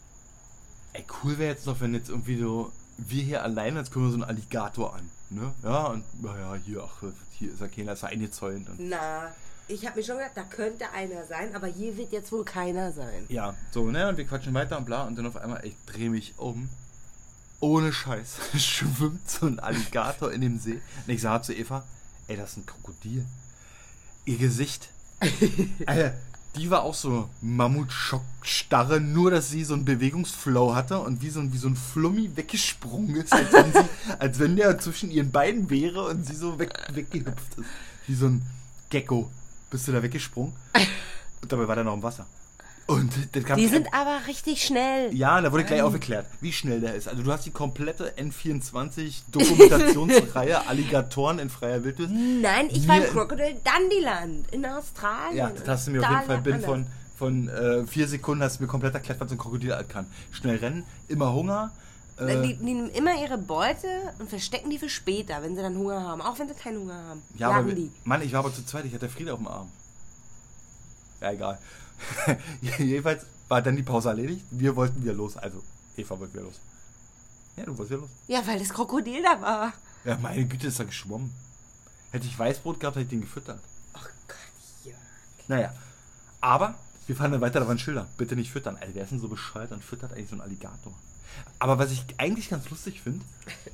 ey, 0.94 1.04
cool 1.24 1.38
wäre 1.38 1.52
jetzt 1.52 1.66
noch, 1.66 1.82
wenn 1.82 1.94
jetzt 1.94 2.10
irgendwie 2.10 2.38
so, 2.38 2.72
wir 2.98 3.24
hier 3.24 3.44
alleine, 3.44 3.80
jetzt 3.80 3.92
kommen 3.92 4.06
wir 4.06 4.12
so 4.12 4.18
einen 4.18 4.24
Alligator 4.24 4.96
an. 4.96 5.10
Ne? 5.30 5.52
Ja, 5.64 5.88
und 5.88 6.04
naja, 6.22 6.56
hier, 6.64 6.84
ach, 6.84 7.04
hier 7.32 7.52
ist 7.52 7.62
ja 7.62 7.68
keiner, 7.68 7.94
ist 7.94 8.04
ja 8.04 8.10
eingezäunt. 8.10 8.70
Und, 8.70 8.90
Na, 8.90 9.32
ich 9.68 9.86
habe 9.88 9.98
mir 9.98 10.06
schon 10.06 10.18
gedacht, 10.18 10.34
da 10.36 10.44
könnte 10.44 10.86
einer 10.92 11.26
sein, 11.26 11.56
aber 11.56 11.68
hier 11.68 11.98
wird 11.98 12.12
jetzt 12.12 12.32
wohl 12.32 12.46
keiner 12.46 12.92
sein. 12.92 13.26
ja, 13.30 13.56
so, 13.72 13.90
ne, 13.90 14.08
und 14.10 14.18
wir 14.18 14.26
quatschen 14.26 14.54
weiter 14.54 14.78
und 14.78 14.86
bla, 14.86 15.04
und 15.04 15.18
dann 15.18 15.26
auf 15.26 15.38
einmal, 15.38 15.66
ich 15.66 15.76
drehe 15.88 16.10
mich 16.10 16.36
um. 16.38 16.70
Ohne 17.64 17.94
Scheiß, 17.94 18.40
schwimmt 18.58 19.32
so 19.32 19.46
ein 19.46 19.58
Alligator 19.58 20.34
in 20.34 20.42
dem 20.42 20.60
See. 20.60 20.82
Und 21.08 21.14
ich 21.14 21.22
sage 21.22 21.44
zu 21.44 21.54
Eva, 21.54 21.86
ey, 22.28 22.36
das 22.36 22.52
ist 22.52 22.58
ein 22.58 22.66
Krokodil. 22.66 23.24
Ihr 24.26 24.38
Gesicht. 24.38 24.90
Alter, 25.86 26.14
die 26.58 26.70
war 26.70 26.84
auch 26.84 26.94
so 26.94 27.30
Mammutschockstarre, 27.40 29.00
nur 29.00 29.32
dass 29.32 29.50
sie 29.50 29.64
so 29.64 29.76
einen 29.76 29.86
Bewegungsflow 29.86 30.76
hatte 30.76 31.00
und 31.00 31.22
wie 31.22 31.30
so 31.30 31.40
ein, 31.40 31.54
wie 31.54 31.58
so 31.58 31.70
ein 31.70 31.78
Flummi 31.78 32.36
weggesprungen 32.36 33.16
ist, 33.16 33.32
als 33.32 33.54
wenn, 33.54 33.72
sie, 33.72 33.90
als 34.20 34.40
wenn 34.40 34.58
der 34.58 34.78
zwischen 34.80 35.10
ihren 35.10 35.32
Beinen 35.32 35.70
wäre 35.70 36.04
und 36.08 36.28
sie 36.28 36.36
so 36.36 36.60
weg, 36.60 36.78
weggehüpft 36.92 37.60
ist. 37.60 37.70
Wie 38.08 38.16
so 38.16 38.26
ein 38.26 38.42
Gecko. 38.90 39.32
Bist 39.70 39.88
du 39.88 39.94
da 39.94 40.04
weggesprungen? 40.04 40.52
Und 41.42 41.50
dabei 41.50 41.66
war 41.66 41.76
der 41.76 41.86
noch 41.86 41.94
im 41.94 42.04
Wasser. 42.04 42.26
Und 42.94 43.12
das 43.36 43.44
kam 43.44 43.58
Die 43.58 43.68
sind 43.68 43.88
aber 43.94 44.20
richtig 44.28 44.64
schnell. 44.64 45.14
ja, 45.16 45.40
da 45.42 45.52
wurde 45.52 45.64
gleich 45.64 45.82
aufgeklärt, 45.82 46.26
wie 46.42 46.52
schnell 46.54 46.80
der 46.82 46.96
ist. 46.96 47.08
Also 47.08 47.24
du 47.24 47.32
hast 47.32 47.46
die 47.46 47.52
komplette 47.52 48.14
N24 48.18 49.22
Dokumentationsreihe 49.32 50.68
Alligatoren 50.68 51.40
in 51.40 51.50
freier 51.50 51.84
Wildnis. 51.84 52.10
Nein, 52.12 52.70
ich 52.72 52.88
war 52.88 52.98
im 52.98 53.04
Crocodile 53.12 53.56
Dandyland 53.64 54.46
in 54.52 54.66
Australien. 54.66 55.38
Ja, 55.38 55.50
das 55.50 55.68
hast 55.68 55.88
du 55.88 55.92
mir 55.92 56.02
auf 56.02 56.10
jeden 56.10 56.24
Fall 56.24 56.42
Da 56.44 56.50
lernt 56.50 56.66
von, 56.66 56.86
von 57.18 57.48
äh, 57.50 57.86
vier 57.88 58.08
Sekunden 58.08 58.44
hast 58.44 58.60
du 58.60 58.64
mir 58.64 58.70
komplett 58.70 58.94
erklärt, 58.94 59.20
was 59.20 59.30
so 59.30 59.36
ein 59.36 59.40
Krokodil 59.40 59.74
alt 59.74 59.90
kann. 59.90 60.06
Schnell 60.32 60.58
rennen, 60.58 60.84
immer 61.08 61.34
Hunger. 61.34 61.72
Äh, 62.18 62.42
Die, 62.44 62.56
die 62.56 62.64
nehmen 62.64 62.90
immer 62.92 63.20
ihre 63.22 63.38
Beute 63.40 63.88
und 64.20 64.30
verstecken 64.30 64.70
die 64.70 64.78
für 64.78 64.90
später, 64.90 65.42
wenn 65.42 65.56
sie 65.56 65.62
dann 65.62 65.76
Hunger 65.76 66.02
haben. 66.02 66.22
Auch 66.22 66.38
wenn 66.38 66.48
sie 66.48 66.54
keinen 66.54 66.80
Hunger 66.80 67.02
haben. 67.10 67.22
ja, 67.38 67.50
aber 67.52 67.72
die. 67.72 67.90
Mann, 68.04 68.22
ich 68.22 68.32
war 68.34 68.40
aber 68.42 68.54
zu 68.54 68.64
zweit, 68.66 68.86
ich 68.86 68.94
hatte 68.94 69.10
Frieda 69.10 69.34
auf 69.34 69.40
dem 69.40 69.48
Arm. 69.48 69.70
Ja, 71.22 71.32
egal. 71.32 71.58
Jedenfalls 72.62 73.26
war 73.48 73.62
dann 73.62 73.76
die 73.76 73.84
Pause 73.84 74.10
erledigt. 74.10 74.46
Wir 74.52 74.76
wollten 74.76 75.02
wieder 75.04 75.14
los. 75.14 75.38
Also, 75.38 75.64
Eva 75.98 76.20
wollte 76.20 76.34
wieder 76.34 76.44
los. 76.44 76.60
Ja, 77.56 77.66
du 77.66 77.78
wolltest 77.78 77.92
wieder 77.92 78.02
los. 78.02 78.10
Ja, 78.28 78.46
weil 78.48 78.60
das 78.60 78.70
Krokodil 78.70 79.22
da 79.22 79.42
war. 79.42 79.74
Ja, 80.06 80.18
meine 80.18 80.46
Güte, 80.46 80.68
ist 80.68 80.80
da 80.80 80.84
geschwommen. 80.84 81.34
Hätte 82.12 82.28
ich 82.28 82.38
Weißbrot 82.38 82.80
gehabt, 82.80 82.96
hätte 82.96 83.06
ich 83.06 83.10
den 83.10 83.22
gefüttert. 83.22 83.60
Oh 83.96 84.00
Gott, 84.28 84.86
ja. 84.86 84.94
Naja, 85.48 85.74
aber 86.42 86.76
wir 87.08 87.16
fahren 87.16 87.32
dann 87.32 87.42
weiter, 87.42 87.60
da 87.60 87.68
waren 87.68 87.80
Schilder. 87.80 88.08
Bitte 88.18 88.36
nicht 88.36 88.52
füttern. 88.52 88.78
Alter, 88.78 88.96
wer 88.96 89.04
ist 89.04 89.12
denn 89.12 89.20
so 89.20 89.28
bescheuert 89.28 89.72
und 89.72 89.84
füttert 89.84 90.14
eigentlich 90.14 90.30
so 90.30 90.36
einen 90.36 90.42
Alligator? 90.42 90.94
Aber 91.60 91.80
was 91.80 91.92
ich 91.92 92.04
eigentlich 92.18 92.50
ganz 92.50 92.70
lustig 92.70 93.02
finde, 93.02 93.24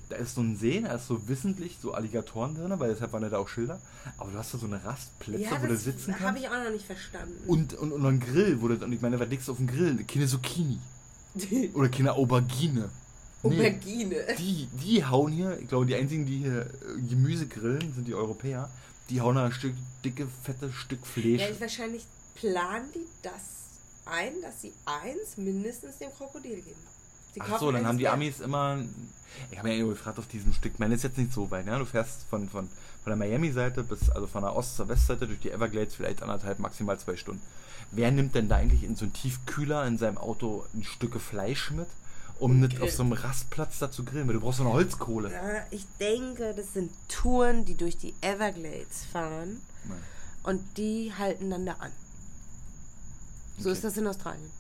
da 0.10 0.16
ist 0.18 0.36
so 0.36 0.42
ein 0.42 0.56
See, 0.58 0.82
da 0.82 0.94
ist 0.94 1.08
so 1.08 1.28
wissentlich 1.28 1.78
so 1.82 1.94
Alligatoren 1.94 2.56
drin, 2.56 2.72
weil 2.78 2.92
deshalb 2.94 3.14
waren 3.14 3.30
da 3.30 3.38
auch 3.38 3.48
Schilder. 3.50 3.80
Aber 4.18 4.32
du 4.32 4.38
hast 4.38 4.54
da 4.54 4.58
so 4.58 4.66
eine 4.68 4.84
Rastplätze, 4.84 5.44
Ja, 5.44 5.62
wo 5.62 5.68
du 5.68 5.74
das 5.74 5.84
sitzen 5.84 6.14
habe 6.16 6.24
kannst. 6.26 6.42
ich 6.44 6.50
auch 6.50 6.64
noch 6.64 6.72
nicht 6.72 6.86
verstanden. 6.86 7.36
Und, 7.48 7.74
und, 7.74 7.92
und 7.92 8.06
einen 8.06 8.20
Grill, 8.20 8.62
wo 8.62 8.68
du, 8.68 8.76
und 8.84 8.94
ich 8.94 9.02
meine, 9.02 9.20
was 9.20 9.30
legst 9.30 9.48
du 9.48 9.52
auf 9.54 9.58
den 9.58 9.68
Grill? 9.68 10.04
Keine 10.06 10.28
Zucchini. 10.28 10.80
Oder 11.74 11.90
keine 11.90 12.14
Aubergine. 12.14 12.90
Nee, 13.44 13.56
Aubergine. 13.56 14.16
die, 14.38 14.68
die 14.84 15.06
hauen 15.06 15.32
hier, 15.32 15.58
ich 15.60 15.68
glaube, 15.68 15.86
die 15.86 15.96
einzigen, 15.96 16.26
die 16.26 16.40
hier 16.40 16.62
äh, 16.62 17.02
Gemüse 17.10 17.48
grillen, 17.48 17.94
sind 17.94 18.08
die 18.08 18.14
Europäer. 18.16 18.70
Die 19.10 19.22
hauen 19.22 19.36
da 19.36 19.46
ein 19.46 19.52
Stück 19.52 19.74
dicke, 20.04 20.28
fette 20.44 20.72
Stück 20.72 21.06
Fleisch. 21.08 21.42
Ja, 21.42 21.60
wahrscheinlich 21.60 22.04
planen 22.36 22.90
die 22.94 23.08
das 23.24 23.32
ein, 24.06 24.34
dass 24.42 24.62
sie 24.62 24.74
eins 24.86 25.38
mindestens 25.38 25.98
dem 26.00 26.10
Krokodil 26.12 26.56
geben. 26.56 26.80
Sie 27.34 27.42
Ach 27.42 27.60
so, 27.60 27.72
dann 27.72 27.86
haben 27.86 27.98
die. 27.98 28.08
Amis 28.08 28.40
immer. 28.40 28.80
Ich 29.52 29.58
habe 29.60 29.72
ja 29.74 29.86
gefragt 29.86 30.20
auf 30.20 30.28
diesem 30.28 30.52
Stück. 30.54 30.80
Man 30.80 30.92
ist 30.92 31.04
jetzt 31.04 31.18
nicht 31.18 31.32
so 31.32 31.50
weit, 31.52 31.68
ja. 31.68 31.78
Du 31.78 31.86
fährst 31.86 32.24
von, 32.30 32.50
von, 32.50 32.68
von 33.04 33.10
der 33.12 33.16
Miami-Seite 33.16 33.84
bis, 33.84 34.10
also 34.10 34.28
von 34.28 34.42
der 34.42 34.56
Ost- 34.56 34.76
zur 34.76 34.88
Westseite 34.90 35.28
durch 35.28 35.40
die 35.40 35.52
Everglades 35.52 35.96
vielleicht 35.96 36.22
anderthalb, 36.24 36.60
maximal 36.60 37.00
zwei 37.00 37.16
Stunden. 37.16 37.42
Wer 37.92 38.12
nimmt 38.12 38.36
denn 38.36 38.50
da 38.50 38.58
eigentlich 38.58 38.84
in 38.84 38.96
so 38.96 39.06
einen 39.06 39.14
Tiefkühler 39.14 39.86
in 39.88 39.98
seinem 39.98 40.18
Auto 40.18 40.66
ein 40.74 40.84
Stücke 40.84 41.20
Fleisch 41.20 41.72
mit, 41.72 41.88
um 42.40 42.60
nicht 42.60 42.82
auf 42.82 42.92
so 42.92 43.04
einem 43.04 43.14
Rastplatz 43.14 43.80
da 43.80 43.92
zu 43.92 44.04
grillen? 44.04 44.28
Weil 44.28 44.36
du 44.36 44.42
brauchst 44.42 44.58
so 44.58 44.64
eine 44.64 44.74
Holzkohle. 44.74 45.32
Ja, 45.32 45.64
ich 45.72 45.86
denke, 46.00 46.54
das 46.56 46.74
sind 46.74 46.92
Touren, 47.08 47.66
die 47.66 47.76
durch 47.76 47.98
die 47.98 48.14
Everglades 48.22 49.06
fahren 49.12 49.62
Nein. 49.88 49.98
und 50.44 50.78
die 50.78 51.14
halten 51.18 51.50
dann 51.52 51.66
da 51.66 51.74
an. 51.80 51.92
So 53.58 53.70
Okay. 53.70 53.72
ist 53.78 53.84
das 53.84 53.98
in 53.98 54.08
Australien. 54.08 54.52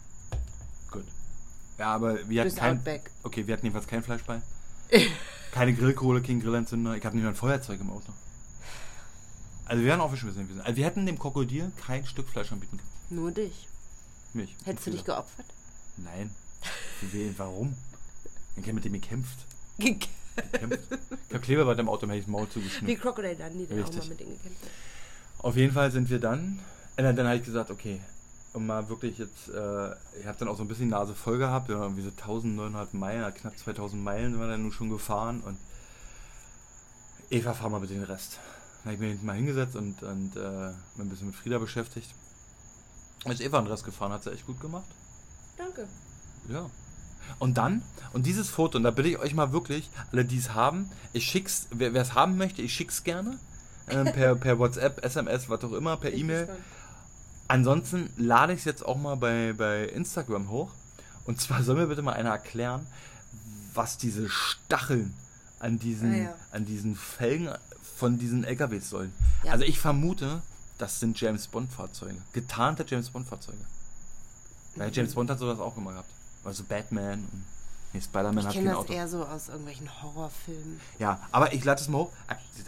Ja, 1.79 1.95
aber 1.95 2.27
wir 2.29 2.41
hatten 2.41 2.55
kein. 2.55 2.77
Outback. 2.77 3.09
Okay, 3.23 3.47
wir 3.47 3.53
hatten 3.53 3.65
jedenfalls 3.65 3.87
kein 3.87 4.03
Fleisch 4.03 4.23
bei. 4.23 4.41
Keine 5.51 5.73
Grillkohle, 5.73 6.21
kein 6.21 6.39
Grillanzünder. 6.41 6.95
Ich 6.95 7.03
hatte 7.03 7.15
nicht 7.15 7.23
mal 7.23 7.31
ein 7.31 7.35
Feuerzeug 7.35 7.79
im 7.81 7.89
Auto. 7.89 8.13
Also 9.65 9.81
wir 9.81 9.89
wären 9.89 9.99
aufgeschmissen 9.99 10.43
gewesen. 10.43 10.61
Also 10.61 10.77
wir 10.77 10.85
hätten 10.85 11.07
dem 11.07 11.17
Krokodil 11.17 11.71
kein 11.85 12.05
Stück 12.05 12.29
Fleisch 12.29 12.51
anbieten 12.51 12.77
können. 12.77 13.21
Nur 13.21 13.31
dich. 13.31 13.67
Mich. 14.33 14.55
Hättest 14.63 14.85
du 14.85 14.91
dich 14.91 15.03
geopfert? 15.03 15.47
Nein. 15.97 16.29
Wie, 17.01 17.33
warum? 17.37 17.75
Ich 18.57 18.63
habe 18.63 18.73
mit 18.73 18.85
dem 18.85 18.93
gekämpft. 18.93 19.39
Wie 19.77 19.93
gekämpft. 19.93 20.19
Ich 21.27 21.33
habe 21.33 21.39
Klebeband 21.39 21.79
im 21.79 21.89
Auto, 21.89 22.05
mir 22.05 22.13
hätte 22.13 22.21
ich 22.23 22.27
Maul 22.27 22.47
zugeschnitten. 22.47 22.99
Crocodile 22.99 23.35
Dundee, 23.35 23.65
der 23.65 23.85
auch 23.85 23.91
mal 23.91 24.07
mit 24.07 24.19
denen 24.19 24.37
gekämpft 24.37 24.63
hat. 24.63 25.45
Auf 25.45 25.55
jeden 25.55 25.73
Fall 25.73 25.91
sind 25.91 26.09
wir 26.09 26.19
dann. 26.19 26.59
Äh, 26.95 27.03
dann 27.03 27.15
dann 27.15 27.25
habe 27.27 27.37
ich 27.37 27.43
gesagt, 27.43 27.71
okay, 27.71 28.01
um 28.53 28.65
mal 28.65 28.89
wirklich 28.89 29.17
jetzt, 29.17 29.49
äh, 29.49 29.91
ich 30.19 30.25
habe 30.25 30.37
dann 30.39 30.47
auch 30.47 30.57
so 30.57 30.63
ein 30.63 30.67
bisschen 30.67 30.85
die 30.85 30.91
Nase 30.91 31.13
voll 31.13 31.37
gehabt, 31.37 31.69
ja, 31.69 31.81
irgendwie 31.81 32.01
so 32.01 32.09
1900 32.09 32.93
Meilen, 32.93 33.33
knapp 33.33 33.57
2000 33.57 34.03
Meilen 34.03 34.31
sind 34.31 34.41
wir 34.41 34.47
dann 34.47 34.63
nun 34.63 34.71
schon 34.71 34.89
gefahren 34.89 35.41
und 35.41 35.57
Eva, 37.29 37.53
fahr 37.53 37.69
mal 37.69 37.79
bitte 37.79 37.93
den 37.93 38.03
Rest. 38.03 38.39
Dann 38.83 38.85
habe 38.85 38.93
ich 38.93 38.99
mir 38.99 39.07
hinten 39.09 39.25
mal 39.25 39.35
hingesetzt 39.35 39.75
und, 39.75 40.01
und 40.01 40.35
äh, 40.35 40.69
mich 40.95 41.05
ein 41.05 41.09
bisschen 41.09 41.27
mit 41.27 41.35
Frieda 41.35 41.59
beschäftigt. 41.59 42.09
Ist 43.25 43.41
Eva 43.41 43.61
den 43.61 43.67
Rest 43.67 43.83
gefahren, 43.83 44.11
hat 44.11 44.23
sie 44.23 44.31
echt 44.31 44.47
gut 44.47 44.59
gemacht. 44.59 44.87
Danke. 45.57 45.87
Ja. 46.47 46.69
Und 47.37 47.57
dann, 47.57 47.83
und 48.13 48.25
dieses 48.25 48.49
Foto, 48.49 48.77
und 48.77 48.83
da 48.83 48.91
bitte 48.91 49.09
ich 49.09 49.19
euch 49.19 49.35
mal 49.35 49.51
wirklich, 49.51 49.91
alle 50.11 50.25
die 50.25 50.39
es 50.39 50.53
haben, 50.55 50.89
ich 51.13 51.25
schick's, 51.25 51.67
wer 51.71 51.93
es 51.93 52.15
haben 52.15 52.37
möchte, 52.37 52.63
ich 52.63 52.73
schick's 52.73 53.03
gerne. 53.03 53.37
Ähm, 53.89 54.05
per, 54.05 54.35
per 54.35 54.57
WhatsApp, 54.57 55.03
SMS, 55.03 55.49
was 55.49 55.63
auch 55.63 55.73
immer, 55.73 55.97
per 55.97 56.13
E-Mail. 56.13 56.49
Ansonsten 57.49 58.09
lade 58.15 58.53
ich 58.53 58.59
es 58.59 58.65
jetzt 58.65 58.85
auch 58.85 58.97
mal 58.97 59.15
bei, 59.17 59.53
bei 59.57 59.83
Instagram 59.85 60.49
hoch. 60.49 60.71
Und 61.25 61.41
zwar 61.41 61.63
soll 61.63 61.75
mir 61.75 61.87
bitte 61.87 62.01
mal 62.01 62.13
einer 62.13 62.29
erklären, 62.29 62.87
was 63.73 63.97
diese 63.97 64.29
Stacheln 64.29 65.13
an 65.59 65.77
diesen, 65.79 66.13
Ah, 66.13 66.17
ja. 66.17 66.35
an 66.51 66.65
diesen 66.65 66.95
Felgen 66.95 67.49
von 67.97 68.17
diesen 68.17 68.43
LKWs 68.45 68.89
sollen. 68.89 69.13
Ja. 69.43 69.51
Also 69.51 69.65
ich 69.65 69.79
vermute, 69.79 70.41
das 70.77 70.99
sind 70.99 71.19
James 71.19 71.47
Bond 71.47 71.71
Fahrzeuge. 71.73 72.15
Getarnte 72.33 72.85
James 72.87 73.09
Bond 73.09 73.27
Fahrzeuge. 73.27 73.57
Mhm. 73.57 74.79
Weil 74.79 74.91
James 74.93 75.13
Bond 75.15 75.29
hat 75.29 75.39
sowas 75.39 75.59
auch 75.59 75.75
immer 75.75 75.91
gehabt. 75.91 76.09
Also 76.45 76.63
Batman 76.63 77.19
und 77.31 77.45
nee, 77.93 77.99
Spider-Man 78.01 78.45
hat 78.45 78.53
kein 78.53 78.65
das 78.65 78.75
Auto. 78.77 78.93
eher 78.93 79.07
so 79.07 79.25
aus 79.25 79.49
irgendwelchen 79.49 79.89
Horrorfilmen. 80.01 80.79
Ja, 80.99 81.19
aber 81.31 81.51
ich 81.53 81.63
lade 81.65 81.81
es 81.81 81.87
mal 81.89 81.97
hoch. 81.99 82.11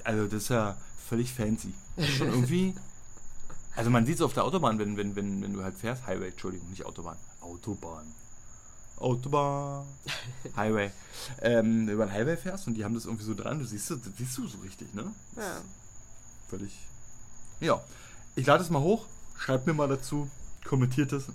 Also 0.03 0.25
das 0.25 0.43
ist 0.43 0.49
ja 0.49 0.75
völlig 1.07 1.33
fancy. 1.33 1.73
Das 1.95 2.09
ist 2.09 2.15
schon 2.17 2.27
irgendwie. 2.27 2.75
Also 3.75 3.89
man 3.89 4.05
sieht 4.05 4.15
es 4.15 4.21
auf 4.21 4.33
der 4.33 4.43
Autobahn, 4.43 4.79
wenn, 4.79 4.97
wenn, 4.97 5.15
wenn, 5.15 5.41
wenn 5.41 5.53
du 5.53 5.63
halt 5.63 5.77
fährst. 5.77 6.05
Highway, 6.05 6.29
Entschuldigung, 6.29 6.69
nicht 6.69 6.85
Autobahn. 6.85 7.17
Autobahn. 7.41 8.05
Autobahn. 8.97 9.85
Highway. 10.55 10.91
Ähm, 11.41 11.87
über 11.87 12.05
den 12.05 12.13
Highway 12.13 12.37
fährst 12.37 12.67
und 12.67 12.75
die 12.75 12.83
haben 12.83 12.93
das 12.93 13.05
irgendwie 13.05 13.23
so 13.23 13.33
dran. 13.33 13.59
Du 13.59 13.65
siehst, 13.65 13.89
das 13.89 13.99
siehst 14.17 14.37
du 14.37 14.47
so 14.47 14.59
richtig, 14.59 14.93
ne? 14.93 15.13
Ja. 15.35 15.61
Völlig. 16.49 16.77
Ja. 17.59 17.81
Ich 18.35 18.45
lade 18.45 18.63
es 18.63 18.69
mal 18.69 18.81
hoch. 18.81 19.05
Schreibt 19.37 19.67
mir 19.67 19.73
mal 19.73 19.87
dazu. 19.87 20.29
Kommentiert 20.65 21.11
es. 21.13 21.25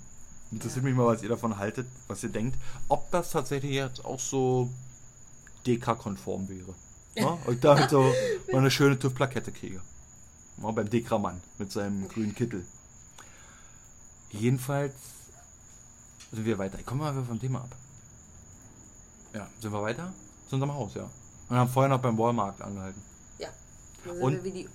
Interessiert 0.51 0.85
mich 0.85 0.95
mal, 0.95 1.07
was 1.07 1.23
ihr 1.23 1.29
davon 1.29 1.57
haltet, 1.57 1.87
was 2.07 2.23
ihr 2.23 2.29
denkt. 2.29 2.57
Ob 2.87 3.11
das 3.11 3.31
tatsächlich 3.31 3.71
jetzt 3.71 4.05
auch 4.05 4.19
so 4.19 4.69
DK-konform 5.65 6.47
wäre. 6.47 6.73
Ja? 7.15 7.37
Und 7.45 7.55
ich 7.55 7.59
da 7.59 7.77
halt 7.77 7.89
so 7.89 8.13
mal 8.51 8.59
eine 8.59 8.71
schöne 8.71 8.97
TÜV-Plakette 8.97 9.51
kriege. 9.51 9.81
Ja, 10.61 10.71
beim 10.71 10.89
Dekra-Mann 10.89 11.41
mit 11.57 11.71
seinem 11.71 12.07
grünen 12.07 12.33
Kittel. 12.35 12.65
Jedenfalls 14.31 14.93
sind 16.31 16.45
wir 16.45 16.57
weiter. 16.57 16.79
Ich 16.79 16.85
komme 16.85 17.03
mal 17.03 17.23
vom 17.25 17.39
Thema 17.39 17.59
ab. 17.59 17.75
Ja, 19.33 19.47
sind 19.61 19.71
wir 19.71 19.81
weiter? 19.81 20.13
Zu 20.49 20.55
unserem 20.55 20.73
Haus, 20.73 20.93
ja. 20.95 21.09
Und 21.49 21.55
haben 21.55 21.69
vorher 21.69 21.89
noch 21.89 22.01
beim 22.01 22.17
Walmart 22.17 22.61
angehalten. 22.61 23.01
Ja. 23.39 23.49
Da 24.03 24.13
sind 24.13 24.21
Und- 24.23 24.33
wir 24.33 24.43
wie 24.43 24.51
die 24.51 24.69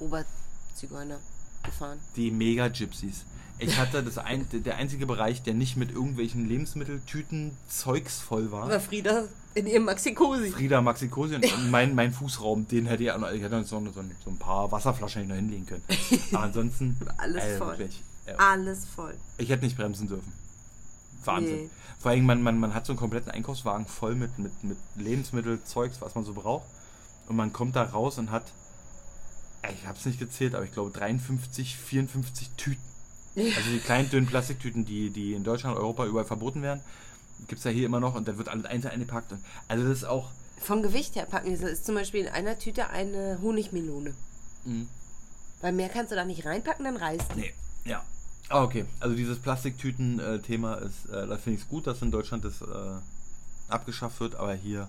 Oberzigeuner 0.00 1.18
gefahren. 1.62 1.98
Die 2.16 2.30
Mega-Gypsies. 2.30 3.24
Ich 3.58 3.78
hatte 3.78 4.02
das 4.02 4.18
ein, 4.18 4.46
der 4.52 4.76
einzige 4.76 5.06
Bereich, 5.06 5.42
der 5.42 5.54
nicht 5.54 5.76
mit 5.76 5.90
irgendwelchen 5.90 6.46
Lebensmitteltüten 6.46 7.56
Zeugs 7.68 8.18
voll 8.20 8.50
war. 8.52 8.64
Aber 8.64 8.80
Frieda 8.80 9.24
in 9.56 9.66
ihrem 9.66 9.84
Maxi-Cosi. 9.84 10.50
Frieda, 10.50 10.80
Maxi 10.82 11.08
Cosi 11.08 11.36
und 11.36 11.70
mein, 11.70 11.94
mein 11.94 12.12
Fußraum, 12.12 12.68
den 12.68 12.86
hätte 12.86 13.02
ich, 13.04 13.10
auch 13.10 13.18
noch- 13.18 13.30
ich 13.32 13.42
hätte 13.42 13.56
noch 13.58 13.66
so, 13.66 13.80
so, 13.86 14.02
so 14.24 14.30
ein 14.30 14.36
paar 14.38 14.70
Wasserflaschen 14.70 15.22
hätte 15.22 15.32
ich 15.34 15.40
noch 15.42 15.48
hinlegen 15.50 15.66
können. 15.66 15.82
Aber 16.32 16.42
ansonsten. 16.44 16.96
Alles 17.16 17.42
äh, 17.42 17.56
voll. 17.58 17.78
wirklich, 17.78 18.02
ja. 18.26 18.34
Alles 18.36 18.84
voll. 18.84 19.14
Ich 19.38 19.48
hätte 19.48 19.64
nicht 19.64 19.76
bremsen 19.76 20.08
dürfen. 20.08 20.32
Wahnsinn. 21.24 21.56
Nee. 21.56 21.70
Vor 21.98 22.10
allem, 22.10 22.26
man, 22.26 22.42
man, 22.42 22.60
man 22.60 22.74
hat 22.74 22.86
so 22.86 22.92
einen 22.92 22.98
kompletten 23.00 23.30
Einkaufswagen 23.32 23.86
voll 23.86 24.14
mit, 24.14 24.38
mit, 24.38 24.52
mit 24.62 24.76
Lebensmittel, 24.94 25.62
Zeugs, 25.64 26.00
was 26.00 26.14
man 26.14 26.24
so 26.24 26.34
braucht. 26.34 26.66
Und 27.28 27.36
man 27.36 27.52
kommt 27.52 27.74
da 27.74 27.82
raus 27.82 28.18
und 28.18 28.30
hat, 28.30 28.44
ey, 29.62 29.72
ich 29.74 29.86
habe 29.86 29.98
es 29.98 30.04
nicht 30.04 30.18
gezählt, 30.20 30.54
aber 30.54 30.64
ich 30.64 30.72
glaube 30.72 30.90
53, 30.90 31.76
54 31.76 32.50
Tüten. 32.56 32.82
Also 33.34 33.70
die 33.72 33.80
kleinen, 33.80 34.08
dünnen 34.10 34.26
Plastiktüten, 34.26 34.84
die, 34.84 35.10
die 35.10 35.32
in 35.34 35.44
Deutschland, 35.44 35.76
Europa 35.76 36.06
überall 36.06 36.24
verboten 36.24 36.62
werden, 36.62 36.80
gibt 37.48 37.58
es 37.58 37.64
ja 37.64 37.70
hier 37.70 37.86
immer 37.86 38.00
noch 38.00 38.14
und 38.14 38.26
dann 38.28 38.38
wird 38.38 38.48
alles 38.48 38.64
einzeln 38.64 38.92
eingepackt. 38.92 39.32
Und, 39.32 39.44
also 39.68 39.86
das 39.86 39.98
ist 39.98 40.04
auch, 40.04 40.30
Vom 40.60 40.82
Gewicht 40.82 41.16
her 41.16 41.26
packen. 41.26 41.52
Das 41.52 41.70
ist 41.70 41.84
zum 41.84 41.94
Beispiel 41.94 42.22
in 42.24 42.28
einer 42.28 42.58
Tüte 42.58 42.88
eine 42.90 43.38
Honigmelone. 43.42 44.14
Mhm. 44.64 44.88
Weil 45.60 45.72
mehr 45.72 45.88
kannst 45.88 46.12
du 46.12 46.16
da 46.16 46.24
nicht 46.24 46.44
reinpacken, 46.44 46.84
dann 46.84 46.96
reißt 46.96 47.34
die. 47.34 47.40
Nee, 47.40 47.54
ja. 47.84 48.02
Ah, 48.48 48.62
okay. 48.62 48.84
Also 49.00 49.16
dieses 49.16 49.38
Plastiktüten-Thema 49.40 50.74
ist, 50.76 51.06
äh, 51.06 51.26
da 51.26 51.36
finde 51.36 51.58
ich 51.58 51.62
es 51.64 51.68
gut, 51.68 51.86
dass 51.86 52.00
in 52.02 52.10
Deutschland 52.10 52.44
das 52.44 52.60
äh, 52.62 52.64
abgeschafft 53.68 54.20
wird, 54.20 54.36
aber 54.36 54.54
hier, 54.54 54.88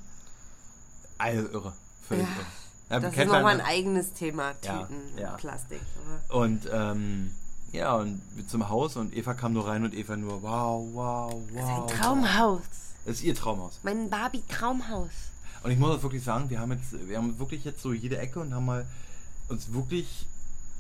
also 1.18 1.48
irre. 1.50 1.74
Völlig 2.08 2.24
Ja, 2.24 2.30
irre. 2.30 2.46
Ja, 2.90 3.00
Das 3.00 3.18
ist 3.18 3.26
nochmal 3.26 3.60
ein 3.60 3.66
eigenes 3.66 4.14
Thema, 4.14 4.54
Tüten, 4.62 5.18
ja. 5.18 5.32
Plastik. 5.36 5.82
Aber 6.30 6.44
Und 6.44 6.70
ähm, 6.72 7.32
ja, 7.72 7.96
und 7.96 8.22
zum 8.48 8.70
Haus 8.70 8.96
und 8.96 9.16
Eva 9.16 9.34
kam 9.34 9.54
nur 9.54 9.68
rein 9.68 9.84
und 9.84 9.94
Eva 9.94 10.16
nur, 10.16 10.42
wow, 10.42 10.88
wow, 10.94 11.34
wow. 11.34 11.42
das 11.54 11.64
ist 11.64 11.70
ein 11.70 11.88
Traumhaus. 12.00 12.62
Das 13.06 13.16
ist 13.18 13.24
ihr 13.24 13.36
Traumhaus. 13.36 13.80
Mein 13.84 14.10
Barbie-Traumhaus. 14.10 15.12
Und 15.64 15.72
ich 15.72 15.80
muss 15.80 15.98
auch 15.98 16.04
wirklich 16.04 16.24
sagen, 16.24 16.50
wir 16.50 16.60
haben 16.60 16.72
jetzt, 16.72 17.08
wir 17.08 17.18
haben 17.18 17.40
wirklich 17.40 17.66
jetzt 17.66 17.82
so 17.82 17.94
jede 17.94 18.18
Ecke 18.18 18.40
und 18.40 18.54
haben 18.54 18.66
mal 18.66 18.86
uns 19.50 19.74
wirklich 19.74 20.26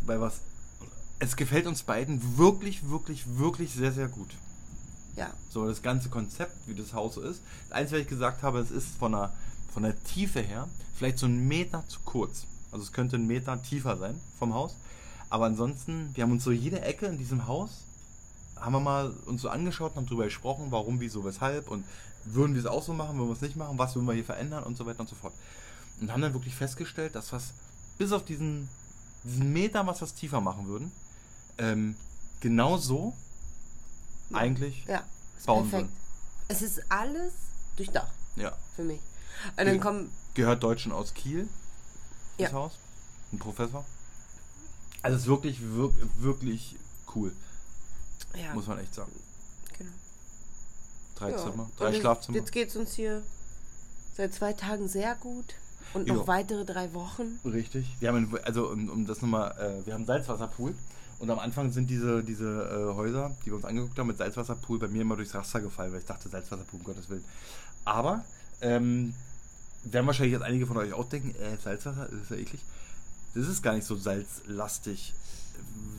bei 0.05 0.19
was. 0.19 0.41
Es 1.19 1.35
gefällt 1.35 1.65
uns 1.65 1.83
beiden 1.83 2.37
wirklich, 2.37 2.89
wirklich, 2.89 3.23
wirklich 3.37 3.73
sehr, 3.73 3.91
sehr 3.91 4.07
gut. 4.07 4.29
Ja. 5.15 5.31
So 5.49 5.67
das 5.67 5.81
ganze 5.81 6.09
Konzept, 6.09 6.55
wie 6.67 6.75
das 6.75 6.93
Haus 6.93 7.15
so 7.15 7.21
ist. 7.21 7.41
Das 7.69 7.77
Einzige, 7.77 7.97
was 7.97 8.03
ich 8.03 8.09
gesagt 8.09 8.43
habe, 8.43 8.59
es 8.59 8.69
ist 8.69 8.89
von 8.99 9.13
der, 9.13 9.33
von 9.73 9.83
der 9.83 10.01
Tiefe 10.03 10.41
her 10.41 10.67
vielleicht 10.95 11.17
so 11.19 11.25
ein 11.25 11.47
Meter 11.47 11.83
zu 11.87 11.99
kurz. 12.05 12.45
Also 12.71 12.83
es 12.83 12.91
könnte 12.91 13.15
ein 13.15 13.25
Meter 13.25 13.61
tiefer 13.61 13.97
sein 13.97 14.19
vom 14.37 14.53
Haus. 14.53 14.75
Aber 15.29 15.45
ansonsten, 15.45 16.11
wir 16.15 16.23
haben 16.23 16.31
uns 16.31 16.43
so 16.43 16.51
jede 16.51 16.81
Ecke 16.81 17.05
in 17.07 17.17
diesem 17.17 17.47
Haus, 17.47 17.83
haben 18.55 18.73
wir 18.73 18.79
mal 18.79 19.11
uns 19.25 19.41
so 19.41 19.49
angeschaut 19.49 19.91
und 19.91 19.97
haben 19.97 20.05
darüber 20.05 20.23
gesprochen, 20.25 20.67
warum, 20.69 20.99
wieso, 20.99 21.23
weshalb 21.23 21.69
und 21.69 21.85
würden 22.25 22.55
wir 22.55 22.61
es 22.61 22.65
auch 22.65 22.83
so 22.83 22.93
machen, 22.93 23.17
würden 23.17 23.29
wir 23.29 23.33
es 23.35 23.41
nicht 23.41 23.55
machen, 23.55 23.77
was 23.77 23.95
würden 23.95 24.07
wir 24.07 24.13
hier 24.13 24.25
verändern 24.25 24.63
und 24.63 24.77
so 24.77 24.85
weiter 24.85 25.01
und 25.01 25.09
so 25.09 25.15
fort. 25.15 25.33
Und 25.99 26.11
haben 26.11 26.21
dann 26.21 26.33
wirklich 26.33 26.55
festgestellt, 26.55 27.15
dass 27.15 27.31
was 27.33 27.53
bis 27.97 28.11
auf 28.11 28.23
diesen, 28.23 28.69
diesen 29.23 29.51
Meter, 29.53 29.85
was 29.87 30.01
wir 30.01 30.07
tiefer 30.07 30.41
machen 30.41 30.67
würden, 30.67 30.91
ähm, 31.57 31.95
genau 32.39 32.77
so 32.77 33.13
Ja. 34.29 34.37
eigentlich 34.37 34.85
Ja, 34.85 35.03
bauen 35.45 35.69
perfekt. 35.69 35.91
Es 36.47 36.61
ist 36.61 36.81
alles 36.89 37.33
durchdacht 37.75 38.11
Ja. 38.35 38.53
für 38.75 38.83
mich. 38.83 38.99
Und 39.57 39.57
dann 39.65 39.75
Ja. 39.75 39.81
kommen, 39.81 40.11
Gehört 40.33 40.61
Deutschen 40.63 40.91
aus 40.91 41.13
Kiel, 41.13 41.47
das 42.37 42.51
Ja. 42.51 42.57
Haus. 42.57 42.73
Ein 43.33 43.39
Professor. 43.39 43.85
Also 45.01 45.15
es 45.15 45.23
ist 45.23 45.27
wirklich, 45.27 45.59
wirk 45.61 45.93
wirklich 46.19 46.75
cool, 47.15 47.31
ja, 48.35 48.53
muss 48.53 48.67
man 48.67 48.79
echt 48.79 48.93
sagen. 48.93 49.11
genau. 49.77 49.91
Drei 51.15 51.31
Ja. 51.31 51.37
Zimmer, 51.37 51.69
drei 51.77 51.89
jetzt- 51.91 52.01
Schlafzimmer. 52.01 52.37
Jetzt 52.37 52.51
geht 52.51 52.69
es 52.69 52.75
uns 52.75 52.93
hier 52.93 53.23
seit 54.15 54.33
zwei 54.33 54.53
Tagen 54.53 54.87
sehr 54.87 55.15
gut. 55.15 55.55
Und 55.93 56.05
noch 56.07 56.17
Ja. 56.21 56.27
weitere 56.27 56.65
drei 56.65 56.93
Wochen. 56.93 57.39
Richtig. 57.45 57.87
Wir 58.01 58.09
haben, 58.09 58.29
also 58.43 58.69
um, 58.69 58.89
um 58.89 59.05
das 59.07 59.21
nochmal, 59.21 59.51
äh, 59.57 59.85
wir 59.85 59.93
haben 59.93 60.05
Salzwasserpool 60.05 60.75
Und 61.19 61.31
am 61.31 61.39
Anfang 61.39 61.71
sind 61.71 61.89
diese, 61.89 62.23
diese 62.23 62.45
äh, 62.91 62.93
Häuser, 62.95 63.35
die 63.41 63.47
wir 63.47 63.55
uns 63.55 63.65
angeguckt 63.65 63.97
haben 63.97 64.05
mit 64.07 64.17
Salzwasserpool, 64.19 64.77
bei 64.77 64.87
mir 64.87 65.01
immer 65.01 65.15
durchs 65.15 65.33
Raster 65.33 65.61
gefallen, 65.61 65.91
weil 65.91 66.01
ich 66.01 66.05
dachte, 66.05 66.29
Salzwasserpool, 66.29 66.79
um 66.81 66.85
Gottes 66.85 67.09
Willen. 67.09 67.23
Aber, 67.85 68.23
ähm, 68.61 69.15
werden 69.83 70.05
wahrscheinlich 70.05 70.33
jetzt 70.33 70.43
einige 70.43 70.67
von 70.67 70.77
euch 70.77 70.93
auch 70.93 71.09
denken, 71.09 71.33
äh, 71.41 71.57
Salzwasser, 71.57 72.07
das 72.11 72.21
ist 72.21 72.29
ja 72.29 72.35
eklig. 72.35 72.61
Das 73.37 73.47
ist 73.47 73.61
gar 73.61 73.73
nicht 73.73 73.85
so 73.85 73.95
salzlastig. 73.95 75.13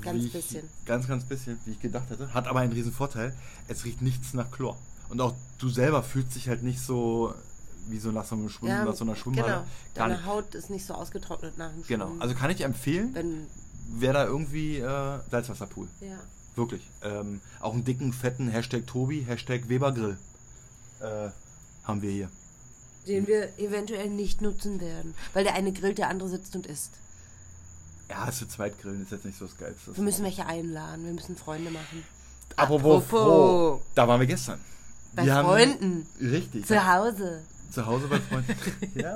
Ganz 0.00 0.24
ich, 0.24 0.32
bisschen. 0.32 0.68
Ganz, 0.86 1.06
ganz 1.06 1.24
bisschen, 1.24 1.58
wie 1.64 1.72
ich 1.72 1.80
gedacht 1.80 2.10
hätte. 2.10 2.32
Hat 2.34 2.48
aber 2.48 2.60
einen 2.60 2.72
riesen 2.72 2.92
Vorteil. 2.92 3.34
Es 3.68 3.84
riecht 3.84 4.02
nichts 4.02 4.34
nach 4.34 4.50
Chlor. 4.50 4.76
Und 5.08 5.20
auch 5.20 5.34
du 5.58 5.68
selber 5.68 6.02
fühlst 6.02 6.34
dich 6.34 6.48
halt 6.48 6.62
nicht 6.62 6.80
so 6.80 7.34
wie 7.88 7.98
so 7.98 8.10
nach 8.10 8.24
so, 8.26 8.34
einem 8.34 8.48
Schwimm, 8.50 8.68
nach 8.84 8.94
so 8.94 9.04
einer 9.04 9.16
Schwimmhalle. 9.16 9.52
Genau. 9.52 9.64
Deine 9.94 10.14
nicht. 10.14 10.26
Haut 10.26 10.54
ist 10.54 10.68
nicht 10.68 10.84
so 10.84 10.94
ausgetrocknet 10.94 11.56
nach 11.56 11.70
dem 11.72 11.84
Genau. 11.86 12.06
Schwimmen. 12.08 12.22
Also 12.22 12.34
kann 12.34 12.50
ich 12.50 12.60
empfehlen, 12.60 13.14
Wenn, 13.14 13.46
wer 13.96 14.12
da 14.12 14.26
irgendwie 14.26 14.78
äh, 14.78 15.18
Salzwasserpool. 15.30 15.88
ja. 16.00 16.18
Wirklich. 16.56 16.82
Ähm, 17.02 17.40
auch 17.60 17.72
einen 17.72 17.84
dicken, 17.84 18.12
fetten 18.12 18.48
Hashtag 18.48 18.84
Tobi, 18.84 19.20
Hashtag 19.22 19.68
Webergrill 19.68 20.18
äh, 21.00 21.28
haben 21.84 22.02
wir 22.02 22.10
hier. 22.10 22.30
Den 23.06 23.28
wir 23.28 23.56
eventuell 23.60 24.10
nicht 24.10 24.42
nutzen 24.42 24.80
werden. 24.80 25.14
Weil 25.34 25.44
der 25.44 25.54
eine 25.54 25.72
grillt, 25.72 25.98
der 25.98 26.08
andere 26.08 26.28
sitzt 26.28 26.56
und 26.56 26.66
isst. 26.66 26.90
Ja, 28.08 28.26
ist 28.28 28.38
für 28.38 28.48
Zweitgrillen 28.48 29.02
ist 29.02 29.12
jetzt 29.12 29.24
nicht 29.24 29.38
so 29.38 29.46
das 29.46 29.56
Geilste. 29.56 29.94
Wir 29.96 30.02
müssen 30.02 30.24
welche 30.24 30.46
einladen. 30.46 31.04
Wir 31.04 31.12
müssen 31.12 31.36
Freunde 31.36 31.70
machen. 31.70 32.04
Apropos, 32.56 33.04
Apropos. 33.04 33.80
da 33.94 34.08
waren 34.08 34.20
wir 34.20 34.26
gestern. 34.26 34.58
Bei 35.14 35.24
Wir 35.26 35.34
haben- 35.34 35.46
Freunden. 35.48 36.06
Richtig. 36.20 36.66
Zu 36.66 36.86
Hause. 36.86 37.42
Zu 37.70 37.84
Hause 37.86 38.06
bei 38.08 38.18
Freunden. 38.18 38.54
ja. 38.94 39.14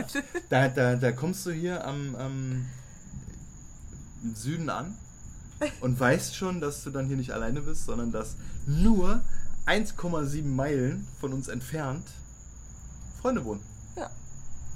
Da, 0.50 0.68
da, 0.68 0.96
da 0.96 1.12
kommst 1.12 1.46
du 1.46 1.52
hier 1.52 1.86
am, 1.86 2.14
am 2.16 2.66
Süden 4.34 4.68
an 4.68 4.94
und 5.80 5.98
weißt 5.98 6.36
schon, 6.36 6.60
dass 6.60 6.84
du 6.84 6.90
dann 6.90 7.06
hier 7.06 7.16
nicht 7.16 7.30
alleine 7.32 7.62
bist, 7.62 7.86
sondern 7.86 8.12
dass 8.12 8.36
nur 8.66 9.22
1,7 9.66 10.44
Meilen 10.44 11.06
von 11.20 11.32
uns 11.32 11.48
entfernt 11.48 12.06
Freunde 13.20 13.44
wohnen. 13.44 13.60
Ja. 13.96 14.10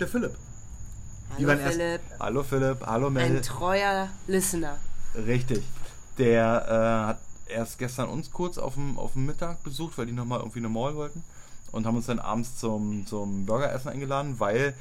Der 0.01 0.09
Philipp. 0.09 0.37
Hallo 1.35 1.49
waren 1.49 1.61
erst- 1.61 1.73
Philipp. 1.77 2.01
Hallo 2.21 2.43
Philipp, 2.43 2.87
hallo 2.87 3.11
Mel. 3.11 3.25
Ein 3.37 3.43
treuer 3.43 4.09
Listener. 4.27 4.77
Richtig. 5.15 5.63
Der 6.19 6.67
äh, 6.69 7.07
hat 7.09 7.19
erst 7.49 7.79
gestern 7.79 8.09
uns 8.09 8.31
kurz 8.31 8.59
auf 8.59 8.75
dem, 8.75 8.99
auf 8.99 9.13
dem 9.13 9.27
Mittag 9.27 9.63
besucht, 9.63 9.99
weil 9.99 10.07
die 10.07 10.13
nochmal 10.13 10.39
irgendwie 10.41 10.61
eine 10.61 10.69
Mall 10.69 10.95
wollten. 10.97 11.23
Und 11.73 11.85
haben 11.87 11.97
uns 11.97 12.07
dann 12.07 12.19
abends 12.21 12.57
zum, 12.59 13.07
zum 13.07 13.45
Burgeressen 13.45 13.91
eingeladen, 13.91 14.37
weil 14.39 14.75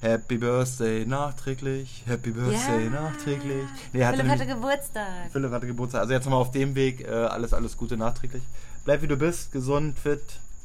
Happy 0.00 0.38
Birthday 0.38 1.04
nachträglich, 1.04 2.04
Happy 2.06 2.30
Birthday 2.30 2.84
Ja. 2.84 2.90
nachträglich. 2.90 3.64
Nee, 3.92 4.04
hatte 4.04 4.18
Philipp 4.18 4.30
hatte 4.32 4.44
nämlich- 4.44 4.56
Geburtstag. 4.56 5.06
Philipp 5.32 5.50
hatte 5.50 5.66
Geburtstag. 5.66 6.00
Also 6.02 6.12
jetzt 6.14 6.24
nochmal 6.24 6.40
auf 6.40 6.52
dem 6.52 6.74
Weg, 6.74 7.00
äh, 7.06 7.10
alles, 7.10 7.52
alles 7.52 7.76
Gute 7.76 7.96
nachträglich. 7.96 8.42
Bleib 8.84 9.02
wie 9.02 9.08
du 9.08 9.16
bist, 9.16 9.52
gesund, 9.52 9.98
fit 9.98 10.22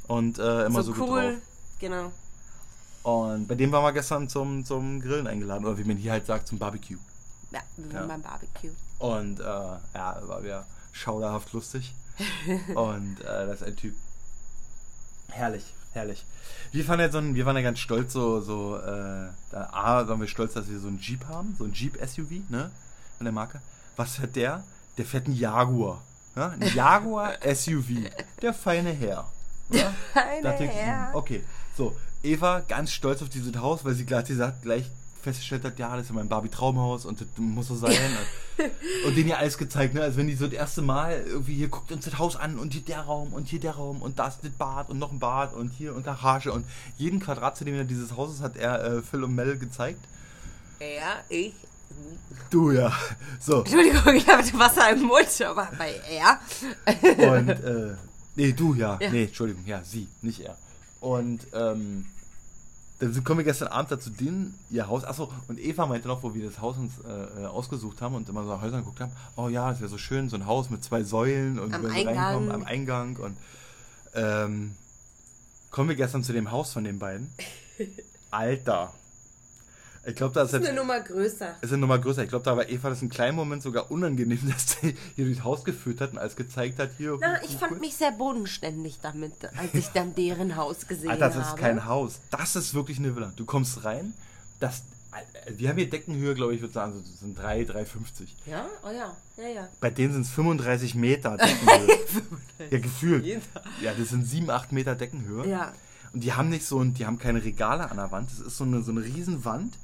und 0.07 0.37
äh, 0.39 0.65
immer 0.67 0.83
so, 0.83 0.93
so 0.93 0.99
gut 1.01 1.09
cool. 1.09 1.21
drauf. 1.21 1.33
Genau. 1.79 2.11
Und 3.03 3.47
bei 3.47 3.55
dem 3.55 3.71
waren 3.71 3.83
wir 3.83 3.91
gestern 3.93 4.29
zum, 4.29 4.63
zum 4.65 4.99
Grillen 5.01 5.27
eingeladen, 5.27 5.65
oder 5.65 5.77
wie 5.77 5.83
man 5.83 5.97
hier 5.97 6.13
halt 6.13 6.25
sagt, 6.25 6.47
zum 6.47 6.57
Barbecue. 6.59 6.97
Ja, 7.51 7.59
wir 7.77 7.87
Ja. 7.93 7.99
waren 7.99 8.07
beim 8.07 8.21
Barbecue. 8.21 8.71
Und 8.99 9.39
äh, 9.39 9.43
ja, 9.43 10.21
war 10.27 10.41
wieder 10.43 10.65
schauderhaft 10.91 11.51
lustig. 11.53 11.93
Und 12.75 13.19
äh, 13.21 13.45
das 13.47 13.61
ist 13.61 13.67
ein 13.67 13.75
Typ. 13.75 13.95
Herrlich, 15.29 15.73
herrlich. 15.93 16.25
Wir 16.71 16.87
waren 16.87 16.99
ja, 16.99 17.09
so 17.11 17.17
ein, 17.17 17.35
wir 17.35 17.45
waren 17.45 17.55
ja 17.55 17.61
ganz 17.63 17.79
stolz, 17.79 18.13
so, 18.13 18.39
so 18.41 18.77
äh, 18.77 19.29
A, 19.55 20.07
waren 20.07 20.19
wir 20.21 20.27
stolz, 20.27 20.53
dass 20.53 20.69
wir 20.69 20.79
so 20.79 20.87
einen 20.87 20.99
Jeep 20.99 21.25
haben, 21.27 21.55
so 21.57 21.65
ein 21.65 21.73
Jeep-SUV, 21.73 22.49
ne? 22.49 22.71
Von 23.17 23.25
der 23.25 23.33
Marke. 23.33 23.61
Was 23.95 24.15
fährt 24.15 24.35
der? 24.35 24.63
Der 24.97 25.05
fährt 25.05 25.25
einen 25.25 25.35
Jaguar. 25.35 26.01
Ja? 26.35 26.49
Ein 26.49 26.61
Jaguar 26.73 27.33
SUV. 27.43 28.09
Der 28.41 28.53
feine 28.53 28.91
Herr. 28.91 29.27
Ja? 29.69 29.93
Feine 30.13 30.67
Herr. 30.67 31.11
Okay, 31.15 31.43
so. 31.75 31.95
Eva 32.23 32.61
ganz 32.61 32.91
stolz 32.91 33.21
auf 33.21 33.29
dieses 33.29 33.55
Haus, 33.55 33.83
weil 33.83 33.93
sie 33.93 34.05
gleich 34.05 34.25
gesagt, 34.25 34.63
gleich 34.63 34.85
festgestellt 35.23 35.63
hat, 35.63 35.79
ja, 35.79 35.95
das 35.95 36.03
ist 36.03 36.09
ja 36.09 36.15
mein 36.15 36.27
Barbie-Traumhaus 36.27 37.05
und 37.05 37.21
das 37.21 37.27
muss 37.37 37.69
so 37.69 37.75
sein. 37.75 37.95
und 39.05 39.15
denen 39.15 39.29
ja 39.29 39.37
alles 39.37 39.57
gezeigt, 39.57 39.93
ne? 39.93 40.01
Als 40.01 40.17
wenn 40.17 40.27
die 40.27 40.35
so 40.35 40.45
das 40.45 40.53
erste 40.53 40.81
Mal 40.81 41.23
irgendwie 41.25 41.55
hier 41.55 41.69
guckt 41.69 41.91
uns 41.91 42.05
das 42.05 42.19
Haus 42.19 42.35
an 42.35 42.59
und 42.59 42.73
hier 42.73 42.81
der 42.81 43.01
Raum 43.01 43.33
und 43.33 43.47
hier 43.47 43.59
der 43.59 43.71
Raum 43.73 44.01
und 44.01 44.19
das 44.19 44.41
das 44.41 44.51
Bad 44.51 44.89
und 44.89 44.99
noch 44.99 45.11
ein 45.11 45.19
Bad 45.19 45.53
und 45.53 45.69
hier 45.69 45.95
und 45.95 46.03
Garage 46.03 46.51
und 46.51 46.65
jeden 46.97 47.19
Quadratzentimeter 47.19 47.85
dieses 47.85 48.15
Hauses 48.15 48.41
hat 48.41 48.57
er 48.57 48.83
äh, 48.83 49.01
Phil 49.01 49.23
und 49.23 49.33
Mel 49.33 49.57
gezeigt. 49.57 50.03
Er, 50.79 51.23
ich. 51.29 51.53
Du 52.49 52.71
ja. 52.71 52.91
So. 53.39 53.59
Entschuldigung, 53.59 54.15
ich 54.15 54.27
habe 54.27 54.43
Wasser 54.59 54.91
im 54.91 55.03
Mund, 55.03 55.41
aber 55.47 55.69
bei 55.77 55.93
er. 56.09 56.39
Und, 57.37 57.49
äh, 57.49 57.95
nee, 58.35 58.51
du 58.51 58.73
ja. 58.73 58.97
Ja. 58.99 59.09
Nee, 59.09 59.25
Entschuldigung, 59.25 59.63
ja, 59.65 59.81
sie, 59.83 60.07
nicht 60.21 60.41
er. 60.41 60.57
Und, 61.03 61.47
ähm, 61.53 62.05
dann 62.99 63.23
kommen 63.25 63.39
wir 63.39 63.43
gestern 63.43 63.67
Abend 63.67 63.91
dazu 63.91 64.09
denen, 64.09 64.57
ihr 64.69 64.87
Haus, 64.87 65.03
achso, 65.03 65.29
und 65.49 65.59
Eva 65.59 65.85
meinte 65.85 66.07
noch, 66.07 66.23
wo 66.23 66.33
wir 66.33 66.45
das 66.45 66.61
Haus 66.61 66.77
uns 66.77 66.93
äh, 67.05 67.41
äh, 67.41 67.45
ausgesucht 67.45 68.01
haben 68.01 68.15
und 68.15 68.29
immer 68.29 68.45
so 68.45 68.51
nach 68.51 68.61
Häusern 68.61 68.79
geguckt 68.79 69.01
haben, 69.01 69.11
oh 69.35 69.49
ja, 69.49 69.69
das 69.69 69.81
wäre 69.81 69.89
so 69.89 69.97
schön, 69.97 70.29
so 70.29 70.37
ein 70.37 70.45
Haus 70.45 70.69
mit 70.69 70.81
zwei 70.81 71.03
Säulen 71.03 71.59
und 71.59 71.73
Am 71.73 71.83
wenn 71.83 71.91
wir 71.91 71.97
Eingang. 71.97 72.17
reinkommen, 72.17 72.51
am 72.51 72.63
Eingang 72.63 73.17
und, 73.17 73.37
ähm, 74.15 74.75
kommen 75.71 75.89
wir 75.89 75.97
gestern 75.97 76.23
zu 76.23 76.31
dem 76.31 76.51
Haus 76.51 76.71
von 76.71 76.85
den 76.85 76.99
beiden. 76.99 77.29
Alter. 78.31 78.93
Ich 80.05 80.15
glaube, 80.15 80.33
da 80.33 80.41
ist 80.43 80.53
Das 80.53 80.59
ist 80.61 80.67
jetzt 80.67 80.69
eine 80.71 80.79
Nummer 80.81 80.99
größer. 80.99 81.55
ist 81.61 81.69
eine 81.71 81.77
Nummer 81.79 81.97
größer. 81.97 82.23
Ich 82.23 82.29
glaube, 82.29 82.43
da 82.43 82.57
war 82.57 82.67
Eva 82.69 82.89
das 82.89 82.99
einen 83.01 83.09
kleinen 83.09 83.35
Moment 83.37 83.63
sogar 83.63 83.89
unangenehm, 83.89 84.39
dass 84.51 84.77
sie 84.81 84.95
hier 85.15 85.25
durchs 85.25 85.43
Haus 85.43 85.63
geführt 85.63 86.01
hat 86.01 86.11
und 86.11 86.17
alles 86.17 86.35
gezeigt 86.35 86.77
hat. 86.79 86.89
Hier, 86.97 87.17
Na, 87.21 87.41
ich 87.43 87.55
fand 87.55 87.79
mich 87.79 87.95
sehr 87.95 88.11
bodenständig 88.11 88.99
damit, 89.01 89.33
als 89.57 89.73
ich 89.73 89.87
dann 89.89 90.13
deren 90.15 90.55
Haus 90.57 90.87
gesehen 90.87 91.09
Alter, 91.09 91.25
habe. 91.25 91.35
das 91.39 91.47
ist 91.49 91.55
kein 91.57 91.85
Haus. 91.85 92.19
Das 92.31 92.55
ist 92.57 92.73
wirklich 92.73 92.99
eine 92.99 93.15
Villa. 93.15 93.31
Du 93.37 93.45
kommst 93.45 93.85
rein, 93.85 94.13
das, 94.59 94.83
wir 95.55 95.69
haben 95.69 95.77
hier 95.77 95.89
Deckenhöhe, 95.89 96.33
glaube 96.35 96.53
ich, 96.55 96.59
würde 96.61 96.73
sagen, 96.73 96.93
so, 96.93 96.99
das 96.99 97.19
sind 97.21 97.37
3, 97.37 97.61
3,50. 97.61 97.85
Ja? 98.45 98.65
Oh 98.83 98.89
ja, 98.91 99.15
ja, 99.37 99.49
ja. 99.49 99.67
Bei 99.79 99.89
denen 99.89 100.11
sind 100.11 100.23
es 100.23 100.29
35 100.31 100.95
Meter 100.95 101.37
Deckenhöhe. 101.37 101.97
ja, 102.71 102.79
gefühlt. 102.79 103.25
Ja, 103.81 103.93
das 103.97 104.09
sind 104.09 104.25
7, 104.27 104.49
8 104.49 104.71
Meter 104.73 104.95
Deckenhöhe. 104.95 105.47
Ja. 105.47 105.71
Und 106.11 106.23
die 106.23 106.33
haben 106.33 106.49
nicht 106.49 106.65
so, 106.65 106.79
ein- 106.79 106.93
die 106.93 107.05
haben 107.05 107.17
keine 107.19 107.43
Regale 107.43 107.89
an 107.89 107.97
der 107.97 108.11
Wand. 108.11 108.29
Das 108.31 108.39
ist 108.45 108.57
so 108.57 108.63
eine, 108.65 108.83
so 108.83 108.91
eine 108.91 109.03
Riesenwand, 109.03 109.75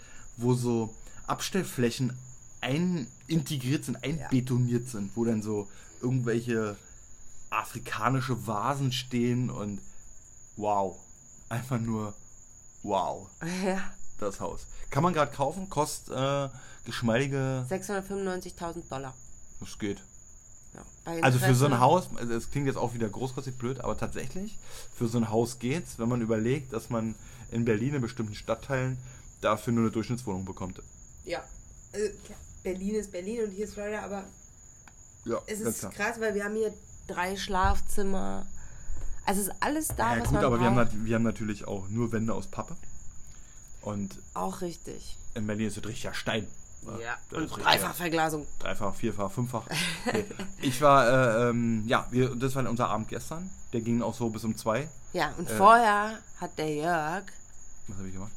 wo 0.42 0.54
so 0.54 0.94
Abstellflächen 1.28 2.18
ein 2.62 3.08
integriert 3.28 3.86
sind, 3.86 4.04
einbetoniert 4.04 4.90
sind, 4.90 5.16
wo 5.16 5.26
dann 5.26 5.42
so 5.42 5.68
irgendwelche 6.02 6.76
afrikanische 7.50 8.48
Vasen 8.48 8.92
stehen 8.92 9.50
und 9.50 9.80
wow. 10.56 10.98
Einfach 11.50 11.80
nur 11.80 12.14
wow. 12.84 13.30
Ja. 13.66 13.80
Das 14.20 14.40
Haus. 14.40 14.68
Kann 14.90 15.04
man 15.04 15.14
gerade 15.14 15.32
kaufen, 15.32 15.70
kostet 15.70 16.14
äh, 16.16 16.50
geschmeidige. 16.86 17.66
695.000 17.70 18.90
Dollar. 18.90 19.14
Das 19.60 19.80
geht. 19.80 20.02
Ja. 20.74 21.22
Also 21.22 21.40
für 21.40 21.56
so 21.56 21.66
ein 21.66 21.80
Haus, 21.80 22.10
also 22.16 22.34
es 22.34 22.52
klingt 22.52 22.68
jetzt 22.68 22.78
auch 22.78 22.94
wieder 22.94 23.10
großkotzig 23.10 23.58
blöd, 23.58 23.80
aber 23.80 23.98
tatsächlich, 23.98 24.58
für 24.94 25.08
so 25.08 25.18
ein 25.18 25.30
Haus 25.30 25.60
geht's, 25.60 25.98
wenn 25.98 26.10
man 26.10 26.22
überlegt, 26.22 26.74
dass 26.74 26.90
man 26.90 27.16
in 27.52 27.66
Berlin 27.66 27.96
in 27.96 28.02
bestimmten 28.02 28.36
Stadtteilen 28.36 28.98
dafür 29.42 29.74
nur 29.74 29.84
eine 29.84 29.92
Durchschnittswohnung 29.92 30.46
bekommt. 30.46 30.82
Ja. 31.26 31.44
Also, 31.94 32.06
klar, 32.26 32.38
Berlin 32.64 32.96
ist 32.96 33.12
Berlin 33.12 33.44
und 33.46 33.52
hier 33.52 33.66
ist 33.66 33.74
Florida, 33.74 34.02
aber 34.04 34.24
Ja, 35.26 35.40
es 35.48 35.60
ist 35.62 35.80
klar. 35.80 35.92
krass, 35.92 36.20
weil 36.20 36.36
wir 36.36 36.44
haben 36.44 36.56
hier 36.56 36.74
drei 37.08 37.36
Schlafzimmer. 37.36 38.46
Also 39.26 39.42
es 39.42 39.48
ist 39.48 39.54
alles 39.60 39.88
da, 39.90 40.16
Ja, 40.16 40.22
was 40.22 40.28
gut, 40.30 40.34
man 40.36 40.46
aber 40.46 40.60
wir 40.60 40.66
haben, 40.66 40.76
braucht. 40.76 41.06
wir 41.06 41.16
haben 41.16 41.24
natürlich 41.24 41.68
auch 41.68 41.88
nur 41.90 42.12
Wände 42.12 42.34
aus 42.34 42.48
Pappe. 42.48 42.76
Und 43.82 44.20
Auch 44.34 44.62
richtig. 44.62 45.18
in 45.36 45.48
Berlin 45.48 45.68
ist 45.68 45.78
es 45.78 45.86
richtiger 45.86 46.14
Stein. 46.14 46.48
Ja. 47.02 47.18
Das 47.30 47.40
Und 47.52 47.64
Dreifachverglasung. 47.64 48.46
Dreifach, 48.60 48.96
vierfach, 48.96 49.32
fünffach. 49.32 49.66
Nee. 50.14 50.26
Ich 50.62 50.82
war, 50.82 51.08
äh, 51.46 51.50
ähm, 51.50 51.84
ja, 51.88 52.08
wir, 52.10 52.36
das 52.36 52.56
war 52.56 52.68
unser 52.70 52.88
Abend 52.90 53.08
gestern. 53.10 53.50
Der 53.74 53.82
ging 53.82 54.02
auch 54.02 54.14
so 54.14 54.30
bis 54.30 54.44
um 54.44 54.56
zwei. 54.58 54.88
Ja, 55.14 55.34
und 55.38 55.50
Äh. 55.50 55.56
vorher 55.58 56.20
hat 56.40 56.58
der 56.58 56.74
Jörg 56.74 57.24
Was 57.88 57.98
habe 57.98 58.08
ich 58.08 58.14
gemacht? 58.14 58.32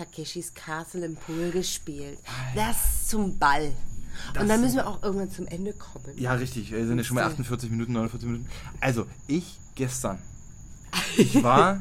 Takeshis 0.00 0.54
Castle 0.54 1.04
im 1.04 1.16
Pool 1.16 1.50
gespielt. 1.50 2.18
Das 2.54 3.06
zum 3.08 3.38
Ball. 3.38 3.72
und 4.40 4.48
dann 4.48 4.60
müssen 4.62 4.76
wir 4.76 4.86
auch 4.86 5.02
irgendwann 5.02 5.30
zum 5.30 5.46
Ende 5.46 5.74
kommen. 5.74 6.16
Ja, 6.16 6.32
richtig. 6.32 6.70
Wir 6.70 6.86
sind 6.86 6.96
ja 6.96 7.04
schon 7.04 7.16
bei 7.16 7.22
So. 7.22 7.28
48 7.30 7.70
Minuten, 7.70 7.92
49 7.92 8.28
Minuten. 8.28 8.48
Also, 8.80 9.06
ich 9.26 9.58
gestern. 9.74 10.18
Ich 11.16 11.42
war. 11.42 11.80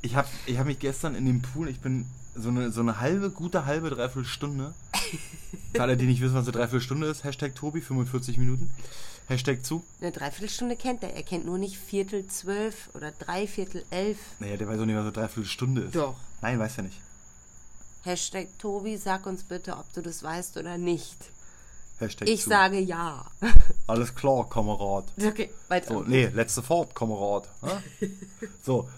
ich 0.00 0.16
habe 0.16 0.28
ich 0.46 0.58
hab 0.58 0.66
mich 0.66 0.78
gestern 0.78 1.14
in 1.14 1.26
dem 1.26 1.42
Pool, 1.42 1.68
ich 1.68 1.80
bin 1.80 2.06
so 2.34 2.48
eine, 2.48 2.72
so 2.72 2.80
eine 2.80 2.98
halbe, 3.00 3.30
gute 3.30 3.66
halbe, 3.66 3.90
dreiviertel 3.90 4.24
Stunde. 4.24 4.74
Für 5.74 5.82
alle, 5.82 5.96
die 5.96 6.06
nicht 6.06 6.20
wissen, 6.20 6.34
was 6.34 6.44
eine 6.44 6.52
Dreiviertelstunde 6.52 7.06
ist, 7.06 7.22
Hashtag 7.24 7.54
Tobi, 7.54 7.80
45 7.80 8.38
Minuten. 8.38 8.70
Hashtag 9.28 9.64
zu. 9.64 9.84
Eine 10.00 10.10
Dreiviertelstunde 10.10 10.76
kennt 10.76 11.02
er. 11.02 11.14
Er 11.14 11.22
kennt 11.22 11.44
nur 11.44 11.58
nicht 11.58 11.76
Viertel 11.76 12.26
zwölf 12.26 12.88
oder 12.94 13.12
Dreiviertel 13.12 13.84
elf. 13.90 14.18
Naja, 14.40 14.56
der 14.56 14.68
weiß 14.68 14.80
auch 14.80 14.86
nicht, 14.86 14.96
was 14.96 15.02
eine 15.02 15.12
Dreiviertelstunde 15.12 15.82
ist. 15.82 15.94
Doch. 15.94 16.16
Nein, 16.40 16.58
weiß 16.58 16.78
er 16.78 16.84
nicht. 16.84 17.00
Hashtag 18.04 18.48
Tobi, 18.58 18.96
sag 18.96 19.26
uns 19.26 19.44
bitte, 19.44 19.76
ob 19.76 19.92
du 19.92 20.02
das 20.02 20.22
weißt 20.22 20.56
oder 20.56 20.76
nicht. 20.78 21.16
Hashtag 21.98 22.28
Ich 22.28 22.42
zu. 22.42 22.48
sage 22.50 22.78
ja. 22.80 23.24
Alles 23.86 24.14
klar, 24.14 24.48
Kamerad. 24.48 25.04
Okay, 25.24 25.50
weiter. 25.68 25.94
So, 25.94 26.02
nee, 26.02 26.26
letzte 26.26 26.62
Fahrt, 26.62 26.94
Kamerad. 26.94 27.48
So, 28.64 28.88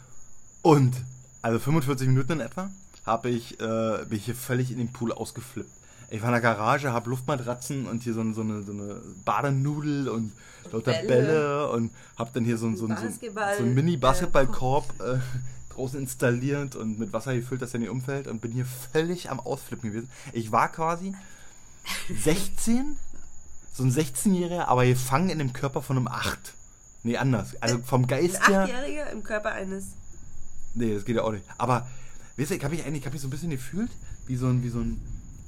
und, 0.63 0.95
also 1.43 1.59
45 1.59 2.09
Minuten 2.09 2.33
in 2.33 2.41
etwa, 2.41 2.71
habe 3.05 3.29
ich, 3.29 3.61
äh, 3.61 4.05
bin 4.09 4.17
ich 4.19 4.25
hier 4.25 4.35
völlig 4.35 4.71
in 4.71 4.79
den 4.79 4.93
Pool 4.93 5.13
ausgeflippt. 5.13 5.71
Ich 6.11 6.21
war 6.23 6.29
in 6.29 6.33
der 6.35 6.41
Garage, 6.43 6.93
habe 6.93 7.11
Luftmatratzen 7.11 7.87
und 7.87 8.03
hier 8.03 8.15
so, 8.15 8.21
eine- 8.21 8.35
so, 8.35 8.41
eine, 8.43 8.63
so 8.63 8.73
eine 8.73 9.01
Badenudel 9.25 10.09
und 10.09 10.33
lauter 10.73 10.93
Bälle, 10.93 11.07
Bälle. 11.09 11.71
und 11.71 11.91
habe 12.17 12.31
dann 12.35 12.45
hier 12.45 12.57
so, 12.57 12.71
so, 12.75 12.87
so, 12.87 12.95
so 12.95 13.29
einen 13.63 13.75
Mini-Basketballkorb 13.75 14.85
äh, 15.01 15.19
draußen 15.75 15.99
installiert 15.99 16.77
und 16.77 16.99
mit 16.99 17.13
Wasser 17.13 17.35
gefüllt, 17.35 17.63
dass 17.63 17.75
er 17.75 17.81
nicht 17.81 17.91
umfällt 17.91 18.27
und 18.27 18.41
bin 18.41 18.53
hier 18.53 18.67
völlig 18.93 19.31
am 19.31 19.41
Ausflippen 19.41 19.91
gewesen. 19.91 20.11
Ich 20.33 20.53
war 20.53 20.71
quasi 20.71 21.15
16, 22.23 22.97
so 23.73 23.83
ein 23.83 23.93
16-Jähriger, 23.93 24.67
aber 24.67 24.87
gefangen 24.87 25.31
in 25.31 25.39
dem 25.39 25.53
Körper 25.53 25.83
von 25.83 25.97
einem 25.97 26.09
8. 26.09 26.55
Nee, 27.03 27.19
anders. 27.19 27.55
Also 27.61 27.79
vom 27.81 28.03
Ein 28.03 28.07
Geist 28.07 28.49
her. 28.49 28.63
Achtjähriger 28.63 29.11
im 29.11 29.23
Körper 29.23 29.53
eines. 29.53 29.89
Nee, 30.75 30.95
das 30.95 31.05
geht 31.05 31.17
ja 31.17 31.23
auch 31.23 31.33
nicht. 31.33 31.45
Aber, 31.59 31.87
weißt 32.37 32.51
du, 32.51 32.55
ich 32.55 32.65
habe 32.65 32.75
mich 32.75 32.85
eigentlich, 32.85 33.01
ich 33.01 33.07
habe 33.07 33.15
mich 33.15 33.23
so 33.23 33.29
ein 33.29 33.31
bisschen 33.31 33.51
gefühlt, 33.51 33.91
wie 34.27 34.37
so 34.37 34.47
ein, 34.47 34.63
wie 34.63 34.71
so 34.71 34.81
ein, 34.81 35.01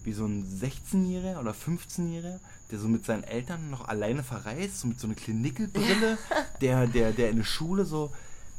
wie 0.05 0.12
so 0.12 0.27
ein 0.27 0.45
16-Jähriger 0.45 1.41
oder 1.41 1.53
15-Jähriger, 1.53 2.39
der 2.70 2.79
so 2.79 2.89
mit 2.89 3.05
seinen 3.05 3.24
Eltern 3.24 3.70
noch 3.70 3.89
alleine 3.89 4.22
verreist, 4.22 4.81
so 4.81 4.89
mit 4.89 5.01
so 5.01 5.07
einer 5.07 5.16
Klinickelbrille, 5.16 6.18
der, 6.61 6.87
der, 6.87 7.12
der 7.12 7.31
in 7.31 7.39
der 7.39 7.45
Schule 7.45 7.87
so, 7.87 8.12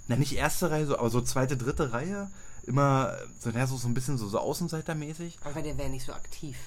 na 0.07 0.15
nicht 0.15 0.33
erste 0.35 0.71
Reihe, 0.71 0.85
so, 0.85 0.97
aber 0.97 1.09
so 1.09 1.21
zweite, 1.21 1.57
dritte 1.57 1.91
Reihe, 1.93 2.29
immer, 2.63 3.17
so, 3.39 3.49
na, 3.53 3.67
so, 3.67 3.77
so 3.77 3.87
ein 3.87 3.93
bisschen 3.93 4.17
so, 4.17 4.27
so 4.27 4.39
Außenseitermäßig. 4.39 5.37
Aber 5.43 5.61
der 5.61 5.77
wäre 5.77 5.89
nicht 5.89 6.05
so 6.05 6.13
aktiv. 6.13 6.57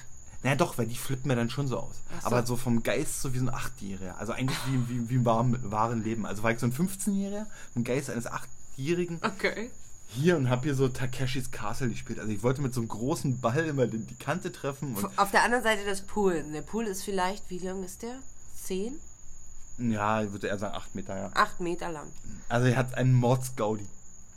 Naja, 0.43 0.55
doch, 0.55 0.77
weil 0.77 0.87
die 0.87 0.95
flippen 0.95 1.27
mir 1.27 1.35
dann 1.35 1.51
schon 1.51 1.67
so 1.67 1.77
aus. 1.77 1.95
So. 2.21 2.27
Aber 2.27 2.45
so 2.45 2.55
vom 2.55 2.81
Geist 2.81 3.21
so 3.21 3.33
wie 3.33 3.37
so 3.37 3.45
ein 3.45 3.53
Achtjähriger. 3.53 4.17
Also 4.17 4.33
eigentlich 4.33 4.57
wie, 4.67 4.89
wie, 4.89 5.09
wie 5.09 5.15
im 5.15 5.25
wahren, 5.25 5.57
wahren 5.69 6.03
Leben. 6.03 6.25
Also 6.25 6.41
war 6.41 6.51
ich 6.51 6.59
so 6.59 6.65
ein 6.65 6.73
15-Jähriger, 6.73 7.45
im 7.75 7.83
Geist 7.83 8.09
eines 8.09 8.25
Achtjährigen 8.25 9.19
Okay. 9.23 9.69
hier 10.07 10.37
und 10.37 10.49
hab 10.49 10.63
hier 10.63 10.73
so 10.73 10.87
Takeshis 10.87 11.51
Castle 11.51 11.89
gespielt. 11.89 12.19
Also 12.19 12.31
ich 12.31 12.41
wollte 12.41 12.61
mit 12.63 12.73
so 12.73 12.81
einem 12.81 12.87
großen 12.87 13.39
Ball 13.39 13.65
immer 13.65 13.85
die, 13.85 14.15
Kante 14.15 14.51
treffen. 14.51 14.95
Und 14.95 15.19
Auf 15.19 15.29
der 15.29 15.43
anderen 15.43 15.63
Seite 15.63 15.85
des 15.85 16.01
Pools. 16.01 16.43
Der 16.51 16.61
Pool 16.61 16.87
ist 16.87 17.03
vielleicht, 17.03 17.47
wie 17.51 17.59
lang 17.59 17.83
ist 17.83 18.01
der? 18.01 18.15
Zehn? 18.55 18.99
Ja, 19.89 20.21
ich 20.21 20.31
würde 20.31 20.47
eher 20.47 20.59
sagen 20.59 20.75
8 20.75 20.95
Meter, 20.95 21.17
ja. 21.17 21.29
Acht 21.33 21.59
Meter 21.59 21.91
lang. 21.91 22.07
Also 22.49 22.67
er 22.67 22.75
hat 22.75 22.95
einen 22.95 23.13
Mordsgaudi. 23.13 23.87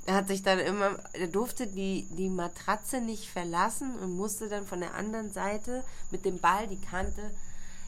Er 0.06 0.14
hat 0.16 0.28
sich 0.28 0.42
dann 0.42 0.58
immer, 0.58 0.90
er 1.14 1.28
durfte 1.28 1.66
die, 1.66 2.06
die 2.10 2.28
Matratze 2.28 3.00
nicht 3.00 3.28
verlassen 3.30 3.94
und 4.02 4.16
musste 4.16 4.48
dann 4.48 4.66
von 4.66 4.80
der 4.80 4.94
anderen 4.94 5.32
Seite 5.32 5.82
mit 6.10 6.24
dem 6.26 6.38
Ball 6.38 6.66
die 6.68 6.78
Kante 6.80 7.22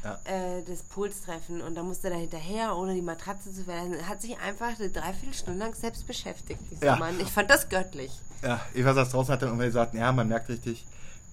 Ja. 0.02 0.18
äh, 0.24 0.62
des 0.62 0.82
Pools 0.82 1.22
treffen. 1.22 1.60
Und 1.60 1.74
da 1.74 1.82
musste 1.82 2.08
er 2.08 2.16
hinterher, 2.16 2.74
ohne 2.76 2.94
die 2.94 3.02
Matratze 3.02 3.52
zu 3.52 3.64
verlassen. 3.64 3.92
Er 3.94 4.08
hat 4.08 4.22
sich 4.22 4.38
einfach 4.38 4.78
eine 4.78 4.88
Dreiviertelstunde 4.90 5.58
lang 5.58 5.74
selbst 5.74 6.06
beschäftigt, 6.06 6.60
dieser 6.70 6.86
Ja. 6.86 6.96
Mann. 6.96 7.20
Ich 7.20 7.28
fand 7.30 7.50
das 7.50 7.68
göttlich. 7.68 8.12
Ja, 8.42 8.60
ich 8.72 8.84
weiß, 8.84 8.94
das 8.96 9.10
draußen 9.10 9.32
hat 9.32 9.42
dann 9.42 9.48
irgendwann 9.50 9.68
gesagt, 9.68 9.94
ja, 9.94 10.10
man 10.12 10.28
merkt 10.28 10.48
richtig, 10.48 10.86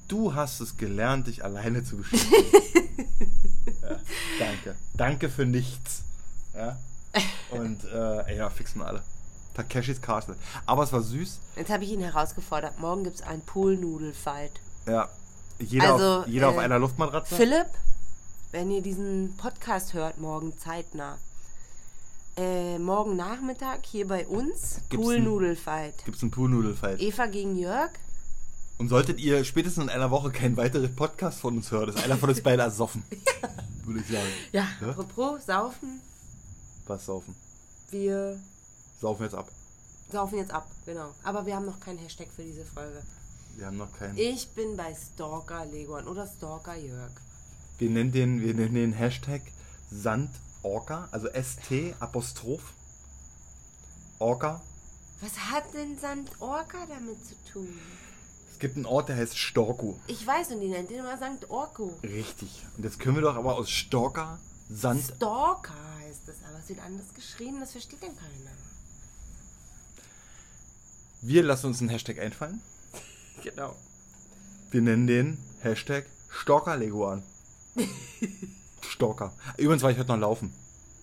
du 0.10 0.34
hast 0.36 0.60
es 0.60 0.76
gelernt, 0.78 1.28
dich 1.28 1.46
alleine 1.46 1.84
zu 1.86 1.96
beschäftigen. 1.98 2.44
ja, 3.82 4.00
danke. 4.40 4.76
Danke 4.96 5.30
für 5.30 5.46
nichts. 5.46 6.02
Ja. 6.56 6.78
Und 7.52 7.84
äh, 7.86 8.20
ey, 8.32 8.38
ja, 8.38 8.50
fixen 8.50 8.80
wir 8.82 8.88
alle. 8.88 9.02
Takeshis 9.54 10.02
Castle. 10.02 10.36
Aber 10.66 10.84
es 10.84 10.92
war 10.92 11.02
süß. 11.02 11.40
Jetzt 11.56 11.72
habe 11.72 11.84
ich 11.84 11.92
ihn 11.92 12.02
herausgefordert. 12.02 12.80
Morgen 12.80 13.04
gibt 13.04 13.18
es 13.18 13.22
einen 13.22 13.42
Poolnudelfight. 13.42 14.52
Ja. 14.88 15.10
Jeder, 15.60 15.94
Also, 15.94 16.20
auf, 16.22 16.28
jeder 16.28 16.50
auf 16.50 16.56
äh, 16.56 16.60
einer 16.62 16.80
Luftmatratze. 16.80 17.36
Philipp, 17.36 17.68
wenn 18.52 18.72
ihr 18.72 18.82
diesen 18.82 19.36
Podcast 19.38 19.94
hört, 19.94 20.18
morgen 20.20 20.58
zeitnah. 20.58 21.18
Äh, 22.36 22.80
morgen 22.80 23.16
Nachmittag 23.16 23.86
hier 23.86 24.08
bei 24.08 24.26
uns 24.26 24.82
Poolnudelfight. 24.90 26.04
Gibt 26.06 26.18
es 26.18 26.24
einen 26.24 26.32
Poolnudelfight. 26.32 27.00
Eva 27.00 27.28
gegen 27.28 27.56
Jörg. 27.56 27.92
Und 28.80 28.90
solltet 28.90 29.20
ihr 29.20 29.44
spätestens 29.44 29.84
in 29.84 29.90
einer 29.92 30.10
Woche 30.10 30.32
keinen 30.32 30.58
weiteren 30.58 30.96
Podcast 30.96 31.40
von 31.40 31.58
uns 31.58 31.70
hören, 31.70 31.90
ist 31.90 32.04
einer 32.04 32.18
von 32.18 32.30
uns 32.30 32.42
beiden 32.42 32.60
ersoffen. 32.60 33.04
Würde 33.86 34.00
ich 34.00 34.08
sagen. 34.08 34.28
Ja, 34.52 34.68
Ja? 34.82 34.90
apropos 34.90 35.46
saufen. 35.46 36.02
Was 36.88 37.06
saufen? 37.06 37.36
Wir 37.90 38.40
Saufen 39.00 39.24
jetzt 39.24 39.36
ab. 39.36 39.50
saufen 40.12 40.38
jetzt 40.38 40.52
ab, 40.52 40.68
genau. 40.86 41.10
Aber 41.24 41.46
wir 41.46 41.56
haben 41.56 41.66
noch 41.66 41.80
keinen 41.80 42.00
Hashtag 42.00 42.28
für 42.36 42.44
diese 42.44 42.66
Folge. 42.66 43.02
Wir 43.56 43.68
haben 43.68 43.78
noch 43.78 43.92
keinen. 43.94 44.18
Ich 44.18 44.48
bin 44.50 44.76
bei 44.78 44.94
Stalker 44.96 45.66
Legon 45.66 46.08
oder 46.08 46.26
Stalker 46.28 46.76
Jörg. 46.76 47.12
Wir 47.78 47.90
nennen 47.90 48.12
den, 48.12 48.42
wir 48.42 48.54
nennen 48.54 48.76
den 48.76 48.94
Hashtag 48.94 49.42
Sandorca, 49.92 51.08
also 51.12 51.28
ST 51.30 51.96
Apostroph. 52.00 52.74
Orca. 54.20 54.62
Was 55.22 55.38
hat 55.38 55.64
denn 55.74 55.98
St. 55.98 56.32
Orca 56.42 56.86
damit 56.88 57.24
zu 57.26 57.36
tun? 57.52 57.68
Es 58.52 58.60
gibt 58.60 58.76
einen 58.76 58.86
Ort, 58.86 59.10
der 59.10 59.16
heißt 59.18 59.38
Storko. 59.38 60.00
Ich 60.08 60.26
weiß 60.26 60.52
und 60.52 60.62
die 60.62 60.68
nennt 60.70 60.90
den 60.90 61.00
immer 61.00 61.18
St. 61.18 61.50
Orko. 61.50 61.98
Richtig. 62.04 62.64
Und 62.78 62.84
jetzt 62.84 63.00
können 63.00 63.16
wir 63.16 63.22
doch 63.22 63.36
aber 63.36 63.56
aus 63.56 63.70
Storka 63.70 64.40
Sand. 64.70 65.04
Stalker 65.04 65.74
heißt 66.00 66.28
es, 66.28 66.36
aber 66.48 66.60
es 66.60 66.70
wird 66.70 66.80
anders 66.80 67.14
geschrieben, 67.14 67.60
das 67.60 67.72
versteht 67.72 68.02
denn 68.02 68.16
keiner. 68.16 68.52
Wir 71.22 71.44
lassen 71.44 71.68
uns 71.68 71.80
einen 71.80 71.90
Hashtag 71.90 72.20
einfallen. 72.20 72.62
Genau. 73.44 73.76
Wir 74.72 74.82
nennen 74.82 75.06
den 75.06 75.38
Hashtag 75.62 76.06
Stalker 76.30 76.78
Leguan. 76.78 77.24
Stalker. 78.88 79.34
Übrigens 79.58 79.84
war 79.84 79.92
ich 79.92 79.98
heute 79.98 80.10
noch 80.10 80.20
laufen. 80.20 80.54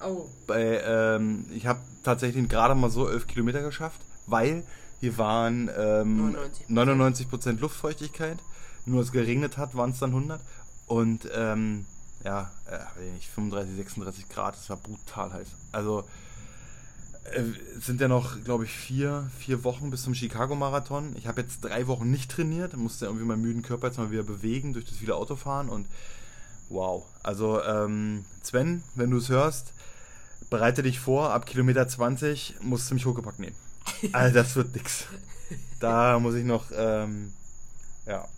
Oh. 0.02 0.26
bei, 0.46 0.80
ähm, 0.82 1.44
ich 1.52 1.66
habe 1.66 1.80
tatsächlich 2.02 2.48
gerade 2.48 2.74
mal 2.74 2.88
so 2.88 3.08
11 3.08 3.26
Kilometer 3.26 3.60
geschafft, 3.60 4.00
weil 4.26 4.64
hier 5.00 5.18
waren 5.18 5.70
ähm, 5.76 6.36
99%. 6.70 7.26
99% 7.28 7.60
Luftfeuchtigkeit. 7.60 8.38
Nur 8.86 9.02
es 9.02 9.12
geregnet 9.12 9.58
hat, 9.58 9.74
waren 9.74 9.90
es 9.90 9.98
dann 9.98 10.10
100. 10.10 10.40
Und 10.86 11.28
ähm, 11.34 11.84
ja, 12.24 12.50
äh, 12.66 12.72
weiß 12.72 13.06
ich 13.06 13.12
nicht, 13.12 13.28
35, 13.28 13.76
36 13.76 14.28
Grad, 14.28 14.56
es 14.56 14.68
war 14.68 14.76
brutal 14.76 15.32
heiß. 15.32 15.48
Also 15.72 16.04
äh, 17.24 17.42
es 17.78 17.86
sind 17.86 18.00
ja 18.00 18.08
noch, 18.08 18.42
glaube 18.44 18.64
ich, 18.64 18.72
vier, 18.72 19.30
vier 19.38 19.64
Wochen 19.64 19.90
bis 19.90 20.02
zum 20.02 20.14
Chicago-Marathon. 20.14 21.14
Ich 21.16 21.26
habe 21.26 21.40
jetzt 21.40 21.64
drei 21.64 21.86
Wochen 21.86 22.10
nicht 22.10 22.30
trainiert, 22.30 22.76
musste 22.76 23.06
irgendwie 23.06 23.24
meinen 23.24 23.42
müden 23.42 23.62
Körper 23.62 23.88
jetzt 23.88 23.98
mal 23.98 24.10
wieder 24.10 24.22
bewegen 24.22 24.72
durch 24.72 24.84
das 24.84 24.98
viele 24.98 25.16
Autofahren 25.16 25.68
und 25.68 25.86
wow. 26.68 27.04
Also 27.22 27.62
ähm, 27.62 28.24
Sven, 28.42 28.82
wenn 28.94 29.10
du 29.10 29.18
es 29.18 29.28
hörst, 29.28 29.72
bereite 30.50 30.82
dich 30.82 31.00
vor, 31.00 31.30
ab 31.32 31.46
Kilometer 31.46 31.86
20 31.86 32.56
musst 32.60 32.90
du 32.90 32.94
mich 32.94 33.06
hochgepackt 33.06 33.38
nehmen. 33.38 33.56
Also 34.12 34.34
das 34.34 34.56
wird 34.56 34.74
nix. 34.74 35.06
Da 35.80 36.18
muss 36.18 36.34
ich 36.34 36.44
noch, 36.44 36.66
ähm, 36.72 37.32
ja. 38.06 38.28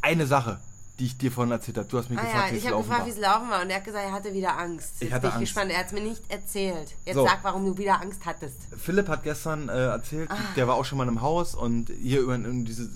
Eine 0.00 0.26
Sache, 0.26 0.60
die 1.00 1.06
ich 1.06 1.18
dir 1.18 1.32
vorhin 1.32 1.50
erzählt 1.50 1.78
habe. 1.78 1.88
Du 1.88 1.98
hast 1.98 2.10
mich 2.10 2.18
Ah 2.18 2.22
gefragt, 2.22 2.46
ja, 2.48 2.52
wie 2.52 2.56
ich 2.58 2.62
es 2.62 2.66
habe 2.66 2.76
laufen 2.76 2.88
gefragt, 2.88 3.00
war. 3.00 3.06
wie 3.06 3.10
es 3.10 3.18
laufen 3.18 3.50
war 3.50 3.62
und 3.62 3.70
er 3.70 3.76
hat 3.76 3.84
gesagt, 3.84 4.04
er 4.04 4.12
hatte 4.12 4.32
wieder 4.34 4.56
Angst. 4.58 4.92
Ich 4.96 5.00
Jetzt 5.02 5.12
hatte 5.12 5.20
bin 5.22 5.28
ich 5.30 5.34
Angst. 5.34 5.40
gespannt, 5.54 5.70
er 5.72 5.78
hat 5.78 5.86
es 5.86 5.92
mir 5.92 6.00
nicht 6.02 6.22
erzählt. 6.30 6.94
Jetzt 7.04 7.16
So. 7.16 7.24
sag, 7.26 7.42
warum 7.42 7.64
du 7.64 7.76
wieder 7.78 8.00
Angst 8.00 8.20
hattest. 8.26 8.56
Philipp 8.78 9.08
hat 9.08 9.22
gestern 9.24 9.68
äh, 9.68 9.86
erzählt, 9.86 10.30
Ah. 10.30 10.36
der 10.56 10.68
war 10.68 10.74
auch 10.76 10.84
schon 10.84 10.98
mal 10.98 11.08
im 11.08 11.20
Haus 11.22 11.54
und 11.54 11.90
hier 12.00 12.20
über 12.20 12.36
diese, 12.38 12.88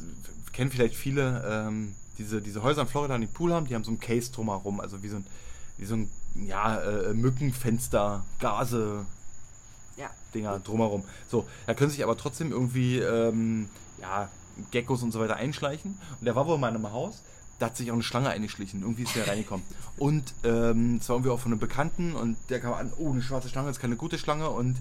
kennen 0.53 0.71
vielleicht 0.71 0.95
viele, 0.95 1.43
ähm, 1.69 1.95
diese, 2.19 2.41
diese 2.41 2.63
Häuser 2.63 2.83
in 2.83 2.89
Florida, 2.89 3.19
die 3.19 3.27
Pool 3.27 3.53
haben, 3.53 3.67
die 3.67 3.75
haben 3.75 3.83
so 3.85 3.91
ein 3.91 3.99
Case 3.99 4.31
drumherum, 4.31 4.79
also 4.81 5.03
wie 5.03 5.09
so 5.09 5.17
ein, 5.17 5.27
wie 5.79 5.85
so 5.87 5.95
ein, 5.97 6.11
ja, 6.47 6.77
äh, 6.81 7.15
Mückenfenster, 7.15 8.25
Gase, 8.39 9.07
Ja. 9.97 10.11
Dinger 10.35 10.59
drumherum. 10.61 11.05
So, 11.29 11.47
da 11.67 11.75
können 11.75 11.91
sich 11.91 12.03
aber 12.05 12.17
trotzdem 12.17 12.53
irgendwie, 12.53 12.99
ähm, 12.99 13.69
ja, 14.01 14.29
Geckos 14.71 15.03
und 15.03 15.11
so 15.13 15.19
weiter 15.21 15.37
einschleichen. 15.37 15.99
Und 16.21 16.25
der 16.27 16.37
war 16.37 16.47
wohl 16.47 16.59
mal 16.59 16.69
in 16.69 16.77
einem 16.77 16.93
Haus, 16.93 17.23
da 17.59 17.67
hat 17.67 17.77
sich 17.77 17.91
auch 17.91 17.95
eine 17.95 18.03
Schlange 18.03 18.31
eingeschlichen. 18.31 18.81
Irgendwie 18.83 19.05
ist 19.05 19.15
der 19.17 19.29
reingekommen. 19.29 19.65
Und 19.97 20.35
ähm, 20.45 20.99
es 21.01 21.09
war 21.09 21.17
irgendwie 21.17 21.31
auch 21.31 21.41
von 21.41 21.53
einem 21.53 21.61
Bekannten 21.61 22.15
und 22.15 22.37
der 22.49 22.61
kam 22.61 22.75
an, 22.75 22.93
oh, 22.97 23.13
eine 23.13 23.23
schwarze 23.23 23.49
Schlange 23.49 23.71
ist 23.71 23.81
keine 23.81 23.97
gute 23.97 24.19
Schlange 24.19 24.51
und 24.51 24.77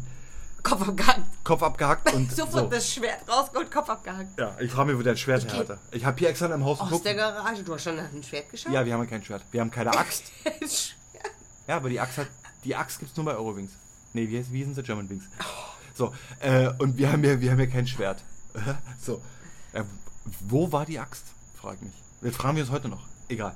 Kopf 0.64 0.88
abgehackt. 0.88 1.22
Kopf 1.44 1.62
abgehackt 1.62 2.14
und 2.14 2.32
Sofort 2.36 2.52
so. 2.66 2.70
das 2.70 2.92
Schwert 2.92 3.28
rausgeholt, 3.28 3.70
Kopf 3.70 3.90
abgehackt. 3.90 4.40
Ja, 4.40 4.56
ich 4.60 4.72
frage 4.72 4.92
mich, 4.92 4.98
wo 4.98 5.04
der 5.04 5.14
ein 5.14 5.18
Schwert 5.18 5.46
her 5.46 5.60
hatte. 5.60 5.78
Ich 5.92 6.06
habe 6.06 6.18
hier 6.18 6.30
extra 6.30 6.46
im 6.48 6.64
Haus 6.64 6.80
Aus 6.80 6.88
geguckt. 6.88 7.06
der 7.06 7.16
Garage. 7.16 7.64
Du 7.64 7.74
hast 7.74 7.84
schon 7.84 7.98
nach 7.98 8.10
dem 8.10 8.24
Schwert 8.24 8.50
geschaut? 8.50 8.72
Ja, 8.72 8.86
wir 8.86 8.94
haben 8.94 9.08
kein 9.08 9.24
Schwert. 9.24 9.44
Wir 9.52 9.60
haben 9.60 9.72
keine 9.72 9.92
Axt. 9.98 10.32
Schwert. 10.44 10.96
Ja, 11.68 11.76
aber 11.76 11.90
die 11.90 12.00
Axt 12.00 12.18
hat, 12.18 12.28
die 12.64 12.76
Axt 12.76 13.00
gibt's 13.00 13.16
nur 13.18 13.26
bei 13.26 13.34
Eurowings. 13.34 13.72
Nee, 14.14 14.30
wie, 14.30 14.40
heißt, 14.40 14.54
wie 14.54 14.64
sind 14.64 14.76
sie 14.76 14.84
German 14.84 15.10
Wings? 15.10 15.26
Oh. 15.40 15.44
So, 15.96 16.14
äh, 16.40 16.70
und 16.80 16.98
wir 16.98 17.12
haben 17.12 17.24
ja, 17.24 17.40
wir 17.40 17.52
haben 17.52 17.60
ja 17.60 17.68
kein 17.68 17.86
Schwert. 17.86 18.24
so, 19.02 19.22
äh, 19.74 19.84
wo 20.48 20.72
war 20.72 20.86
die 20.86 20.98
Axt? 20.98 21.26
Frag 21.60 21.82
mich. 21.82 21.94
Das 22.24 22.36
fragen 22.36 22.56
wir 22.56 22.64
uns 22.64 22.72
heute 22.72 22.90
noch. 22.90 23.06
Egal. 23.28 23.54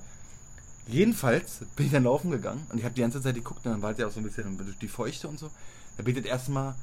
Jedenfalls 0.88 1.60
bin 1.76 1.86
ich 1.86 1.92
dann 1.92 2.04
laufen 2.04 2.32
gegangen 2.32 2.66
und 2.70 2.78
ich 2.78 2.84
habe 2.84 2.96
die 2.96 3.02
ganze 3.02 3.22
Zeit 3.22 3.36
geguckt 3.36 3.66
und 3.66 3.72
dann 3.72 3.82
war 3.82 3.90
halt 3.90 4.00
ja 4.00 4.08
auch 4.08 4.12
so 4.12 4.20
ein 4.20 4.24
bisschen 4.24 4.58
die 4.82 4.88
Feuchte 4.88 5.28
und 5.28 5.40
so. 5.40 5.50
Da 5.98 6.04
bin 6.04 6.16
ich 6.16 6.24
das 6.24 6.30
erste 6.32 6.52
Mal 6.52 6.76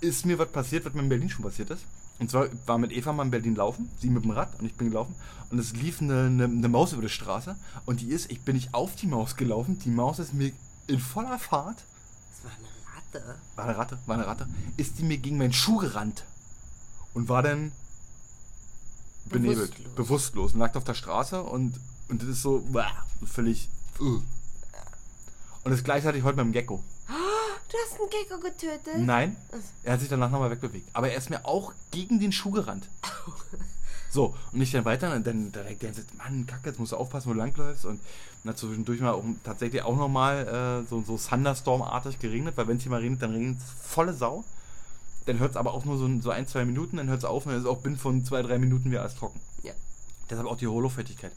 ist 0.00 0.26
mir 0.26 0.38
was 0.38 0.50
passiert, 0.50 0.84
was 0.84 0.92
mir 0.92 1.00
in 1.00 1.08
Berlin 1.08 1.30
schon 1.30 1.44
passiert 1.44 1.70
ist. 1.70 1.84
Und 2.18 2.30
zwar 2.30 2.48
war 2.66 2.78
mit 2.78 2.92
Eva 2.92 3.12
mal 3.12 3.24
in 3.24 3.30
Berlin 3.30 3.56
laufen, 3.56 3.90
sie 3.98 4.08
mit 4.08 4.24
dem 4.24 4.30
Rad 4.30 4.58
und 4.58 4.66
ich 4.66 4.74
bin 4.74 4.88
gelaufen. 4.88 5.14
Und 5.50 5.58
es 5.58 5.72
lief 5.74 6.00
eine, 6.00 6.26
eine, 6.26 6.44
eine 6.44 6.68
Maus 6.68 6.92
über 6.92 7.02
die 7.02 7.08
Straße. 7.08 7.56
Und 7.84 8.00
die 8.00 8.08
ist, 8.08 8.30
ich 8.30 8.42
bin 8.42 8.56
nicht 8.56 8.74
auf 8.74 8.94
die 8.96 9.06
Maus 9.06 9.36
gelaufen, 9.36 9.78
die 9.78 9.90
Maus 9.90 10.18
ist 10.18 10.32
mir 10.32 10.52
in 10.86 10.98
voller 10.98 11.38
Fahrt, 11.38 11.84
Das 12.30 12.44
war 12.44 12.52
eine 12.52 13.24
Ratte. 13.24 13.40
war 13.56 13.64
eine 13.64 13.76
Ratte, 13.78 13.98
war 14.06 14.14
eine 14.16 14.26
Ratte, 14.26 14.48
ist 14.76 14.98
die 14.98 15.02
mir 15.02 15.18
gegen 15.18 15.38
meinen 15.38 15.52
Schuh 15.52 15.76
gerannt. 15.78 16.24
Und 17.12 17.28
war 17.28 17.42
dann 17.42 17.72
benebelt, 19.28 19.70
Bewusstlos. 19.70 19.94
bewusstlos, 19.94 20.52
und 20.54 20.60
lag 20.60 20.74
auf 20.74 20.84
der 20.84 20.94
Straße 20.94 21.42
und, 21.42 21.78
und 22.08 22.22
das 22.22 22.28
ist 22.28 22.42
so, 22.42 22.64
bah, 22.70 23.04
völlig. 23.24 23.68
Uh. 24.00 24.20
Und 25.64 25.70
das 25.72 25.82
gleiche 25.82 26.06
hatte 26.08 26.18
ich 26.18 26.24
heute 26.24 26.36
mit 26.36 26.46
dem 26.46 26.52
Gecko. 26.52 26.82
Du 27.68 27.76
hast 27.84 28.00
einen 28.00 28.10
Gecko 28.10 28.38
getötet? 28.38 28.98
Nein, 28.98 29.36
er 29.82 29.94
hat 29.94 30.00
sich 30.00 30.08
danach 30.08 30.30
nochmal 30.30 30.52
wegbewegt. 30.52 30.88
Aber 30.92 31.10
er 31.10 31.18
ist 31.18 31.30
mir 31.30 31.44
auch 31.44 31.72
gegen 31.90 32.20
den 32.20 32.30
Schuh 32.30 32.52
gerannt. 32.52 32.88
So, 34.16 34.34
und 34.52 34.62
ich 34.62 34.70
dann 34.70 34.86
weiter 34.86 35.14
und 35.14 35.26
dann 35.26 35.52
direkt 35.52 35.82
der 35.82 35.92
sagt, 35.92 36.16
Mann, 36.16 36.46
Kacke, 36.46 36.70
jetzt 36.70 36.78
musst 36.78 36.92
du 36.92 36.96
aufpassen, 36.96 37.28
wo 37.28 37.32
du 37.34 37.38
langläufst. 37.38 37.84
Und 37.84 38.00
dann 38.42 38.52
hat 38.52 38.58
zwischendurch 38.58 39.00
mal 39.00 39.12
auch, 39.12 39.22
tatsächlich 39.44 39.82
auch 39.82 39.94
nochmal 39.94 40.84
äh, 40.86 40.88
so, 40.88 41.02
so 41.02 41.18
Thunderstorm-artig 41.18 42.18
geregnet, 42.18 42.56
weil 42.56 42.66
wenn 42.66 42.78
es 42.78 42.82
hier 42.82 42.92
mal 42.92 43.02
regnet, 43.02 43.20
dann 43.20 43.32
regnet 43.32 43.58
es 43.58 43.90
volle 43.92 44.14
Sau. 44.14 44.42
Dann 45.26 45.38
hört 45.38 45.52
es 45.52 45.56
aber 45.56 45.74
auch 45.74 45.84
nur 45.84 45.98
so, 45.98 46.08
so 46.20 46.30
ein, 46.30 46.46
zwei 46.46 46.64
Minuten, 46.64 46.96
dann 46.96 47.08
hört 47.08 47.18
es 47.18 47.24
auf 47.24 47.46
und 47.46 47.52
dann 47.52 47.60
ist 47.60 47.66
auch 47.66 47.78
binnen 47.78 47.96
von 47.96 48.24
zwei, 48.24 48.42
drei 48.42 48.58
Minuten 48.58 48.90
wieder 48.90 49.02
alles 49.02 49.16
trocken. 49.16 49.40
Ja. 49.62 49.72
Deshalb 50.30 50.46
auch 50.48 50.56
die 50.56 50.66
Holo-Fertigkeit. 50.68 51.32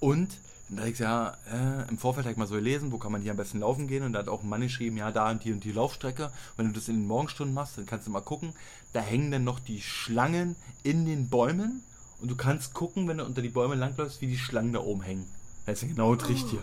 Und 0.00 0.36
dann 0.68 0.76
dachte 0.78 0.90
ich, 0.90 0.98
ja, 0.98 1.36
äh, 1.52 1.88
im 1.88 1.98
Vorfeld 1.98 2.24
habe 2.26 2.32
ich 2.32 2.38
mal 2.38 2.46
so 2.46 2.54
gelesen, 2.54 2.90
wo 2.90 2.98
kann 2.98 3.12
man 3.12 3.22
hier 3.22 3.30
am 3.32 3.36
besten 3.36 3.60
laufen 3.60 3.86
gehen. 3.86 4.02
Und 4.02 4.12
da 4.14 4.20
hat 4.20 4.28
auch 4.28 4.42
ein 4.42 4.48
Mann 4.48 4.62
geschrieben, 4.62 4.96
ja, 4.96 5.10
da 5.12 5.30
und 5.30 5.44
die 5.44 5.52
und 5.52 5.62
die 5.62 5.72
Laufstrecke. 5.72 6.30
Wenn 6.56 6.66
du 6.66 6.72
das 6.72 6.88
in 6.88 6.96
den 6.96 7.06
Morgenstunden 7.06 7.54
machst, 7.54 7.76
dann 7.78 7.86
kannst 7.86 8.06
du 8.06 8.10
mal 8.10 8.20
gucken. 8.20 8.52
Da 8.92 9.00
hängen 9.00 9.30
dann 9.30 9.44
noch 9.44 9.60
die 9.60 9.80
Schlangen 9.82 10.56
in 10.82 11.04
den 11.06 11.28
Bäumen. 11.28 11.82
Und 12.20 12.30
du 12.30 12.36
kannst 12.36 12.72
gucken, 12.74 13.06
wenn 13.08 13.18
du 13.18 13.24
unter 13.24 13.42
die 13.42 13.48
Bäume 13.50 13.74
langläufst, 13.74 14.20
wie 14.22 14.26
die 14.26 14.38
Schlangen 14.38 14.72
da 14.72 14.80
oben 14.80 15.02
hängen. 15.02 15.26
Das 15.66 15.82
ist 15.82 15.88
genau 15.88 16.14
das 16.14 16.28
Richtige. 16.28 16.62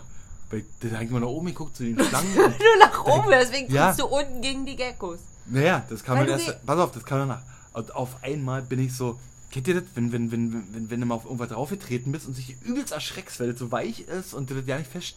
Weil 0.50 0.64
da 0.80 0.88
hängt 0.98 1.12
man 1.12 1.22
nach 1.22 1.28
oben, 1.28 1.48
ich 1.48 1.54
guckt 1.54 1.76
zu 1.76 1.84
den 1.84 1.98
Schlangen. 2.02 2.34
Nur 2.34 2.78
nach 2.80 3.04
oben, 3.04 3.30
deswegen 3.30 3.72
Ja. 3.72 3.86
kommst 3.86 4.00
du 4.00 4.06
unten 4.06 4.40
gegen 4.42 4.66
die 4.66 4.76
Geckos. 4.76 5.20
Naja, 5.46 5.84
das 5.88 6.02
kann 6.02 6.18
Weil 6.18 6.26
man 6.26 6.38
du 6.38 6.44
erst. 6.44 6.66
Pass 6.66 6.78
auf, 6.78 6.92
das 6.92 7.04
kann 7.04 7.18
man 7.18 7.28
nach. 7.28 7.42
Und 7.72 7.94
auf 7.94 8.22
einmal 8.22 8.62
bin 8.62 8.78
ich 8.78 8.94
so. 8.94 9.18
Kennt 9.50 9.68
ihr 9.68 9.74
das, 9.74 9.84
wenn, 9.94 10.12
wenn, 10.12 10.32
wenn, 10.32 10.74
wenn, 10.74 10.90
wenn 10.90 11.00
du 11.00 11.06
mal 11.06 11.16
auf 11.16 11.24
irgendwas 11.24 11.50
draufgetreten 11.50 12.10
bist 12.10 12.26
und 12.26 12.34
sich 12.34 12.56
übelst 12.62 12.92
erschreckst, 12.92 13.38
weil 13.38 13.50
das 13.50 13.58
so 13.58 13.70
weich 13.70 14.00
ist 14.00 14.32
und 14.32 14.48
du 14.48 14.54
das 14.54 14.64
gar 14.64 14.78
nicht 14.78 14.90
fest, 14.90 15.16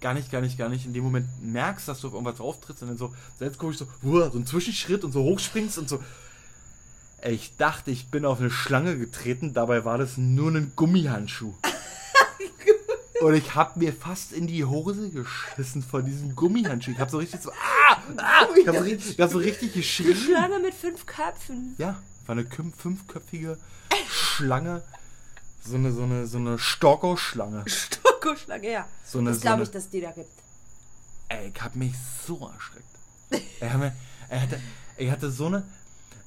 gar 0.00 0.14
nicht, 0.14 0.30
gar 0.30 0.40
nicht, 0.40 0.56
gar 0.56 0.68
nicht 0.68 0.86
in 0.86 0.92
dem 0.92 1.02
Moment 1.02 1.26
merkst, 1.42 1.88
dass 1.88 2.00
du 2.00 2.08
auf 2.08 2.14
irgendwas 2.14 2.36
drauf 2.36 2.60
trittst 2.60 2.82
und 2.82 2.90
dann 2.90 2.98
so, 2.98 3.12
selbst 3.40 3.58
gucke 3.58 3.72
ich 3.72 3.78
so, 3.78 3.88
so 4.02 4.22
einen 4.22 4.46
Zwischenschritt 4.46 5.02
und 5.02 5.10
so 5.10 5.24
hochspringst 5.24 5.78
und 5.78 5.88
so. 5.88 6.00
Ich 7.22 7.56
dachte, 7.56 7.90
ich 7.90 8.08
bin 8.08 8.24
auf 8.24 8.40
eine 8.40 8.50
Schlange 8.50 8.96
getreten, 8.96 9.52
dabei 9.52 9.84
war 9.84 9.98
das 9.98 10.16
nur 10.16 10.52
ein 10.52 10.72
Gummihandschuh. 10.76 11.54
Und 13.20 13.34
ich 13.34 13.54
hab 13.54 13.76
mir 13.76 13.92
fast 13.92 14.32
in 14.32 14.46
die 14.46 14.64
Hose 14.64 15.10
geschissen 15.10 15.82
von 15.82 16.04
diesem 16.04 16.34
Gummihandschuh. 16.34 16.92
Ich 16.92 16.98
hab 16.98 17.10
so 17.10 17.18
richtig 17.18 17.42
so, 17.42 17.50
ah, 17.50 17.96
ah, 18.16 18.46
ich 18.56 18.66
hab 18.66 18.76
so 18.76 18.82
richtig, 18.82 19.10
ich 19.10 19.20
hab 19.20 19.30
so 19.30 19.38
richtig 19.38 19.74
geschrien. 19.74 20.16
Schlange 20.16 20.58
mit 20.58 20.74
fünf 20.74 21.04
Köpfen. 21.04 21.74
Ja, 21.76 22.02
war 22.26 22.32
eine 22.32 22.42
küm- 22.42 22.72
fünfköpfige 22.74 23.58
Schlange. 24.08 24.82
So 25.62 25.74
eine, 25.74 25.92
so 25.92 26.04
eine, 26.04 26.26
so 26.26 26.38
eine 26.38 26.58
Storko-Schlange. 26.58 27.64
Stockoschlange, 27.66 28.72
ja. 28.72 28.88
So 29.04 29.18
eine, 29.18 29.30
das 29.30 29.38
so 29.38 29.42
glaube 29.42 29.56
eine, 29.56 29.64
ich, 29.64 29.70
dass 29.70 29.90
die 29.90 30.00
da 30.00 30.12
gibt. 30.12 30.30
Ey, 31.28 31.52
ich 31.54 31.62
hab 31.62 31.76
mich 31.76 31.92
so 32.26 32.50
erschreckt. 32.50 33.50
Er, 33.60 33.74
hat 33.74 33.80
mir, 33.80 33.92
er, 34.30 34.40
hatte, 34.40 34.60
er 34.96 35.12
hatte 35.12 35.30
so 35.30 35.46
eine. 35.46 35.64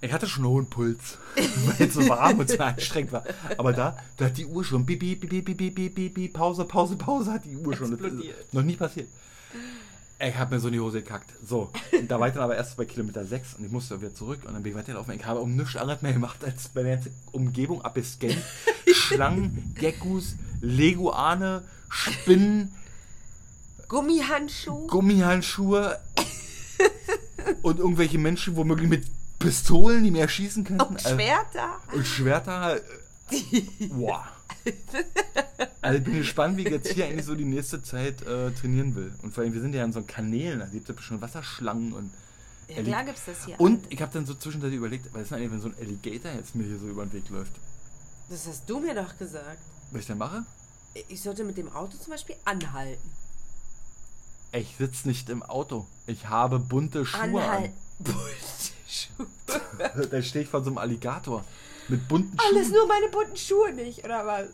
Ich 0.03 0.11
hatte 0.11 0.27
schon 0.27 0.43
einen 0.43 0.53
hohen 0.53 0.65
Puls, 0.65 1.17
weil 1.35 1.87
es 1.87 1.93
so 1.93 2.05
warm 2.09 2.37
und 2.39 2.49
so 2.49 2.57
anstrengend 2.57 3.13
war. 3.13 3.23
Aber 3.57 3.71
da, 3.71 3.97
da 4.17 4.25
hat 4.25 4.37
die 4.37 4.45
Uhr 4.45 4.65
schon 4.65 4.85
bip, 4.85 4.99
bip, 4.99 5.21
bip, 5.21 5.45
bip, 5.45 5.57
bip, 5.57 5.95
bip, 5.95 6.13
bip, 6.13 6.33
Pause, 6.33 6.65
Pause, 6.65 6.97
Pause, 6.97 7.31
hat 7.31 7.45
die 7.45 7.55
Uhr 7.55 7.73
schon. 7.73 7.97
noch 8.51 8.63
nie 8.63 8.75
passiert. 8.75 9.07
Ich 10.19 10.37
habe 10.37 10.55
mir 10.55 10.59
so 10.59 10.67
in 10.67 10.73
die 10.73 10.81
Hose 10.81 11.01
gekackt. 11.01 11.29
So, 11.47 11.71
und 11.97 12.11
da 12.11 12.19
war 12.19 12.27
ich 12.27 12.33
dann 12.33 12.43
aber 12.43 12.57
erst 12.57 12.75
bei 12.75 12.83
Kilometer 12.83 13.23
6 13.23 13.55
und 13.55 13.65
ich 13.65 13.71
musste 13.71 14.01
wieder 14.01 14.13
zurück 14.13 14.41
und 14.45 14.53
dann 14.53 14.61
bin 14.61 14.73
ich 14.73 14.77
weitergelaufen. 14.77 15.13
Ich 15.15 15.25
habe 15.25 15.39
um 15.39 15.55
nichts 15.55 15.77
anderes 15.77 16.01
mehr 16.01 16.11
gemacht, 16.11 16.43
als 16.43 16.69
meine 16.75 16.89
ganze 16.89 17.11
Umgebung 17.31 17.81
abgescannt. 17.81 18.37
Schlangen, 18.93 19.73
Geckos, 19.79 20.35
Leguane, 20.59 21.63
Spinnen. 21.87 22.75
Gummihandschuhe. 23.87 24.87
Gummihandschuhe. 24.87 25.97
und 27.61 27.79
irgendwelche 27.79 28.17
Menschen 28.17 28.57
womöglich 28.57 28.89
mit 28.89 29.05
Pistolen, 29.43 30.03
die 30.03 30.11
mir 30.11 30.21
erschießen 30.21 30.63
könnten. 30.63 30.83
und 30.83 31.01
Schwerter. 31.01 31.79
Äh, 31.91 31.95
und 31.95 32.07
Schwerter. 32.07 32.77
Äh, 32.77 33.61
boah. 33.89 34.27
Also 35.81 35.97
ich 35.97 36.03
bin 36.05 36.15
gespannt, 36.15 36.57
wie 36.57 36.63
ich 36.63 36.69
jetzt 36.71 36.93
hier 36.93 37.05
eigentlich 37.05 37.25
so 37.25 37.35
die 37.35 37.45
nächste 37.45 37.83
Zeit 37.83 38.21
äh, 38.21 38.51
trainieren 38.51 38.95
will. 38.95 39.13
Und 39.21 39.33
vor 39.33 39.43
allem, 39.43 39.53
wir 39.53 39.61
sind 39.61 39.75
ja 39.75 39.83
in 39.83 39.91
so 39.91 40.01
Kanälen, 40.03 40.59
da 40.59 40.65
gibt 40.67 40.89
es 40.89 41.01
schon 41.01 41.21
Wasserschlangen 41.21 41.93
und. 41.93 42.11
Ja, 42.69 42.81
klar 42.81 43.03
gibt's 43.03 43.23
das 43.25 43.45
hier. 43.45 43.59
Und 43.59 43.85
ich 43.91 44.01
habe 44.01 44.13
dann 44.13 44.25
so 44.25 44.33
zwischendurch 44.33 44.73
überlegt, 44.73 45.13
was 45.13 45.23
ist 45.23 45.31
denn 45.31 45.39
eigentlich, 45.39 45.51
wenn 45.51 45.61
so 45.61 45.67
ein 45.67 45.75
Alligator 45.79 46.31
jetzt 46.31 46.55
mir 46.55 46.63
hier 46.63 46.79
so 46.79 46.87
über 46.87 47.05
den 47.05 47.11
Weg 47.11 47.29
läuft? 47.29 47.51
Das 48.29 48.47
hast 48.47 48.69
du 48.69 48.79
mir 48.79 48.95
doch 48.95 49.17
gesagt. 49.17 49.59
Was 49.91 50.01
ich 50.01 50.07
dann 50.07 50.17
mache? 50.17 50.45
Ich 51.09 51.21
sollte 51.21 51.43
mit 51.43 51.57
dem 51.57 51.69
Auto 51.73 51.97
zum 51.97 52.11
Beispiel 52.11 52.35
anhalten. 52.45 53.09
Ich 54.53 54.75
sitze 54.77 55.07
nicht 55.07 55.29
im 55.29 55.43
Auto. 55.43 55.87
Ich 56.07 56.29
habe 56.29 56.59
bunte 56.59 57.05
Schuhe 57.05 57.21
Anhalten. 57.21 57.73
an. 58.05 58.13
Da 60.11 60.21
stehe 60.21 60.43
ich 60.43 60.49
vor 60.49 60.63
so 60.63 60.69
einem 60.69 60.77
Alligator. 60.77 61.43
Mit 61.87 62.07
bunten 62.07 62.37
Alles 62.39 62.67
Schuhen. 62.67 62.75
nur 62.77 62.87
meine 62.87 63.07
bunten 63.09 63.37
Schuhe 63.37 63.73
nicht, 63.73 64.03
oder 64.03 64.25
was? 64.25 64.47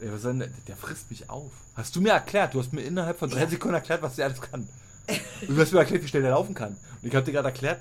Ey, 0.00 0.12
was 0.12 0.22
soll 0.22 0.32
denn 0.32 0.40
der, 0.40 0.48
der 0.66 0.76
frisst 0.76 1.10
mich 1.10 1.30
auf. 1.30 1.50
Hast 1.74 1.94
du 1.94 2.00
mir 2.00 2.12
erklärt? 2.12 2.54
Du 2.54 2.60
hast 2.60 2.72
mir 2.72 2.82
innerhalb 2.82 3.18
von 3.18 3.30
drei 3.30 3.46
Sekunden 3.46 3.74
erklärt, 3.74 4.02
was 4.02 4.16
der 4.16 4.26
alles 4.26 4.40
kann. 4.40 4.68
Und 5.46 5.56
du 5.56 5.60
hast 5.60 5.72
mir 5.72 5.78
erklärt, 5.78 6.02
wie 6.02 6.08
schnell 6.08 6.22
der 6.22 6.32
laufen 6.32 6.54
kann. 6.54 6.76
Und 7.02 7.08
ich 7.08 7.14
habe 7.14 7.24
dir 7.24 7.32
gerade 7.32 7.48
erklärt, 7.48 7.80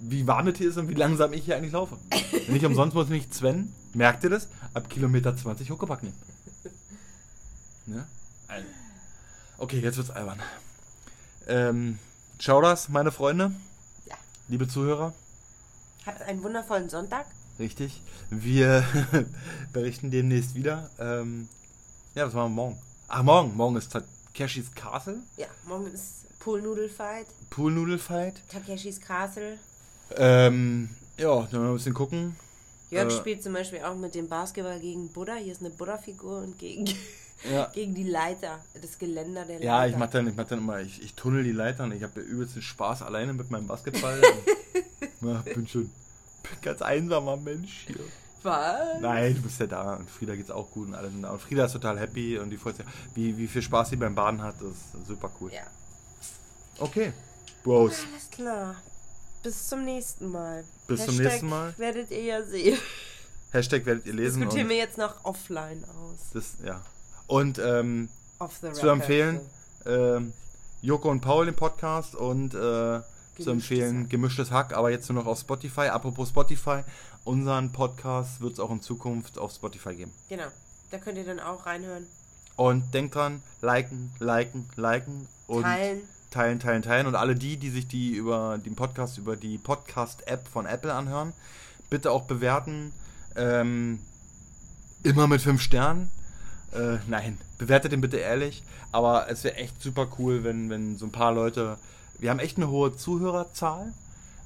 wie 0.00 0.26
warm 0.26 0.48
es 0.48 0.58
hier 0.58 0.68
ist 0.68 0.76
und 0.78 0.88
wie 0.88 0.94
langsam 0.94 1.32
ich 1.32 1.44
hier 1.44 1.56
eigentlich 1.56 1.72
laufe. 1.72 1.96
Nicht 2.48 2.64
umsonst 2.64 2.94
muss 2.94 3.08
mich 3.08 3.28
Sven, 3.32 3.72
merkt 3.94 4.24
ihr 4.24 4.30
das, 4.30 4.48
ab 4.74 4.88
Kilometer 4.88 5.36
20 5.36 5.70
Huckepack 5.70 6.02
nehmen. 6.02 6.16
Ne? 7.86 8.06
Also. 8.48 8.66
Okay, 9.58 9.80
jetzt 9.80 9.96
wird's 9.96 10.10
albern. 10.10 10.40
Ähm, 11.46 11.98
schau 12.38 12.60
das, 12.62 12.88
meine 12.88 13.12
Freunde. 13.12 13.52
Liebe 14.52 14.68
Zuhörer. 14.68 15.14
Habt 16.04 16.20
einen 16.22 16.42
wundervollen 16.42 16.90
Sonntag. 16.90 17.24
Richtig. 17.58 18.02
Wir 18.28 18.84
berichten 19.72 20.10
demnächst 20.10 20.54
wieder. 20.54 20.90
Ähm, 20.98 21.48
ja, 22.14 22.26
was 22.26 22.34
machen 22.34 22.50
wir 22.52 22.62
morgen? 22.62 22.78
Ach, 23.08 23.22
morgen. 23.22 23.56
Morgen 23.56 23.76
ist 23.76 23.90
Takeshis 24.34 24.74
Castle. 24.74 25.20
Ja, 25.38 25.46
morgen 25.66 25.86
ist 25.86 26.38
Poolnudelfight. 26.40 27.26
Poolnudelfight. 27.48 28.42
Takeshis 28.50 29.00
Castle. 29.00 29.58
Ähm, 30.16 30.90
ja, 31.16 31.48
dann 31.50 31.62
mal 31.62 31.68
ein 31.70 31.74
bisschen 31.76 31.94
gucken. 31.94 32.36
Jörg 32.90 33.08
Äh. 33.10 33.16
spielt 33.16 33.42
zum 33.42 33.54
Beispiel 33.54 33.80
auch 33.80 33.96
mit 33.96 34.14
dem 34.14 34.28
Basketball 34.28 34.78
gegen 34.80 35.08
Buddha. 35.08 35.36
Hier 35.36 35.52
ist 35.52 35.60
eine 35.62 35.70
Buddha-Figur 35.70 36.42
und 36.42 36.58
gegen, 36.58 36.90
Ja. 37.50 37.66
gegen 37.74 37.94
die 37.94 38.04
Leiter, 38.04 38.60
das 38.80 38.98
Geländer 38.98 39.44
der 39.44 39.56
Leiter. 39.56 39.64
Ja, 39.66 39.86
ich 39.86 39.96
mach 39.96 40.10
dann, 40.10 40.26
ich 40.26 40.36
mach 40.36 40.46
dann 40.46 40.58
immer, 40.58 40.80
ich, 40.80 41.02
ich 41.02 41.14
tunnel 41.14 41.44
die 41.44 41.52
Leitern. 41.52 41.92
Ich 41.92 42.02
habe 42.02 42.20
übelst 42.20 42.56
den 42.56 42.62
Spaß 42.62 43.02
alleine 43.02 43.32
mit 43.32 43.50
meinem 43.50 43.66
Basketball. 43.66 44.20
ja, 45.20 45.42
bin 45.42 45.66
schon 45.66 45.90
bin 46.42 46.60
ganz 46.62 46.82
einsamer 46.82 47.36
Mensch 47.36 47.84
hier. 47.86 48.00
Was? 48.42 49.00
Nein, 49.00 49.36
du 49.36 49.42
bist 49.42 49.60
ja 49.60 49.66
da 49.66 49.94
und 49.94 50.10
Frieda 50.10 50.34
geht's 50.34 50.50
auch 50.50 50.70
gut 50.70 50.88
und 50.88 50.94
alle 50.94 51.10
sind 51.10 51.22
da. 51.22 51.30
Und 51.30 51.40
Frieda 51.40 51.66
ist 51.66 51.72
total 51.72 51.98
happy 51.98 52.38
und 52.38 52.50
die 52.50 52.56
freut 52.56 52.76
sich, 52.76 52.86
wie, 53.14 53.36
wie 53.36 53.46
viel 53.46 53.62
Spaß 53.62 53.90
sie 53.90 53.96
beim 53.96 54.14
Baden 54.14 54.42
hat, 54.42 54.56
das 54.60 54.70
ist 54.70 55.06
super 55.06 55.30
cool. 55.40 55.52
Ja. 55.52 55.62
Okay, 56.78 57.12
Bros. 57.62 58.04
Alles 58.12 58.30
klar. 58.30 58.76
Bis 59.42 59.68
zum 59.68 59.84
nächsten 59.84 60.28
Mal. 60.28 60.64
Bis 60.86 61.04
zum 61.04 61.16
nächsten 61.16 61.48
Mal. 61.48 61.74
werdet 61.76 62.10
ihr 62.10 62.22
ja 62.22 62.42
sehen. 62.42 62.78
Hashtag 63.52 63.84
werdet 63.86 64.06
ihr 64.06 64.14
lesen. 64.14 64.40
Diskutieren 64.40 64.66
Und 64.66 64.70
wir 64.70 64.76
jetzt 64.76 64.98
noch 64.98 65.24
offline 65.24 65.84
aus. 65.84 66.30
das, 66.32 66.56
ja. 66.64 66.80
Und 67.32 67.58
ähm, 67.58 68.10
zu 68.74 68.90
empfehlen, 68.90 69.40
ähm, 69.86 70.34
Joko 70.82 71.10
und 71.10 71.22
Paul 71.22 71.46
den 71.46 71.54
Podcast 71.54 72.14
und 72.14 72.52
äh, 72.52 73.00
zu 73.40 73.50
empfehlen 73.50 74.02
Hack. 74.02 74.10
Gemischtes 74.10 74.50
Hack, 74.50 74.76
aber 74.76 74.90
jetzt 74.90 75.08
nur 75.08 75.22
noch 75.22 75.26
auf 75.26 75.40
Spotify. 75.40 75.88
Apropos 75.88 76.28
Spotify, 76.28 76.82
unseren 77.24 77.72
Podcast 77.72 78.42
wird 78.42 78.52
es 78.52 78.60
auch 78.60 78.70
in 78.70 78.82
Zukunft 78.82 79.38
auf 79.38 79.50
Spotify 79.50 79.96
geben. 79.96 80.12
Genau. 80.28 80.44
Da 80.90 80.98
könnt 80.98 81.16
ihr 81.16 81.24
dann 81.24 81.40
auch 81.40 81.64
reinhören. 81.64 82.06
Und 82.56 82.92
denkt 82.92 83.14
dran, 83.14 83.42
liken, 83.62 84.12
liken, 84.18 84.68
liken 84.76 85.26
und 85.46 85.62
Teilen. 85.62 86.02
teilen, 86.30 86.60
teilen, 86.60 86.82
teilen. 86.82 87.06
Und 87.06 87.14
alle 87.14 87.34
die, 87.34 87.56
die 87.56 87.70
sich 87.70 87.88
die 87.88 88.10
über 88.10 88.58
den 88.58 88.76
Podcast, 88.76 89.16
über 89.16 89.36
die 89.36 89.56
Podcast-App 89.56 90.48
von 90.48 90.66
Apple 90.66 90.92
anhören, 90.92 91.32
bitte 91.88 92.10
auch 92.10 92.24
bewerten. 92.24 92.92
Ähm, 93.36 94.00
immer 95.02 95.26
mit 95.28 95.40
fünf 95.40 95.62
Sternen. 95.62 96.10
Äh, 96.72 96.98
nein, 97.06 97.38
bewertet 97.58 97.92
den 97.92 98.00
bitte 98.00 98.16
ehrlich. 98.16 98.62
Aber 98.92 99.28
es 99.30 99.44
wäre 99.44 99.56
echt 99.56 99.82
super 99.82 100.08
cool, 100.18 100.44
wenn, 100.44 100.70
wenn 100.70 100.96
so 100.96 101.06
ein 101.06 101.12
paar 101.12 101.32
Leute. 101.32 101.78
Wir 102.18 102.30
haben 102.30 102.38
echt 102.38 102.56
eine 102.56 102.68
hohe 102.68 102.94
Zuhörerzahl. 102.94 103.92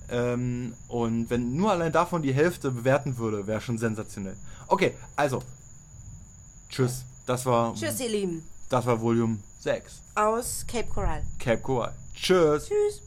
Ähm, 0.08 0.74
und 0.88 1.30
wenn 1.30 1.56
nur 1.56 1.72
allein 1.72 1.92
davon 1.92 2.22
die 2.22 2.32
Hälfte 2.32 2.70
bewerten 2.70 3.18
würde, 3.18 3.46
wäre 3.46 3.60
schon 3.60 3.78
sensationell. 3.78 4.36
Okay, 4.68 4.94
also. 5.16 5.42
Tschüss. 6.68 7.04
Das 7.26 7.44
war. 7.46 7.74
Tschüss, 7.74 8.00
ihr 8.00 8.08
Lieben. 8.08 8.42
Das 8.68 8.86
war 8.86 9.00
Volume 9.00 9.38
6. 9.60 10.00
Aus 10.14 10.64
Cape 10.66 10.88
Coral. 10.88 11.22
Cape 11.38 11.60
Coral. 11.60 11.92
Tschüss. 12.14 12.66
Tschüss. 12.68 13.02